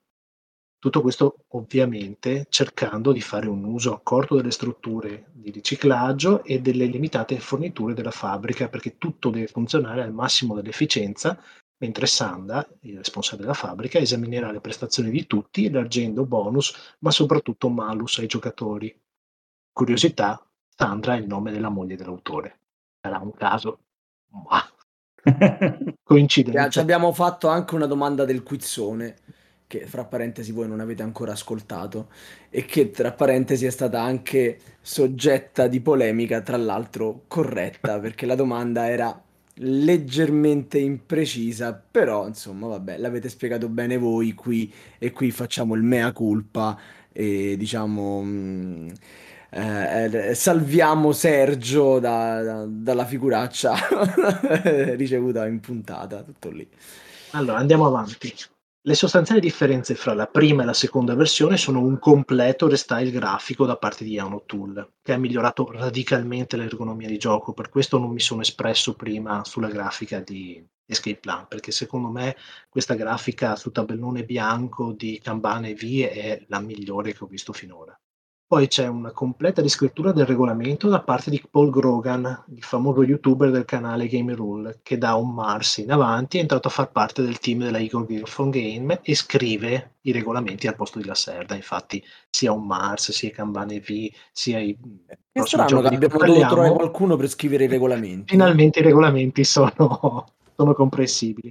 Tutto 0.83 1.01
questo 1.01 1.45
ovviamente 1.51 2.47
cercando 2.49 3.13
di 3.13 3.21
fare 3.21 3.47
un 3.47 3.63
uso 3.63 3.95
accorto 3.95 4.35
delle 4.35 4.51
strutture 4.51 5.27
di 5.31 5.53
riciclaggio 5.53 6.43
e 6.43 6.61
delle 6.61 6.87
limitate 6.87 7.39
forniture 7.39 7.95
della 7.95 8.11
fabbrica 8.11 8.69
perché 8.69 8.99
tutto 8.99 9.31
deve 9.31 9.47
funzionare 9.47 10.03
al 10.03 10.13
massimo 10.13 10.57
dell'efficienza 10.57 11.41
mentre 11.77 12.07
Sanda, 12.07 12.69
il 12.81 12.97
responsabile 12.97 13.47
della 13.47 13.57
fabbrica, 13.57 14.01
esaminerà 14.01 14.51
le 14.51 14.61
prestazioni 14.61 15.11
di 15.11 15.25
tutti, 15.29 15.67
elargendo 15.67 16.27
bonus, 16.27 16.97
ma 16.99 17.13
soprattutto 17.13 17.69
malus 17.69 18.19
ai 18.19 18.27
giocatori. 18.27 18.93
Curiosità, 19.73 20.45
Sandra 20.69 21.15
è 21.15 21.19
il 21.19 21.29
nome 21.29 21.53
della 21.53 21.69
moglie 21.69 21.95
dell'autore. 21.95 22.59
Sarà 23.01 23.19
un 23.19 23.33
caso? 23.35 23.79
Ma... 24.31 24.61
Coincidenza. 26.03 26.71
Ci 26.71 26.81
abbiamo 26.81 27.13
fatto 27.13 27.47
anche 27.47 27.77
una 27.77 27.87
domanda 27.87 28.25
del 28.25 28.43
quizzone 28.43 29.42
che 29.73 29.87
fra 29.87 30.05
parentesi 30.05 30.53
voi 30.53 30.69
non 30.69 30.81
avete 30.81 31.03
ancora 31.03 31.33
ascoltato 31.33 32.09
e 32.51 32.67
che 32.67 32.91
tra 32.91 33.13
parentesi 33.13 33.65
è 33.65 33.71
stata 33.71 34.03
anche 34.03 34.59
soggetta 34.83 35.67
di 35.67 35.81
polemica, 35.81 36.43
tra 36.43 36.59
l'altro 36.59 37.23
corretta, 37.27 37.97
perché 38.01 38.27
la 38.27 38.35
domanda 38.35 38.91
era 38.91 39.19
leggermente 39.57 40.79
imprecisa, 40.79 41.73
però 41.91 42.27
insomma, 42.27 42.67
vabbè, 42.67 42.99
l'avete 42.99 43.31
spiegato 43.31 43.71
bene 43.71 43.97
voi 43.97 44.35
qui 44.35 44.71
e 44.99 45.11
qui 45.11 45.31
facciamo 45.31 45.75
il 45.75 45.83
mea 45.83 46.13
culpa 46.13 46.79
e 47.11 47.57
diciamo 47.57 48.23
mh, 48.23 48.29
mm, 48.29 48.89
eh, 49.51 50.31
eh, 50.31 50.35
salviamo 50.35 51.13
Sergio 51.13 51.99
da, 51.99 52.43
da, 52.43 52.67
dalla 52.69 53.07
figuraccia 53.07 53.75
ricevuta 54.97 55.47
in 55.47 55.61
puntata, 55.61 56.23
tutto 56.23 56.51
lì. 56.51 56.69
Allora, 57.31 57.59
andiamo 57.59 57.87
avanti. 57.87 58.35
Le 58.85 58.95
sostanziali 58.95 59.41
differenze 59.41 59.95
fra 59.95 60.13
la 60.13 60.27
prima 60.27 60.63
e 60.63 60.67
la 60.67 60.73
seconda 60.73 61.15
versione 61.15 61.57
sono 61.57 61.81
un 61.81 61.99
completo 62.01 62.69
restyle 62.69 63.11
grafico 63.11 63.65
da 63.65 63.77
parte 63.77 64.03
di 64.03 64.11
Yano 64.11 64.43
Tool, 64.45 64.95
che 65.03 65.13
ha 65.13 65.19
migliorato 65.19 65.71
radicalmente 65.71 66.57
l'ergonomia 66.57 67.07
di 67.07 67.17
gioco, 67.17 67.53
per 67.53 67.69
questo 67.69 67.99
non 67.99 68.11
mi 68.11 68.19
sono 68.19 68.41
espresso 68.41 68.95
prima 68.95 69.45
sulla 69.45 69.69
grafica 69.69 70.19
di 70.19 70.65
Escape 70.85 71.19
Plan, 71.19 71.47
perché 71.47 71.71
secondo 71.71 72.09
me 72.09 72.37
questa 72.69 72.95
grafica 72.95 73.55
su 73.55 73.71
tabellone 73.71 74.25
bianco 74.25 74.93
di 74.93 75.21
Kanban 75.23 75.65
e 75.67 75.75
V 75.75 76.09
è 76.09 76.45
la 76.49 76.59
migliore 76.59 77.13
che 77.13 77.23
ho 77.23 77.29
visto 77.29 77.53
finora. 77.53 77.97
Poi 78.53 78.69
c'è 78.69 78.87
una 78.87 79.13
completa 79.13 79.63
riscrittura 79.63 80.13
del 80.13 80.27
regolamento 80.27 80.91
da 80.91 81.01
parte 81.01 81.31
di 81.31 81.43
Paul 81.51 81.71
Grogan, 81.71 82.45
il 82.55 82.63
famoso 82.63 83.03
youtuber 83.03 83.51
del 83.51 83.65
canale 83.65 84.09
Game 84.09 84.35
Rule, 84.35 84.81
che 84.83 84.99
da 84.99 85.15
un 85.15 85.33
Mars 85.33 85.79
in 85.79 85.91
avanti 85.91 86.37
è 86.37 86.43
entrato 86.43 86.69
a 86.69 86.71
far 86.71 86.93
parte 86.93 87.23
del 87.23 87.39
team 87.39 87.61
della 87.61 87.79
Eagle 87.79 88.05
Girlphone 88.07 88.51
Game 88.51 89.01
e 89.03 89.15
scrive 89.15 89.95
i 90.03 90.13
regolamenti 90.13 90.67
al 90.67 90.77
posto 90.77 90.99
di 90.99 91.07
Lacerda. 91.07 91.55
Infatti, 91.55 92.05
sia 92.29 92.53
un 92.53 92.67
Mars, 92.67 93.11
sia 93.13 93.31
Kanban 93.31 93.69
V, 93.69 94.11
sia 94.33 94.59
i. 94.59 94.79
Che 95.33 95.43
strano 95.47 95.81
che 95.81 95.95
abbiamo 95.95 96.19
dovuto 96.19 96.47
trovare 96.49 96.73
qualcuno 96.73 97.17
per 97.17 97.29
scrivere 97.29 97.65
i 97.65 97.69
regolamenti. 97.69 98.33
Finalmente 98.33 98.81
i 98.81 98.83
regolamenti 98.83 99.45
sono, 99.45 100.27
sono 100.55 100.75
comprensibili. 100.75 101.51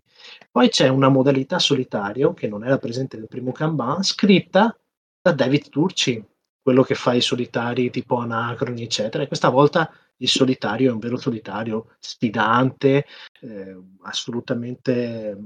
Poi 0.51 0.69
c'è 0.69 0.87
una 0.87 1.09
modalità 1.09 1.57
solitario 1.57 2.35
che 2.35 2.47
non 2.47 2.63
era 2.63 2.77
presente 2.77 3.17
nel 3.17 3.27
primo 3.27 3.51
Kanban, 3.51 4.03
scritta 4.03 4.77
da 5.19 5.31
David 5.33 5.69
Turci, 5.69 6.23
quello 6.62 6.84
che 6.84 6.95
fa 6.95 7.14
i 7.14 7.22
solitari 7.22 7.89
tipo 7.89 8.18
Anacroni, 8.18 8.84
eccetera. 8.84 9.24
E 9.24 9.28
questa 9.28 9.49
volta 9.49 9.91
il 10.18 10.28
solitario 10.28 10.89
è 10.89 10.93
un 10.93 10.99
vero 10.99 11.18
solitario 11.18 11.95
sfidante, 11.99 13.05
eh, 13.41 13.78
assolutamente 14.03 15.38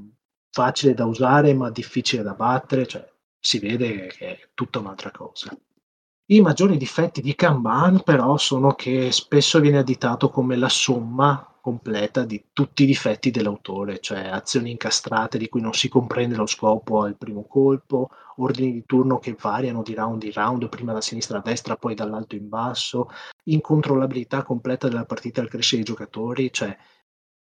facile 0.52 0.94
da 0.94 1.06
usare 1.06 1.54
ma 1.54 1.70
difficile 1.70 2.24
da 2.24 2.34
battere, 2.34 2.88
cioè 2.88 3.10
si 3.40 3.60
vede 3.60 4.08
che 4.08 4.28
è 4.28 4.50
tutta 4.54 4.80
un'altra 4.80 5.12
cosa. 5.12 5.56
I 6.28 6.42
maggiori 6.42 6.78
difetti 6.78 7.22
di 7.22 7.36
Kanban 7.36 8.02
però 8.04 8.38
sono 8.38 8.74
che 8.74 9.12
spesso 9.12 9.60
viene 9.60 9.78
additato 9.78 10.30
come 10.30 10.56
la 10.56 10.70
somma 10.70 11.55
completa 11.66 12.26
di 12.26 12.50
tutti 12.54 12.84
i 12.84 12.86
difetti 12.86 13.32
dell'autore, 13.32 14.00
cioè 14.00 14.28
azioni 14.28 14.70
incastrate 14.70 15.40
di 15.40 15.50
cui 15.50 15.62
non 15.62 15.74
si 15.74 15.90
comprende 15.90 16.36
lo 16.36 16.46
scopo 16.46 17.02
al 17.02 17.18
primo 17.18 17.48
colpo, 17.48 18.10
ordini 18.36 18.72
di 18.72 18.86
turno 18.86 19.18
che 19.18 19.34
variano 19.34 19.82
di 19.82 19.96
round 19.96 20.22
in 20.22 20.32
round, 20.32 20.70
prima 20.70 20.94
da 20.94 21.02
sinistra 21.02 21.40
a 21.40 21.42
destra, 21.42 21.76
poi 21.76 21.96
dall'alto 21.96 22.36
in 22.36 22.50
basso, 22.50 23.10
incontrollabilità 23.46 24.44
completa 24.44 24.88
della 24.88 25.06
partita 25.06 25.42
al 25.42 25.50
crescere 25.50 25.82
dei 25.82 25.92
giocatori, 25.92 26.54
cioè 26.54 26.78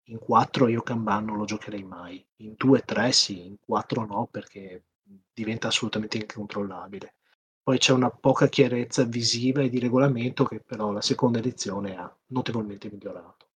in 0.08 0.20
4 0.20 0.70
io 0.70 0.82
Kanban 0.84 1.26
non 1.26 1.36
lo 1.36 1.44
giocherei 1.44 1.84
mai, 1.84 2.26
in 2.38 2.56
2-3 2.58 3.10
sì, 3.10 3.46
in 3.46 3.58
4 3.60 4.06
no 4.06 4.30
perché 4.32 4.86
diventa 5.34 5.68
assolutamente 5.68 6.16
incontrollabile. 6.16 7.16
Poi 7.62 7.78
c'è 7.78 7.92
una 7.92 8.10
poca 8.10 8.48
chiarezza 8.48 9.04
visiva 9.04 9.62
e 9.62 9.68
di 9.68 9.80
regolamento 9.80 10.46
che 10.46 10.62
però 10.62 10.92
la 10.92 11.02
seconda 11.02 11.40
edizione 11.40 11.98
ha 11.98 12.10
notevolmente 12.28 12.90
migliorato. 12.90 13.48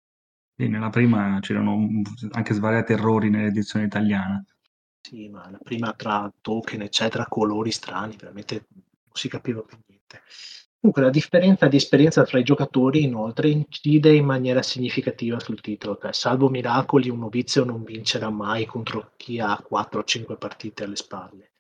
Sì, 0.59 0.69
nella 0.69 0.89
prima 0.89 1.39
c'erano 1.41 1.87
anche 2.33 2.55
svariati 2.55 2.93
errori 2.93 3.29
nell'edizione 3.29 3.85
italiana. 3.85 4.43
Sì, 5.01 5.29
ma 5.29 5.49
la 5.51 5.59
prima 5.63 5.93
tra 5.93 6.33
token, 6.41 6.81
eccetera, 6.83 7.27
colori 7.27 7.71
strani, 7.71 8.17
veramente 8.17 8.67
non 8.73 9.13
si 9.13 9.29
capiva 9.29 9.61
più 9.63 9.77
niente. 9.87 10.23
Comunque 10.81 11.03
la 11.03 11.11
differenza 11.11 11.69
di 11.69 11.77
esperienza 11.77 12.23
tra 12.25 12.39
i 12.39 12.43
giocatori 12.45 13.03
inoltre 13.03 13.51
incide 13.51 14.15
in 14.15 14.25
maniera 14.25 14.63
significativa 14.63 15.39
sul 15.41 15.61
titolo, 15.61 15.99
cioè 16.01 16.13
salvo 16.13 16.49
miracoli 16.49 17.09
un 17.11 17.19
novizio 17.19 17.65
non 17.65 17.83
vincerà 17.85 18.31
mai 18.31 18.67
contro 18.67 19.13
chi 19.17 19.39
ha 19.41 19.57
4 19.67 20.01
o 20.01 20.05
5 20.05 20.37
partite 20.37 20.85
alle 20.85 20.97
spalle. 20.97 21.53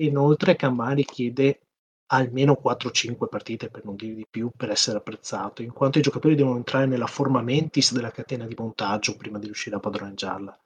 Inoltre 0.00 0.56
Kanban 0.56 0.94
richiede 0.94 1.63
almeno 2.06 2.60
4-5 2.62 3.28
partite, 3.28 3.68
per 3.68 3.84
non 3.84 3.96
dire 3.96 4.14
di 4.14 4.26
più, 4.28 4.50
per 4.56 4.70
essere 4.70 4.98
apprezzato, 4.98 5.62
in 5.62 5.72
quanto 5.72 5.98
i 5.98 6.02
giocatori 6.02 6.34
devono 6.34 6.56
entrare 6.56 6.86
nella 6.86 7.06
forma 7.06 7.40
mentis 7.40 7.92
della 7.92 8.10
catena 8.10 8.46
di 8.46 8.54
montaggio 8.56 9.16
prima 9.16 9.38
di 9.38 9.46
riuscire 9.46 9.76
a 9.76 9.80
padroneggiarla. 9.80 10.58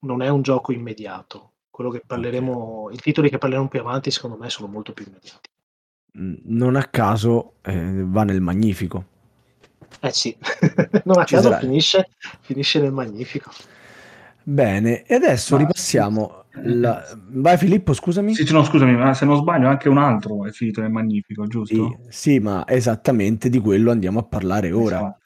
Non 0.00 0.22
è 0.22 0.28
un 0.28 0.42
gioco 0.42 0.72
immediato. 0.72 1.52
Quello 1.70 1.90
che 1.90 2.02
parleremo, 2.04 2.90
i 2.92 2.96
titoli 2.96 3.30
che 3.30 3.38
parleremo 3.38 3.68
più 3.68 3.80
avanti, 3.80 4.10
secondo 4.10 4.36
me, 4.36 4.50
sono 4.50 4.68
molto 4.68 4.92
più 4.92 5.06
immediati. 5.06 5.48
Mm, 6.18 6.34
non 6.44 6.76
a 6.76 6.84
caso 6.84 7.54
eh, 7.62 8.02
va 8.04 8.24
nel 8.24 8.40
Magnifico. 8.40 9.16
Eh 10.00 10.12
sì, 10.12 10.36
non 11.04 11.18
a 11.18 11.24
Ci 11.24 11.34
caso 11.34 11.52
finisce, 11.58 12.08
finisce 12.40 12.80
nel 12.80 12.92
Magnifico. 12.92 13.50
Bene, 14.48 15.02
e 15.02 15.14
adesso 15.14 15.56
ma, 15.56 15.60
ripassiamo. 15.60 16.44
La... 16.62 17.04
Vai 17.32 17.58
Filippo, 17.58 17.92
scusami. 17.92 18.34
Sì, 18.34 18.50
no, 18.50 18.64
scusami, 18.64 18.96
ma 18.96 19.12
se 19.12 19.26
non 19.26 19.36
sbaglio 19.36 19.68
anche 19.68 19.90
un 19.90 19.98
altro 19.98 20.46
è 20.46 20.50
finito 20.52 20.80
nel 20.80 20.90
Magnifico, 20.90 21.46
giusto? 21.46 21.98
Sì, 22.08 22.32
sì 22.32 22.38
ma 22.38 22.66
esattamente 22.66 23.50
di 23.50 23.58
quello 23.58 23.90
andiamo 23.90 24.20
a 24.20 24.22
parlare 24.22 24.72
ora. 24.72 24.96
Esatto. 24.96 25.16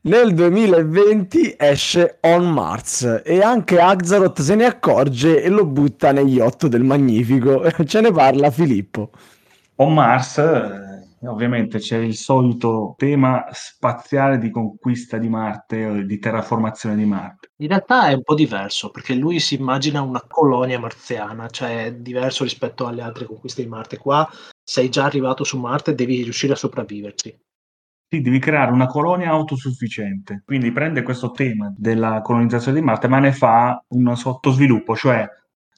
Nel 0.00 0.34
2020 0.34 1.54
esce 1.56 2.18
On 2.22 2.52
Mars 2.52 3.22
e 3.24 3.40
anche 3.40 3.78
Axaroth 3.78 4.40
se 4.42 4.56
ne 4.56 4.64
accorge 4.64 5.40
e 5.40 5.48
lo 5.48 5.64
butta 5.64 6.10
negli 6.10 6.40
otto 6.40 6.66
del 6.66 6.82
Magnifico. 6.82 7.70
Ce 7.86 8.00
ne 8.00 8.10
parla 8.10 8.50
Filippo. 8.50 9.10
On 9.76 9.94
Mars 9.94 10.38
ovviamente 11.28 11.78
c'è 11.78 11.98
il 11.98 12.14
solito 12.14 12.94
tema 12.96 13.46
spaziale 13.50 14.38
di 14.38 14.50
conquista 14.50 15.18
di 15.18 15.28
Marte 15.28 15.86
o 15.86 16.02
di 16.02 16.18
terraformazione 16.18 16.96
di 16.96 17.04
Marte. 17.04 17.50
In 17.56 17.68
realtà 17.68 18.08
è 18.08 18.14
un 18.14 18.22
po' 18.22 18.34
diverso 18.34 18.90
perché 18.90 19.14
lui 19.14 19.40
si 19.40 19.54
immagina 19.54 20.02
una 20.02 20.22
colonia 20.26 20.78
marziana, 20.78 21.48
cioè 21.48 21.86
è 21.86 21.94
diverso 21.94 22.44
rispetto 22.44 22.86
alle 22.86 23.02
altre 23.02 23.26
conquiste 23.26 23.62
di 23.62 23.68
Marte. 23.68 23.98
Qua 23.98 24.28
sei 24.62 24.88
già 24.88 25.04
arrivato 25.04 25.44
su 25.44 25.58
Marte 25.58 25.94
devi 25.94 26.22
riuscire 26.22 26.52
a 26.52 26.56
sopravviverci. 26.56 27.38
Sì, 28.08 28.20
devi 28.20 28.38
creare 28.38 28.70
una 28.70 28.86
colonia 28.86 29.30
autosufficiente. 29.30 30.42
Quindi 30.44 30.72
prende 30.72 31.02
questo 31.02 31.30
tema 31.30 31.72
della 31.76 32.20
colonizzazione 32.20 32.78
di 32.78 32.84
Marte, 32.84 33.08
ma 33.08 33.18
ne 33.18 33.32
fa 33.32 33.82
un 33.88 34.16
sottosviluppo, 34.16 34.94
cioè 34.94 35.28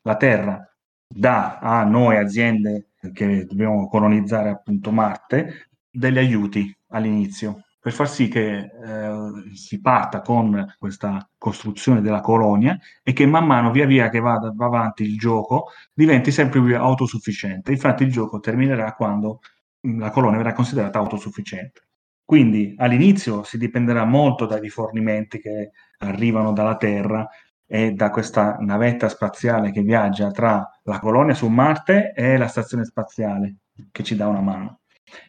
la 0.03 0.17
Terra 0.17 0.71
dà 1.09 1.59
a 1.59 1.85
noi 1.85 2.17
aziende 2.17 2.91
che 3.13 3.45
dobbiamo 3.45 3.89
colonizzare 3.89 4.51
appunto 4.51 4.91
Marte, 4.93 5.69
degli 5.91 6.19
aiuti 6.19 6.77
all'inizio 6.89 7.63
per 7.87 7.95
far 7.95 8.09
sì 8.09 8.27
che 8.27 8.57
eh, 8.59 9.55
si 9.55 9.81
parta 9.81 10.21
con 10.21 10.75
questa 10.77 11.25
costruzione 11.39 12.01
della 12.01 12.21
colonia 12.21 12.77
e 13.01 13.13
che 13.13 13.27
man 13.27 13.47
mano, 13.47 13.71
via 13.71 13.87
via 13.87 14.09
che 14.09 14.19
va, 14.19 14.53
va 14.53 14.65
avanti 14.67 15.05
il 15.05 15.17
gioco, 15.17 15.69
diventi 15.95 16.33
sempre 16.33 16.61
più 16.61 16.77
autosufficiente. 16.77 17.71
Infatti 17.71 18.03
il 18.03 18.11
gioco 18.11 18.41
terminerà 18.41 18.93
quando 18.95 19.39
la 19.83 20.11
colonia 20.11 20.39
verrà 20.39 20.53
considerata 20.53 20.99
autosufficiente. 20.99 21.83
Quindi 22.25 22.75
all'inizio 22.77 23.45
si 23.45 23.57
dipenderà 23.57 24.05
molto 24.05 24.47
dai 24.47 24.59
rifornimenti 24.59 25.39
che 25.39 25.71
arrivano 25.99 26.53
dalla 26.53 26.77
Terra 26.77 27.25
e 27.67 27.93
da 27.93 28.11
questa 28.11 28.57
navetta 28.61 29.09
spaziale 29.09 29.73
che 29.73 29.83
viaggia 29.83 30.31
tra 30.31 30.69
la 30.85 30.99
colonia 31.01 31.35
su 31.35 31.49
Marte 31.49 32.13
e 32.15 32.37
la 32.37 32.47
stazione 32.47 32.85
spaziale 32.85 33.57
che 33.91 34.03
ci 34.03 34.17
dà 34.17 34.29
una 34.29 34.41
mano. 34.41 34.81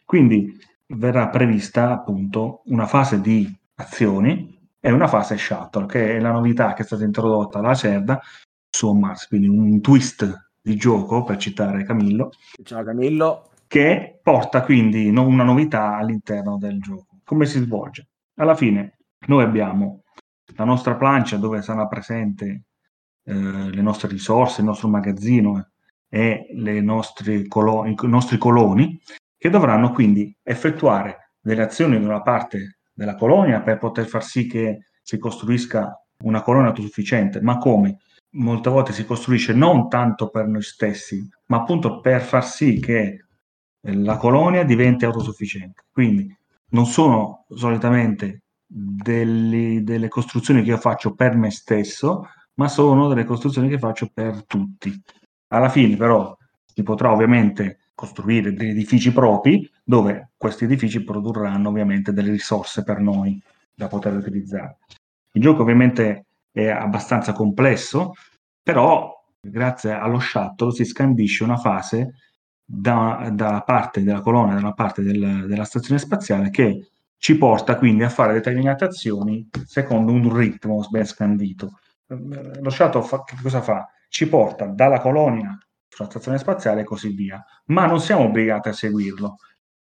Quindi 0.04 0.56
verrà 0.86 1.28
prevista 1.28 1.90
appunto 1.90 2.62
una 2.66 2.86
fase 2.86 3.20
di 3.20 3.52
azioni 3.76 4.56
e 4.80 4.92
una 4.92 5.08
fase 5.08 5.36
shuttle, 5.36 5.86
che 5.86 6.16
è 6.16 6.20
la 6.20 6.30
novità 6.30 6.72
che 6.72 6.82
è 6.82 6.84
stata 6.84 7.04
introdotta 7.04 7.60
dalla 7.60 7.74
CERDA 7.74 8.20
su 8.70 8.92
Mars, 8.92 9.26
quindi 9.26 9.48
un 9.48 9.80
twist 9.80 10.50
di 10.60 10.76
gioco, 10.76 11.24
per 11.24 11.36
citare 11.36 11.84
Camillo. 11.84 12.30
Ciao 12.62 12.84
Camillo. 12.84 13.50
Che 13.66 14.20
porta 14.22 14.62
quindi 14.62 15.08
una 15.08 15.44
novità 15.44 15.96
all'interno 15.96 16.56
del 16.58 16.80
gioco. 16.80 17.18
Come 17.24 17.44
si 17.44 17.60
svolge? 17.60 18.08
Alla 18.36 18.54
fine 18.54 18.98
noi 19.26 19.42
abbiamo 19.42 20.04
la 20.56 20.64
nostra 20.64 20.96
plancia 20.96 21.36
dove 21.36 21.62
sarà 21.62 21.86
presente 21.86 22.64
eh, 23.24 23.34
le 23.34 23.82
nostre 23.82 24.08
risorse, 24.08 24.60
il 24.60 24.66
nostro 24.66 24.88
magazzino 24.88 25.68
e 26.08 26.46
colo- 27.48 27.84
i 27.84 27.94
nostri 28.02 28.38
coloni, 28.38 29.00
che 29.36 29.50
dovranno 29.50 29.92
quindi 29.92 30.34
effettuare 30.42 31.32
delle 31.40 31.62
azioni 31.62 31.98
da 31.98 32.06
una 32.06 32.22
parte 32.22 32.78
della 32.92 33.14
colonia 33.14 33.60
per 33.60 33.78
poter 33.78 34.06
far 34.06 34.24
sì 34.24 34.46
che 34.46 34.86
si 35.02 35.18
costruisca 35.18 35.92
una 36.24 36.42
colonia 36.42 36.70
autosufficiente, 36.70 37.40
ma 37.40 37.58
come? 37.58 37.98
Molte 38.30 38.70
volte 38.70 38.92
si 38.92 39.06
costruisce 39.06 39.54
non 39.54 39.88
tanto 39.88 40.28
per 40.28 40.46
noi 40.46 40.62
stessi, 40.62 41.26
ma 41.46 41.58
appunto 41.58 42.00
per 42.00 42.22
far 42.22 42.44
sì 42.44 42.80
che 42.80 43.24
la 43.80 44.16
colonia 44.16 44.64
diventi 44.64 45.04
autosufficiente. 45.04 45.84
Quindi 45.90 46.34
non 46.70 46.86
sono 46.86 47.46
solitamente 47.48 48.42
delle, 48.68 49.82
delle 49.82 50.08
costruzioni 50.08 50.62
che 50.62 50.70
io 50.70 50.76
faccio 50.76 51.14
per 51.14 51.34
me 51.36 51.50
stesso, 51.50 52.28
ma 52.54 52.68
sono 52.68 53.08
delle 53.08 53.24
costruzioni 53.24 53.68
che 53.68 53.78
faccio 53.78 54.10
per 54.12 54.44
tutti. 54.44 54.92
Alla 55.48 55.70
fine 55.70 55.96
però 55.96 56.36
si 56.66 56.82
potrà 56.82 57.10
ovviamente 57.10 57.78
costruire 57.94 58.52
degli 58.52 58.70
edifici 58.70 59.12
propri 59.12 59.68
dove 59.82 60.32
questi 60.36 60.64
edifici 60.64 61.02
produrranno 61.02 61.70
ovviamente 61.70 62.12
delle 62.12 62.30
risorse 62.30 62.84
per 62.84 63.00
noi 63.00 63.42
da 63.74 63.88
poter 63.88 64.14
utilizzare. 64.14 64.78
Il 65.32 65.42
gioco 65.42 65.62
ovviamente 65.62 66.26
è 66.52 66.68
abbastanza 66.68 67.32
complesso, 67.32 68.12
però 68.62 69.12
grazie 69.40 69.92
allo 69.92 70.18
shuttle 70.18 70.72
si 70.72 70.84
scandisce 70.84 71.44
una 71.44 71.56
fase 71.56 72.14
da, 72.64 73.30
da 73.32 73.62
parte 73.62 74.02
della 74.02 74.20
colonna, 74.20 74.54
da 74.54 74.60
una 74.60 74.74
parte 74.74 75.02
del, 75.02 75.46
della 75.46 75.64
stazione 75.64 75.98
spaziale 75.98 76.50
che 76.50 76.90
ci 77.18 77.36
porta 77.36 77.76
quindi 77.76 78.04
a 78.04 78.08
fare 78.08 78.32
determinate 78.32 78.84
azioni 78.84 79.48
secondo 79.66 80.12
un 80.12 80.34
ritmo 80.34 80.86
ben 80.88 81.04
scandito. 81.04 81.78
Lo 82.06 82.70
shuttle 82.70 83.02
fa, 83.02 83.24
che 83.24 83.36
cosa 83.42 83.60
fa? 83.60 83.86
Ci 84.08 84.28
porta 84.28 84.66
dalla 84.66 85.00
colonia 85.00 85.58
sulla 85.88 86.08
stazione 86.08 86.38
spaziale 86.38 86.82
e 86.82 86.84
così 86.84 87.08
via, 87.10 87.44
ma 87.66 87.86
non 87.86 88.00
siamo 88.00 88.24
obbligati 88.24 88.68
a 88.68 88.72
seguirlo. 88.72 89.36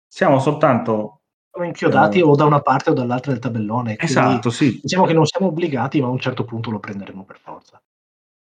Siamo 0.07 0.39
soltanto 0.39 1.21
inchiodati 1.63 2.19
eh, 2.19 2.23
o 2.23 2.35
da 2.35 2.45
una 2.45 2.61
parte 2.61 2.91
o 2.91 2.93
dall'altra 2.93 3.31
del 3.33 3.41
tabellone. 3.41 3.97
Esatto, 3.97 4.49
sì. 4.49 4.79
Diciamo 4.81 5.05
che 5.05 5.13
non 5.13 5.25
siamo 5.25 5.47
obbligati, 5.47 5.99
ma 5.99 6.07
a 6.07 6.11
un 6.11 6.19
certo 6.19 6.45
punto 6.45 6.71
lo 6.71 6.79
prenderemo 6.79 7.25
per 7.25 7.39
forza. 7.39 7.81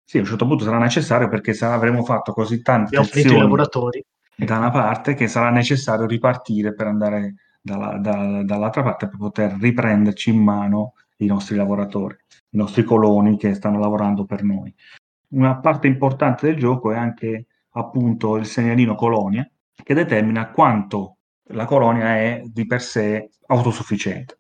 Sì, 0.05 0.19
a 0.19 0.21
un 0.21 0.27
certo 0.27 0.47
punto 0.47 0.65
sarà 0.65 0.79
necessario 0.79 1.29
perché 1.29 1.53
sarà, 1.53 1.75
avremo 1.75 2.05
fatto 2.05 2.33
così 2.33 2.63
tante 2.63 2.97
azioni 2.97 3.39
lavoratori. 3.39 4.05
da 4.37 4.59
una 4.59 4.71
parte 4.71 5.15
che 5.15 5.27
sarà 5.27 5.51
necessario 5.51 6.07
ripartire 6.07 6.73
per 6.73 6.87
andare 6.87 7.35
dalla, 7.67 7.99
da, 7.99 8.45
dall'altra 8.45 8.83
parte 8.83 9.09
per 9.09 9.19
poter 9.19 9.57
riprenderci 9.59 10.31
in 10.31 10.41
mano 10.43 10.95
i 11.17 11.27
nostri 11.27 11.57
lavoratori, 11.57 12.17
i 12.51 12.57
nostri 12.57 12.85
coloni 12.85 13.37
che 13.37 13.55
stanno 13.55 13.81
lavorando 13.81 14.25
per 14.25 14.45
noi. 14.45 14.73
Una 15.31 15.59
parte 15.59 15.89
importante 15.89 16.47
del 16.47 16.57
gioco 16.57 16.93
è 16.93 16.97
anche 16.97 17.47
appunto 17.71 18.37
il 18.37 18.47
segnalino 18.47 18.95
colonia 18.95 19.49
che 19.83 19.95
determina 19.95 20.51
quanto 20.51 21.19
la 21.51 21.65
colonia 21.65 22.17
è 22.17 22.43
di 22.45 22.67
per 22.67 22.81
sé 22.81 23.31
autosufficiente. 23.47 24.39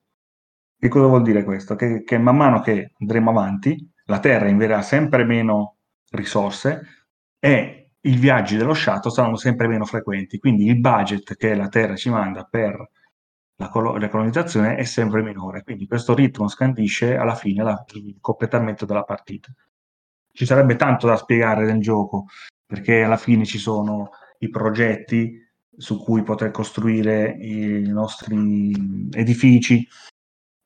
Che 0.79 0.89
cosa 0.89 1.07
vuol 1.07 1.22
dire 1.22 1.43
questo? 1.43 1.74
Che, 1.74 2.03
che 2.03 2.18
man 2.18 2.37
mano 2.37 2.61
che 2.61 2.93
andremo 2.99 3.31
avanti, 3.31 3.91
la 4.05 4.20
Terra 4.20 4.49
invierà 4.49 4.83
sempre 4.83 5.24
meno 5.24 5.79
risorse 6.11 7.09
e 7.41 7.91
i 8.01 8.16
viaggi 8.16 8.57
dello 8.57 8.74
shuttle 8.74 9.11
saranno 9.11 9.37
sempre 9.37 9.66
meno 9.66 9.85
frequenti, 9.85 10.39
quindi 10.39 10.66
il 10.66 10.79
budget 10.79 11.35
che 11.37 11.55
la 11.57 11.68
Terra 11.68 11.97
ci 11.97 12.09
manda 12.09 12.45
per 12.45 12.91
la, 13.57 13.68
col- 13.68 13.98
la 14.00 14.09
colonizzazione 14.09 14.76
è 14.76 14.84
sempre 14.84 15.22
minore, 15.22 15.62
quindi 15.62 15.86
questo 15.86 16.14
ritmo 16.14 16.48
scandisce 16.48 17.16
alla 17.16 17.34
fine 17.34 17.62
la- 17.62 17.84
il 17.94 18.16
completamento 18.20 18.84
della 18.84 19.02
partita. 19.02 19.52
Ci 20.32 20.44
sarebbe 20.44 20.76
tanto 20.76 21.07
da 21.07 21.16
spiegare 21.16 21.64
nel 21.64 21.80
gioco, 21.80 22.26
perché 22.66 23.02
alla 23.02 23.16
fine 23.16 23.44
ci 23.44 23.59
sono 23.59 24.11
i 24.38 24.50
progetti 24.50 25.42
su 25.78 26.02
cui 26.02 26.22
poter 26.22 26.50
costruire 26.50 27.36
i 27.38 27.88
nostri 27.88 28.72
edifici, 29.12 29.86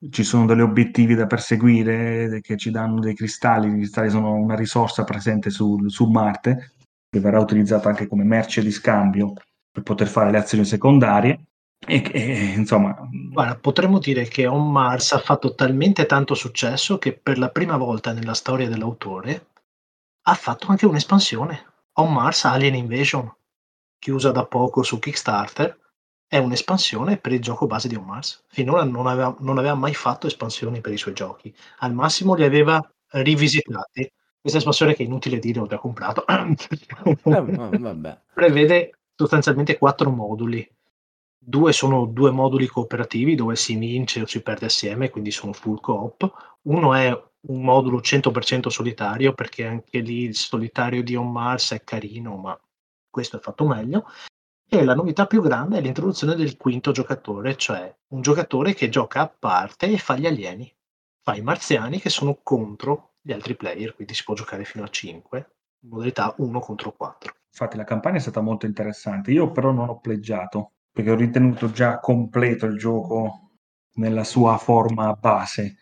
ci 0.09 0.25
sono 0.25 0.47
degli 0.47 0.61
obiettivi 0.61 1.15
da 1.15 1.27
perseguire 1.27 2.41
che 2.41 2.57
ci 2.57 2.71
danno 2.71 3.01
dei 3.01 3.15
cristalli, 3.15 3.69
i 3.69 3.77
cristalli 3.77 4.09
sono 4.09 4.33
una 4.33 4.55
risorsa 4.55 5.05
presente 5.05 5.51
su, 5.51 5.89
su 5.89 6.09
Marte, 6.09 6.73
che 7.11 7.21
verrà 7.21 7.39
utilizzata 7.39 7.91
anche 7.91 8.07
come 8.07 8.25
merce 8.25 8.63
di 8.63 8.71
scambio 8.71 9.35
per 9.71 9.83
poter 9.83 10.09
fare 10.09 10.31
le 10.31 10.39
azioni 10.39 10.65
secondarie. 10.65 11.45
E, 11.87 12.11
e, 12.13 12.55
insomma, 12.57 13.09
Guarda, 13.11 13.57
potremmo 13.57 13.99
dire 13.99 14.29
che 14.29 14.47
On 14.47 14.71
Mars 14.71 15.13
ha 15.13 15.19
fatto 15.19 15.55
talmente 15.55 16.07
tanto 16.07 16.35
successo 16.35 16.99
che 16.99 17.15
per 17.15 17.39
la 17.39 17.49
prima 17.49 17.77
volta 17.77 18.13
nella 18.13 18.35
storia 18.35 18.69
dell'autore 18.69 19.47
ha 20.23 20.35
fatto 20.35 20.69
anche 20.69 20.87
un'espansione. 20.87 21.67
On 21.95 22.13
Mars 22.13 22.45
Alien 22.45 22.75
Invasion, 22.75 23.33
chiusa 23.99 24.31
da 24.31 24.45
poco 24.45 24.83
su 24.83 24.99
Kickstarter, 24.99 25.79
è 26.27 26.39
un'espansione 26.39 27.17
per 27.17 27.33
il 27.33 27.41
gioco 27.41 27.67
base 27.67 27.89
di 27.89 27.97
On 27.97 28.05
Mars. 28.05 28.45
Finora 28.49 28.85
non 28.85 29.07
aveva, 29.07 29.35
non 29.41 29.59
aveva 29.59 29.75
mai 29.75 29.95
fatto 29.95 30.27
espansioni 30.27 30.81
per 30.81 30.93
i 30.93 30.99
suoi 30.99 31.15
giochi. 31.15 31.53
Al 31.79 31.95
massimo 31.95 32.35
li 32.35 32.45
aveva 32.45 32.81
rivisitati. 33.13 34.13
Questa 34.41 34.59
espansione 34.59 34.95
che 34.95 35.03
è 35.03 35.07
inutile 35.07 35.39
dire, 35.39 35.61
ho 35.61 35.67
già 35.67 35.79
comprato. 35.79 36.25
Eh, 36.27 37.79
vabbè. 37.79 38.21
Prevede 38.33 38.99
sostanzialmente 39.15 39.77
quattro 39.77 40.11
moduli. 40.11 40.67
Due 41.43 41.73
sono 41.73 42.05
due 42.05 42.31
moduli 42.31 42.67
cooperativi 42.67 43.35
dove 43.35 43.57
si 43.57 43.75
vince 43.77 44.21
o 44.21 44.27
si 44.27 44.43
perde 44.43 44.67
assieme, 44.67 45.09
quindi 45.09 45.31
sono 45.31 45.55
full 45.55 45.81
coop. 45.81 46.59
Uno 46.63 46.93
è 46.95 47.11
un 47.49 47.63
modulo 47.63 48.01
100% 48.01 48.69
solitario, 48.69 49.33
perché 49.33 49.65
anche 49.65 50.01
lì 50.01 50.25
il 50.25 50.35
solitario 50.35 51.03
di 51.03 51.17
On 51.17 51.33
Mars 51.33 51.73
è 51.73 51.83
carino, 51.83 52.37
ma 52.37 52.61
questo 53.09 53.39
è 53.39 53.41
fatto 53.41 53.67
meglio. 53.67 54.05
E 54.69 54.85
la 54.85 54.95
novità 54.95 55.27
più 55.27 55.41
grande 55.41 55.79
è 55.79 55.81
l'introduzione 55.81 56.35
del 56.35 56.59
quinto 56.59 56.93
giocatore, 56.93 57.57
cioè 57.57 57.93
un 58.09 58.21
giocatore 58.21 58.75
che 58.75 58.91
gioca 58.91 59.23
a 59.23 59.29
parte 59.29 59.87
e 59.91 59.97
fa 59.97 60.17
gli 60.17 60.27
alieni, 60.27 60.71
fa 61.23 61.35
i 61.35 61.41
marziani 61.41 61.99
che 62.01 62.11
sono 62.11 62.39
contro 62.43 63.15
gli 63.23 63.33
altri 63.33 63.57
player, 63.57 63.95
quindi 63.95 64.13
si 64.13 64.25
può 64.25 64.35
giocare 64.35 64.65
fino 64.65 64.85
a 64.85 64.89
5, 64.89 65.39
in 65.85 65.89
modalità 65.89 66.35
1 66.37 66.61
contro 66.61 66.93
4. 66.93 67.35
Infatti 67.51 67.77
la 67.79 67.85
campagna 67.85 68.19
è 68.19 68.21
stata 68.21 68.43
molto 68.43 68.67
interessante, 68.67 69.33
io 69.33 69.51
però 69.51 69.73
non 69.73 69.89
ho 69.89 69.99
pleggiato, 69.99 70.73
perché 70.93 71.11
ho 71.11 71.17
ritenuto 71.17 71.71
già 71.71 71.99
completo 71.99 72.67
il 72.67 72.79
gioco 72.79 73.51
nella 73.95 74.25
sua 74.25 74.57
forma 74.59 75.13
base. 75.13 75.77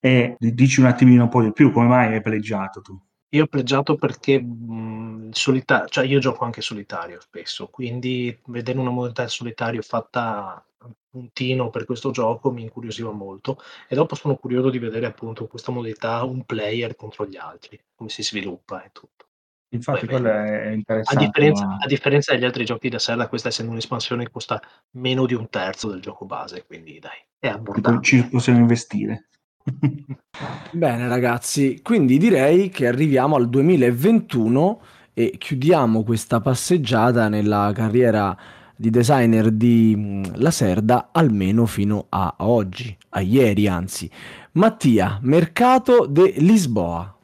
E 0.00 0.36
dici 0.38 0.80
un 0.80 0.86
attimino 0.86 1.24
un 1.24 1.28
po' 1.28 1.42
di 1.42 1.52
più, 1.52 1.72
come 1.72 1.86
mai 1.86 2.14
hai 2.14 2.20
pleggiato 2.20 2.80
tu? 2.80 3.00
Io 3.30 3.44
ho 3.44 3.46
preggiato 3.46 3.96
perché 3.96 4.40
mh, 4.40 5.30
solita- 5.30 5.86
cioè 5.86 6.04
io 6.04 6.20
gioco 6.20 6.44
anche 6.44 6.60
solitario 6.60 7.20
spesso, 7.20 7.68
quindi 7.68 8.38
vedere 8.46 8.78
una 8.78 8.90
modalità 8.90 9.26
solitario 9.26 9.82
fatta 9.82 10.64
puntino 11.08 11.70
per 11.70 11.84
questo 11.84 12.10
gioco 12.10 12.50
mi 12.50 12.62
incuriosiva 12.62 13.10
molto 13.10 13.58
e 13.88 13.94
dopo 13.94 14.14
sono 14.14 14.36
curioso 14.36 14.70
di 14.70 14.78
vedere 14.78 15.06
appunto 15.06 15.46
questa 15.46 15.72
modalità 15.72 16.22
un 16.24 16.44
player 16.44 16.94
contro 16.96 17.26
gli 17.26 17.36
altri, 17.36 17.80
come 17.94 18.10
si 18.10 18.22
sviluppa 18.22 18.84
e 18.84 18.90
tutto. 18.92 19.26
Infatti 19.74 20.06
quello 20.06 20.28
è 20.28 20.66
A 20.68 20.72
interessante. 20.72 21.24
differenza, 21.24 21.66
ma- 21.66 21.76
a 21.80 21.86
differenza 21.86 22.32
degli 22.32 22.44
altri 22.44 22.64
giochi 22.64 22.88
da 22.88 22.98
Serra, 22.98 23.26
questa 23.28 23.48
essendo 23.48 23.72
un'espansione 23.72 24.30
costa 24.30 24.60
meno 24.92 25.26
di 25.26 25.34
un 25.34 25.48
terzo 25.48 25.90
del 25.90 26.00
gioco 26.00 26.24
base, 26.26 26.64
quindi 26.64 26.98
dai, 27.00 27.18
è 27.38 27.48
Ci 27.48 27.52
abbordabile. 27.52 28.28
possiamo 28.30 28.58
investire. 28.60 29.28
Bene 30.70 31.08
ragazzi, 31.08 31.80
quindi 31.82 32.18
direi 32.18 32.68
che 32.68 32.86
arriviamo 32.86 33.36
al 33.36 33.48
2021 33.48 34.80
e 35.12 35.34
chiudiamo 35.38 36.02
questa 36.02 36.40
passeggiata 36.40 37.28
nella 37.28 37.70
carriera 37.74 38.36
di 38.76 38.90
designer 38.90 39.50
di 39.50 39.94
mm, 39.96 40.22
Laserda 40.34 41.10
almeno 41.12 41.66
fino 41.66 42.06
a 42.08 42.34
oggi, 42.38 42.96
a 43.10 43.20
ieri 43.20 43.68
anzi. 43.68 44.10
Mattia, 44.52 45.18
Mercato 45.22 46.06
de 46.06 46.34
Lisboa. 46.38 47.16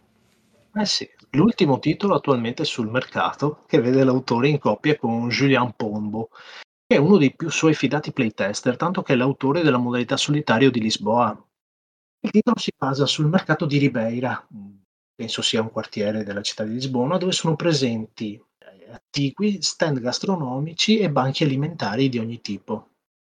Eh 0.75 0.87
sì, 0.87 1.09
l'ultimo 1.33 1.79
titolo 1.79 2.15
attualmente 2.15 2.65
sul 2.65 2.89
mercato 2.89 3.65
che 3.67 3.81
vede 3.81 4.05
l'autore 4.05 4.49
in 4.49 4.59
coppia 4.59 4.97
con 4.97 5.29
Julien 5.29 5.73
Pombo, 5.77 6.31
che 6.87 6.97
è 6.97 6.99
uno 6.99 7.19
dei 7.19 7.35
più 7.35 7.51
suoi 7.51 7.75
fidati 7.75 8.13
playtester, 8.13 8.77
tanto 8.77 9.03
che 9.03 9.13
è 9.13 9.17
l'autore 9.17 9.63
della 9.63 9.79
modalità 9.79 10.17
solitario 10.17 10.71
di 10.71 10.81
Lisboa. 10.81 11.31
Il 12.23 12.31
titolo 12.31 12.59
si 12.59 12.73
basa 12.77 13.07
sul 13.07 13.27
mercato 13.27 13.65
di 13.65 13.79
Ribeira, 13.79 14.47
penso 15.15 15.43
sia 15.43 15.63
un 15.63 15.71
quartiere 15.71 16.25
della 16.25 16.43
città 16.43 16.65
di 16.65 16.73
Lisbona, 16.73 17.17
dove 17.17 17.33
sono 17.33 17.55
presenti 17.55 18.35
eh, 18.35 18.91
attigui, 18.91 19.63
stand 19.63 20.01
gastronomici 20.01 20.99
e 20.99 21.11
banchi 21.11 21.45
alimentari 21.45 22.09
di 22.09 22.19
ogni 22.19 22.41
tipo. 22.41 22.89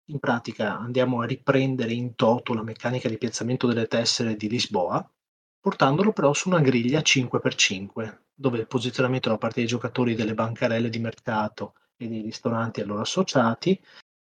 In 0.09 0.19
pratica 0.19 0.79
andiamo 0.79 1.21
a 1.21 1.25
riprendere 1.25 1.93
in 1.93 2.15
toto 2.15 2.53
la 2.53 2.63
meccanica 2.63 3.09
di 3.09 3.17
piazzamento 3.17 3.67
delle 3.67 3.87
tessere 3.87 4.35
di 4.35 4.49
Lisboa, 4.49 5.07
portandolo 5.59 6.13
però 6.13 6.33
su 6.33 6.49
una 6.49 6.61
griglia 6.61 7.01
5x5, 7.01 8.19
dove 8.33 8.59
il 8.59 8.67
posizionamento 8.67 9.29
da 9.29 9.37
parte 9.37 9.59
dei 9.59 9.67
giocatori 9.67 10.15
delle 10.15 10.33
bancarelle 10.33 10.89
di 10.89 10.99
mercato 10.99 11.73
e 11.97 12.07
dei 12.07 12.21
ristoranti 12.21 12.81
a 12.81 12.85
loro 12.85 13.01
associati 13.01 13.79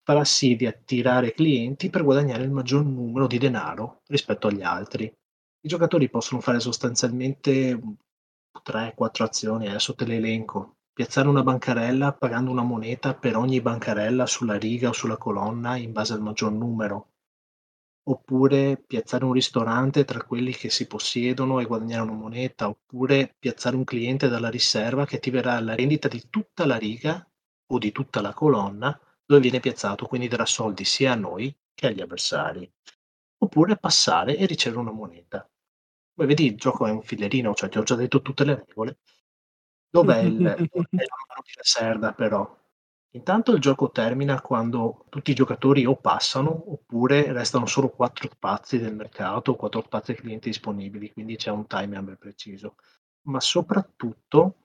farà 0.04 0.24
sì 0.24 0.56
di 0.56 0.66
attirare 0.66 1.32
clienti 1.32 1.88
per 1.88 2.02
guadagnare 2.02 2.42
il 2.42 2.50
maggior 2.50 2.84
numero 2.84 3.26
di 3.26 3.38
denaro 3.38 4.02
rispetto 4.08 4.48
agli 4.48 4.62
altri. 4.62 5.04
I 5.04 5.68
giocatori 5.68 6.10
possono 6.10 6.40
fare 6.40 6.58
sostanzialmente 6.58 7.80
3-4 8.64 9.22
azioni, 9.22 9.68
adesso 9.68 9.94
te 9.94 10.04
le 10.04 10.16
elenco. 10.16 10.78
Piazzare 10.92 11.28
una 11.28 11.44
bancarella 11.44 12.12
pagando 12.12 12.50
una 12.50 12.62
moneta 12.62 13.14
per 13.14 13.36
ogni 13.36 13.60
bancarella 13.60 14.26
sulla 14.26 14.58
riga 14.58 14.88
o 14.88 14.92
sulla 14.92 15.16
colonna 15.16 15.76
in 15.76 15.92
base 15.92 16.12
al 16.14 16.20
maggior 16.20 16.52
numero. 16.52 17.11
Oppure 18.04 18.82
piazzare 18.84 19.24
un 19.24 19.32
ristorante 19.32 20.04
tra 20.04 20.22
quelli 20.24 20.52
che 20.52 20.70
si 20.70 20.86
possiedono 20.86 21.60
e 21.60 21.66
guadagnare 21.66 22.02
una 22.02 22.12
moneta, 22.12 22.68
oppure 22.68 23.36
piazzare 23.38 23.76
un 23.76 23.84
cliente 23.84 24.28
dalla 24.28 24.50
riserva 24.50 25.06
che 25.06 25.16
attiverà 25.16 25.60
la 25.60 25.74
rendita 25.74 26.08
di 26.08 26.28
tutta 26.28 26.66
la 26.66 26.76
riga 26.76 27.24
o 27.66 27.78
di 27.78 27.92
tutta 27.92 28.20
la 28.20 28.34
colonna 28.34 28.98
dove 29.24 29.40
viene 29.40 29.60
piazzato, 29.60 30.06
quindi 30.06 30.28
darà 30.28 30.44
soldi 30.44 30.84
sia 30.84 31.12
a 31.12 31.16
noi 31.16 31.54
che 31.74 31.86
agli 31.86 32.00
avversari. 32.00 32.70
Oppure 33.38 33.76
passare 33.76 34.36
e 34.36 34.46
ricevere 34.46 34.80
una 34.80 34.92
moneta. 34.92 35.48
Come 36.14 36.28
vedi, 36.28 36.46
il 36.46 36.56
gioco 36.56 36.86
è 36.86 36.90
un 36.90 37.02
filerino, 37.02 37.54
cioè 37.54 37.68
ti 37.68 37.78
ho 37.78 37.82
già 37.82 37.94
detto 37.94 38.20
tutte 38.20 38.44
le 38.44 38.64
regole. 38.66 38.98
Dov'è 39.88 40.20
il, 40.20 40.44
è 40.46 40.56
la 40.56 40.56
mano 40.58 41.42
di 41.42 41.52
Lacerda, 41.54 42.12
però? 42.12 42.61
Intanto 43.14 43.52
il 43.52 43.60
gioco 43.60 43.90
termina 43.90 44.40
quando 44.40 45.04
tutti 45.10 45.32
i 45.32 45.34
giocatori 45.34 45.84
o 45.84 45.96
passano 45.96 46.72
oppure 46.72 47.30
restano 47.32 47.66
solo 47.66 47.90
quattro 47.90 48.30
spazi 48.32 48.78
del 48.78 48.94
mercato, 48.94 49.54
quattro 49.54 49.82
spazi 49.82 50.14
clienti 50.14 50.48
disponibili, 50.48 51.12
quindi 51.12 51.36
c'è 51.36 51.50
un 51.50 51.66
timer 51.66 52.02
ben 52.02 52.16
preciso. 52.16 52.76
Ma 53.26 53.38
soprattutto 53.38 54.56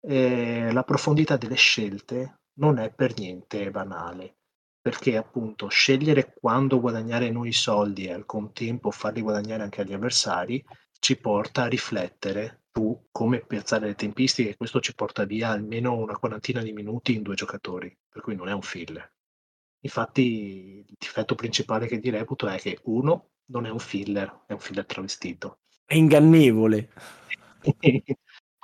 eh, 0.00 0.70
la 0.72 0.84
profondità 0.84 1.36
delle 1.36 1.56
scelte 1.56 2.42
non 2.60 2.78
è 2.78 2.92
per 2.92 3.18
niente 3.18 3.68
banale, 3.72 4.36
perché 4.80 5.16
appunto 5.16 5.66
scegliere 5.66 6.32
quando 6.32 6.80
guadagnare 6.80 7.30
noi 7.30 7.52
soldi 7.52 8.06
e 8.06 8.12
al 8.12 8.24
contempo 8.24 8.92
farli 8.92 9.20
guadagnare 9.20 9.64
anche 9.64 9.80
agli 9.80 9.92
avversari 9.92 10.64
ci 11.00 11.16
porta 11.16 11.64
a 11.64 11.68
riflettere 11.68 12.59
su 12.72 13.08
come 13.10 13.44
piazzare 13.44 13.86
le 13.86 13.94
tempistiche 13.94 14.56
questo 14.56 14.80
ci 14.80 14.94
porta 14.94 15.24
via 15.24 15.50
almeno 15.50 15.96
una 15.96 16.16
quarantina 16.16 16.62
di 16.62 16.72
minuti 16.72 17.14
in 17.14 17.22
due 17.22 17.34
giocatori, 17.34 17.96
per 18.08 18.22
cui 18.22 18.36
non 18.36 18.48
è 18.48 18.52
un 18.52 18.62
filler. 18.62 19.12
Infatti 19.82 20.84
il 20.86 20.96
difetto 20.98 21.34
principale 21.34 21.86
che 21.86 21.98
ti 21.98 22.10
reputo 22.10 22.46
è 22.46 22.58
che 22.58 22.78
uno 22.84 23.30
non 23.46 23.66
è 23.66 23.70
un 23.70 23.78
filler, 23.78 24.42
è 24.46 24.52
un 24.52 24.60
filler 24.60 24.86
travestito. 24.86 25.60
È 25.84 25.94
ingannevole. 25.94 26.90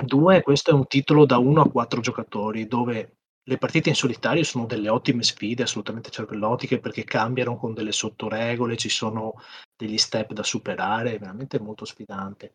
Due, 0.05 0.43
questo 0.43 0.71
è 0.71 0.75
un 0.75 0.87
titolo 0.87 1.25
da 1.25 1.39
1 1.39 1.63
a 1.63 1.71
4 1.71 2.01
giocatori 2.01 2.67
dove 2.67 3.17
le 3.49 3.59
partite 3.59 3.89
in 3.89 3.95
solitario 3.95 4.45
sono 4.45 4.67
delle 4.67 4.89
ottime 4.89 5.23
sfide, 5.23 5.63
assolutamente 5.63 6.11
cervellotiche, 6.11 6.81
perché 6.81 7.05
cambiano 7.05 7.57
con 7.57 7.75
delle 7.75 7.93
sottoregole, 7.93 8.77
ci 8.77 8.89
sono 8.89 9.35
degli 9.75 9.99
step 9.99 10.33
da 10.33 10.43
superare, 10.43 11.15
è 11.15 11.19
veramente 11.19 11.61
molto 11.61 11.85
sfidante. 11.85 12.55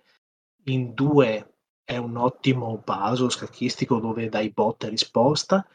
In 0.65 0.93
due 0.93 1.55
è 1.83 1.97
un 1.97 2.15
ottimo 2.17 2.77
puzzle 2.79 3.29
scacchistico 3.29 3.99
dove 3.99 4.29
dai 4.29 4.49
botte 4.51 4.87
e 4.87 4.89
risposta. 4.89 5.65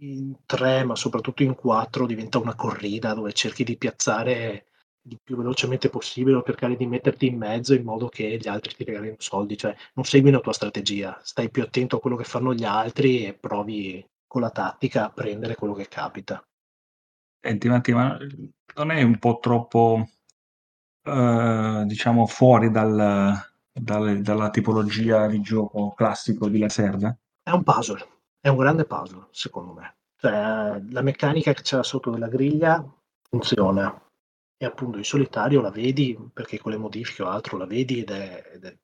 In 0.00 0.44
tre, 0.46 0.84
ma 0.84 0.96
soprattutto 0.96 1.42
in 1.42 1.54
quattro, 1.54 2.06
diventa 2.06 2.38
una 2.38 2.54
corrida 2.54 3.14
dove 3.14 3.32
cerchi 3.32 3.64
di 3.64 3.76
piazzare 3.76 4.66
il 5.06 5.18
più 5.22 5.36
velocemente 5.36 5.88
possibile 5.88 6.36
o 6.36 6.42
cercare 6.44 6.76
di 6.76 6.86
metterti 6.86 7.26
in 7.26 7.36
mezzo 7.36 7.74
in 7.74 7.82
modo 7.82 8.08
che 8.08 8.38
gli 8.40 8.48
altri 8.48 8.74
ti 8.74 8.84
regalino 8.84 9.16
soldi, 9.18 9.56
cioè 9.56 9.74
non 9.94 10.04
segui 10.04 10.28
una 10.28 10.40
tua 10.40 10.52
strategia, 10.52 11.18
stai 11.22 11.50
più 11.50 11.62
attento 11.62 11.96
a 11.96 12.00
quello 12.00 12.16
che 12.16 12.24
fanno 12.24 12.54
gli 12.54 12.64
altri 12.64 13.24
e 13.24 13.34
provi 13.34 14.04
con 14.26 14.42
la 14.42 14.50
tattica 14.50 15.06
a 15.06 15.10
prendere 15.10 15.56
quello 15.56 15.74
che 15.74 15.88
capita. 15.88 16.44
Senti, 17.40 17.68
Matti, 17.68 17.92
ma 17.92 18.16
non 18.76 18.90
è 18.90 19.02
un 19.02 19.18
po' 19.18 19.38
troppo, 19.40 20.08
eh, 21.02 21.82
diciamo, 21.86 22.26
fuori 22.26 22.70
dal, 22.70 23.51
dal- 23.72 24.20
dalla 24.20 24.50
tipologia 24.50 25.26
di 25.26 25.40
gioco 25.40 25.92
classico 25.96 26.48
di 26.48 26.58
Lacerda? 26.58 27.16
È 27.42 27.50
un 27.50 27.62
puzzle, 27.62 28.06
è 28.40 28.48
un 28.48 28.56
grande 28.56 28.84
puzzle, 28.84 29.26
secondo 29.30 29.72
me. 29.72 29.96
Cioè, 30.16 30.80
la 30.90 31.02
meccanica 31.02 31.52
che 31.52 31.62
c'è 31.62 31.82
sotto 31.82 32.10
della 32.10 32.28
griglia 32.28 32.84
funziona. 33.28 34.00
E 34.56 34.64
appunto 34.64 34.98
in 34.98 35.04
solitario 35.04 35.60
la 35.60 35.70
vedi, 35.70 36.16
perché 36.32 36.58
con 36.58 36.70
le 36.70 36.78
modifiche 36.78 37.24
o 37.24 37.28
altro 37.28 37.56
la 37.56 37.66
vedi 37.66 38.00
ed 38.00 38.10
è, 38.10 38.50
ed 38.54 38.64
è 38.64 38.78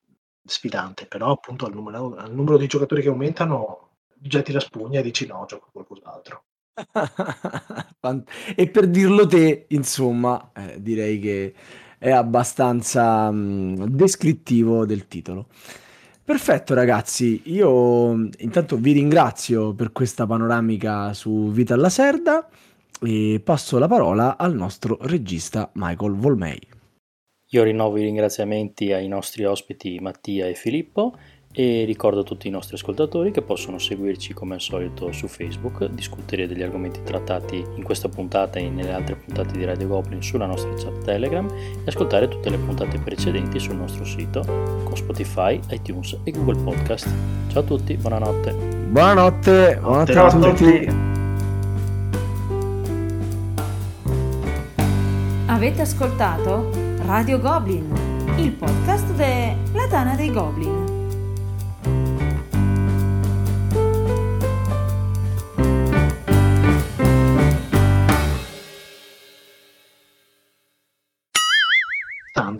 sfidante, 0.45 1.07
però 1.07 1.30
appunto 1.30 1.66
al 1.66 1.74
numero, 1.74 2.16
al 2.16 2.34
numero 2.34 2.57
di 2.57 2.66
giocatori 2.66 3.03
che 3.03 3.09
aumentano 3.09 3.91
getti 4.18 4.51
la 4.51 4.59
spugna 4.59 4.99
e 4.99 5.03
dici 5.03 5.26
no, 5.26 5.45
gioco 5.47 5.68
qualcos'altro. 5.70 6.45
e 8.57 8.70
per 8.70 8.89
dirlo 8.89 9.26
te, 9.26 9.66
insomma, 9.68 10.51
eh, 10.55 10.82
direi 10.82 11.20
che 11.20 11.55
è 11.99 12.11
abbastanza 12.11 13.30
mh, 13.30 13.88
descrittivo 13.88 14.86
del 14.86 15.09
titolo. 15.09 15.46
Perfetto 16.24 16.74
ragazzi, 16.74 17.42
io 17.46 18.28
intanto 18.38 18.76
vi 18.76 18.92
ringrazio 18.92 19.72
per 19.72 19.92
questa 19.92 20.26
panoramica 20.26 21.12
su 21.14 21.51
Vita 21.51 21.74
alla 21.74 21.88
Serda 21.88 22.49
e 23.01 23.40
passo 23.42 23.78
la 23.78 23.88
parola 23.88 24.36
al 24.36 24.55
nostro 24.55 24.99
regista 25.01 25.70
Michael 25.74 26.12
Volmei. 26.12 26.61
Io 27.51 27.62
rinnovo 27.62 27.96
i 27.96 28.03
ringraziamenti 28.03 28.92
ai 28.92 29.09
nostri 29.09 29.44
ospiti 29.44 29.99
Mattia 30.01 30.46
e 30.46 30.55
Filippo 30.55 31.16
e 31.53 31.84
ricordo 31.84 32.20
a 32.20 32.22
tutti 32.22 32.46
i 32.46 32.51
nostri 32.51 32.76
ascoltatori 32.76 33.30
che 33.30 33.42
possono 33.42 33.78
seguirci 33.78 34.32
come 34.34 34.55
al 34.55 34.61
solito 34.61 35.11
su 35.12 35.26
Facebook, 35.26 35.86
discutere 35.86 36.46
degli 36.46 36.62
argomenti 36.62 37.01
trattati 37.03 37.64
in 37.74 37.82
questa 37.82 38.09
puntata 38.09 38.59
e 38.59 38.68
nelle 38.68 38.92
altre 38.92 39.16
puntate 39.16 39.57
di 39.57 39.64
Radio 39.64 39.88
Goblin 39.88 40.22
sulla 40.22 40.46
nostra 40.46 40.72
chat 40.74 41.05
Telegram 41.05 41.49
e 41.49 41.82
ascoltare 41.86 42.28
tutte 42.28 42.51
le 42.51 42.59
puntate 42.59 42.99
precedenti 42.99 43.59
sul 43.59 43.76
nostro 43.76 44.05
sito 44.05 44.42
con 44.84 44.96
Spotify, 44.96 45.59
iTunes 45.70 46.18
e 46.24 46.30
Google 46.30 46.62
Podcast. 46.62 47.09
Ciao 47.49 47.62
a 47.62 47.64
tutti, 47.64 47.96
buonanotte. 47.96 48.53
Buonanotte, 48.53 49.78
buonanotte 49.80 50.12
Ciao 50.12 50.26
a 50.26 50.28
a 50.28 50.38
tutti. 50.38 50.86
tutti. 50.86 51.16
Avete 55.46 55.82
ascoltato 55.82 56.70
Radio 57.05 57.40
Goblin, 57.40 57.90
il 58.36 58.53
podcast 58.53 59.11
della 59.14 59.88
Tana 59.88 60.14
dei 60.14 60.30
Goblin. 60.30 60.97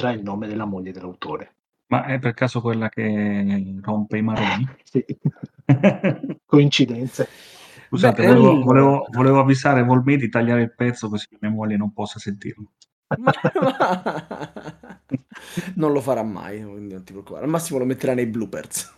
È 0.07 0.13
il 0.13 0.23
nome 0.23 0.47
della 0.47 0.65
moglie 0.65 0.93
dell'autore. 0.93 1.55
Ma 1.89 2.05
è 2.05 2.19
per 2.19 2.35
caso 2.35 2.61
quella 2.61 2.89
che 2.89 3.79
rompe 3.81 4.19
i 4.19 4.23
maroni? 4.23 4.69
Sì. 4.85 5.05
Coincidenze. 6.47 7.29
Scusate, 7.89 8.23
Beh, 8.23 8.35
volevo, 8.35 8.63
volevo- 8.63 9.07
volevo 9.11 9.41
avvisare 9.41 9.83
Volmei 9.83 10.17
di 10.17 10.29
tagliare 10.29 10.63
il 10.63 10.75
pezzo 10.75 11.09
così 11.09 11.27
mia 11.41 11.51
moglie 11.51 11.77
non 11.77 11.93
possa 11.93 12.19
sentirlo. 12.19 12.73
non 15.77 15.93
lo 15.93 16.01
farà 16.01 16.23
mai, 16.23 16.63
quindi 16.63 16.95
non 16.95 17.05
ti 17.05 17.13
preoccupare. 17.13 17.45
Al 17.45 17.51
massimo 17.51 17.79
lo 17.79 17.85
metterà 17.87 18.15
nei 18.15 18.27
bloopers. 18.27 18.98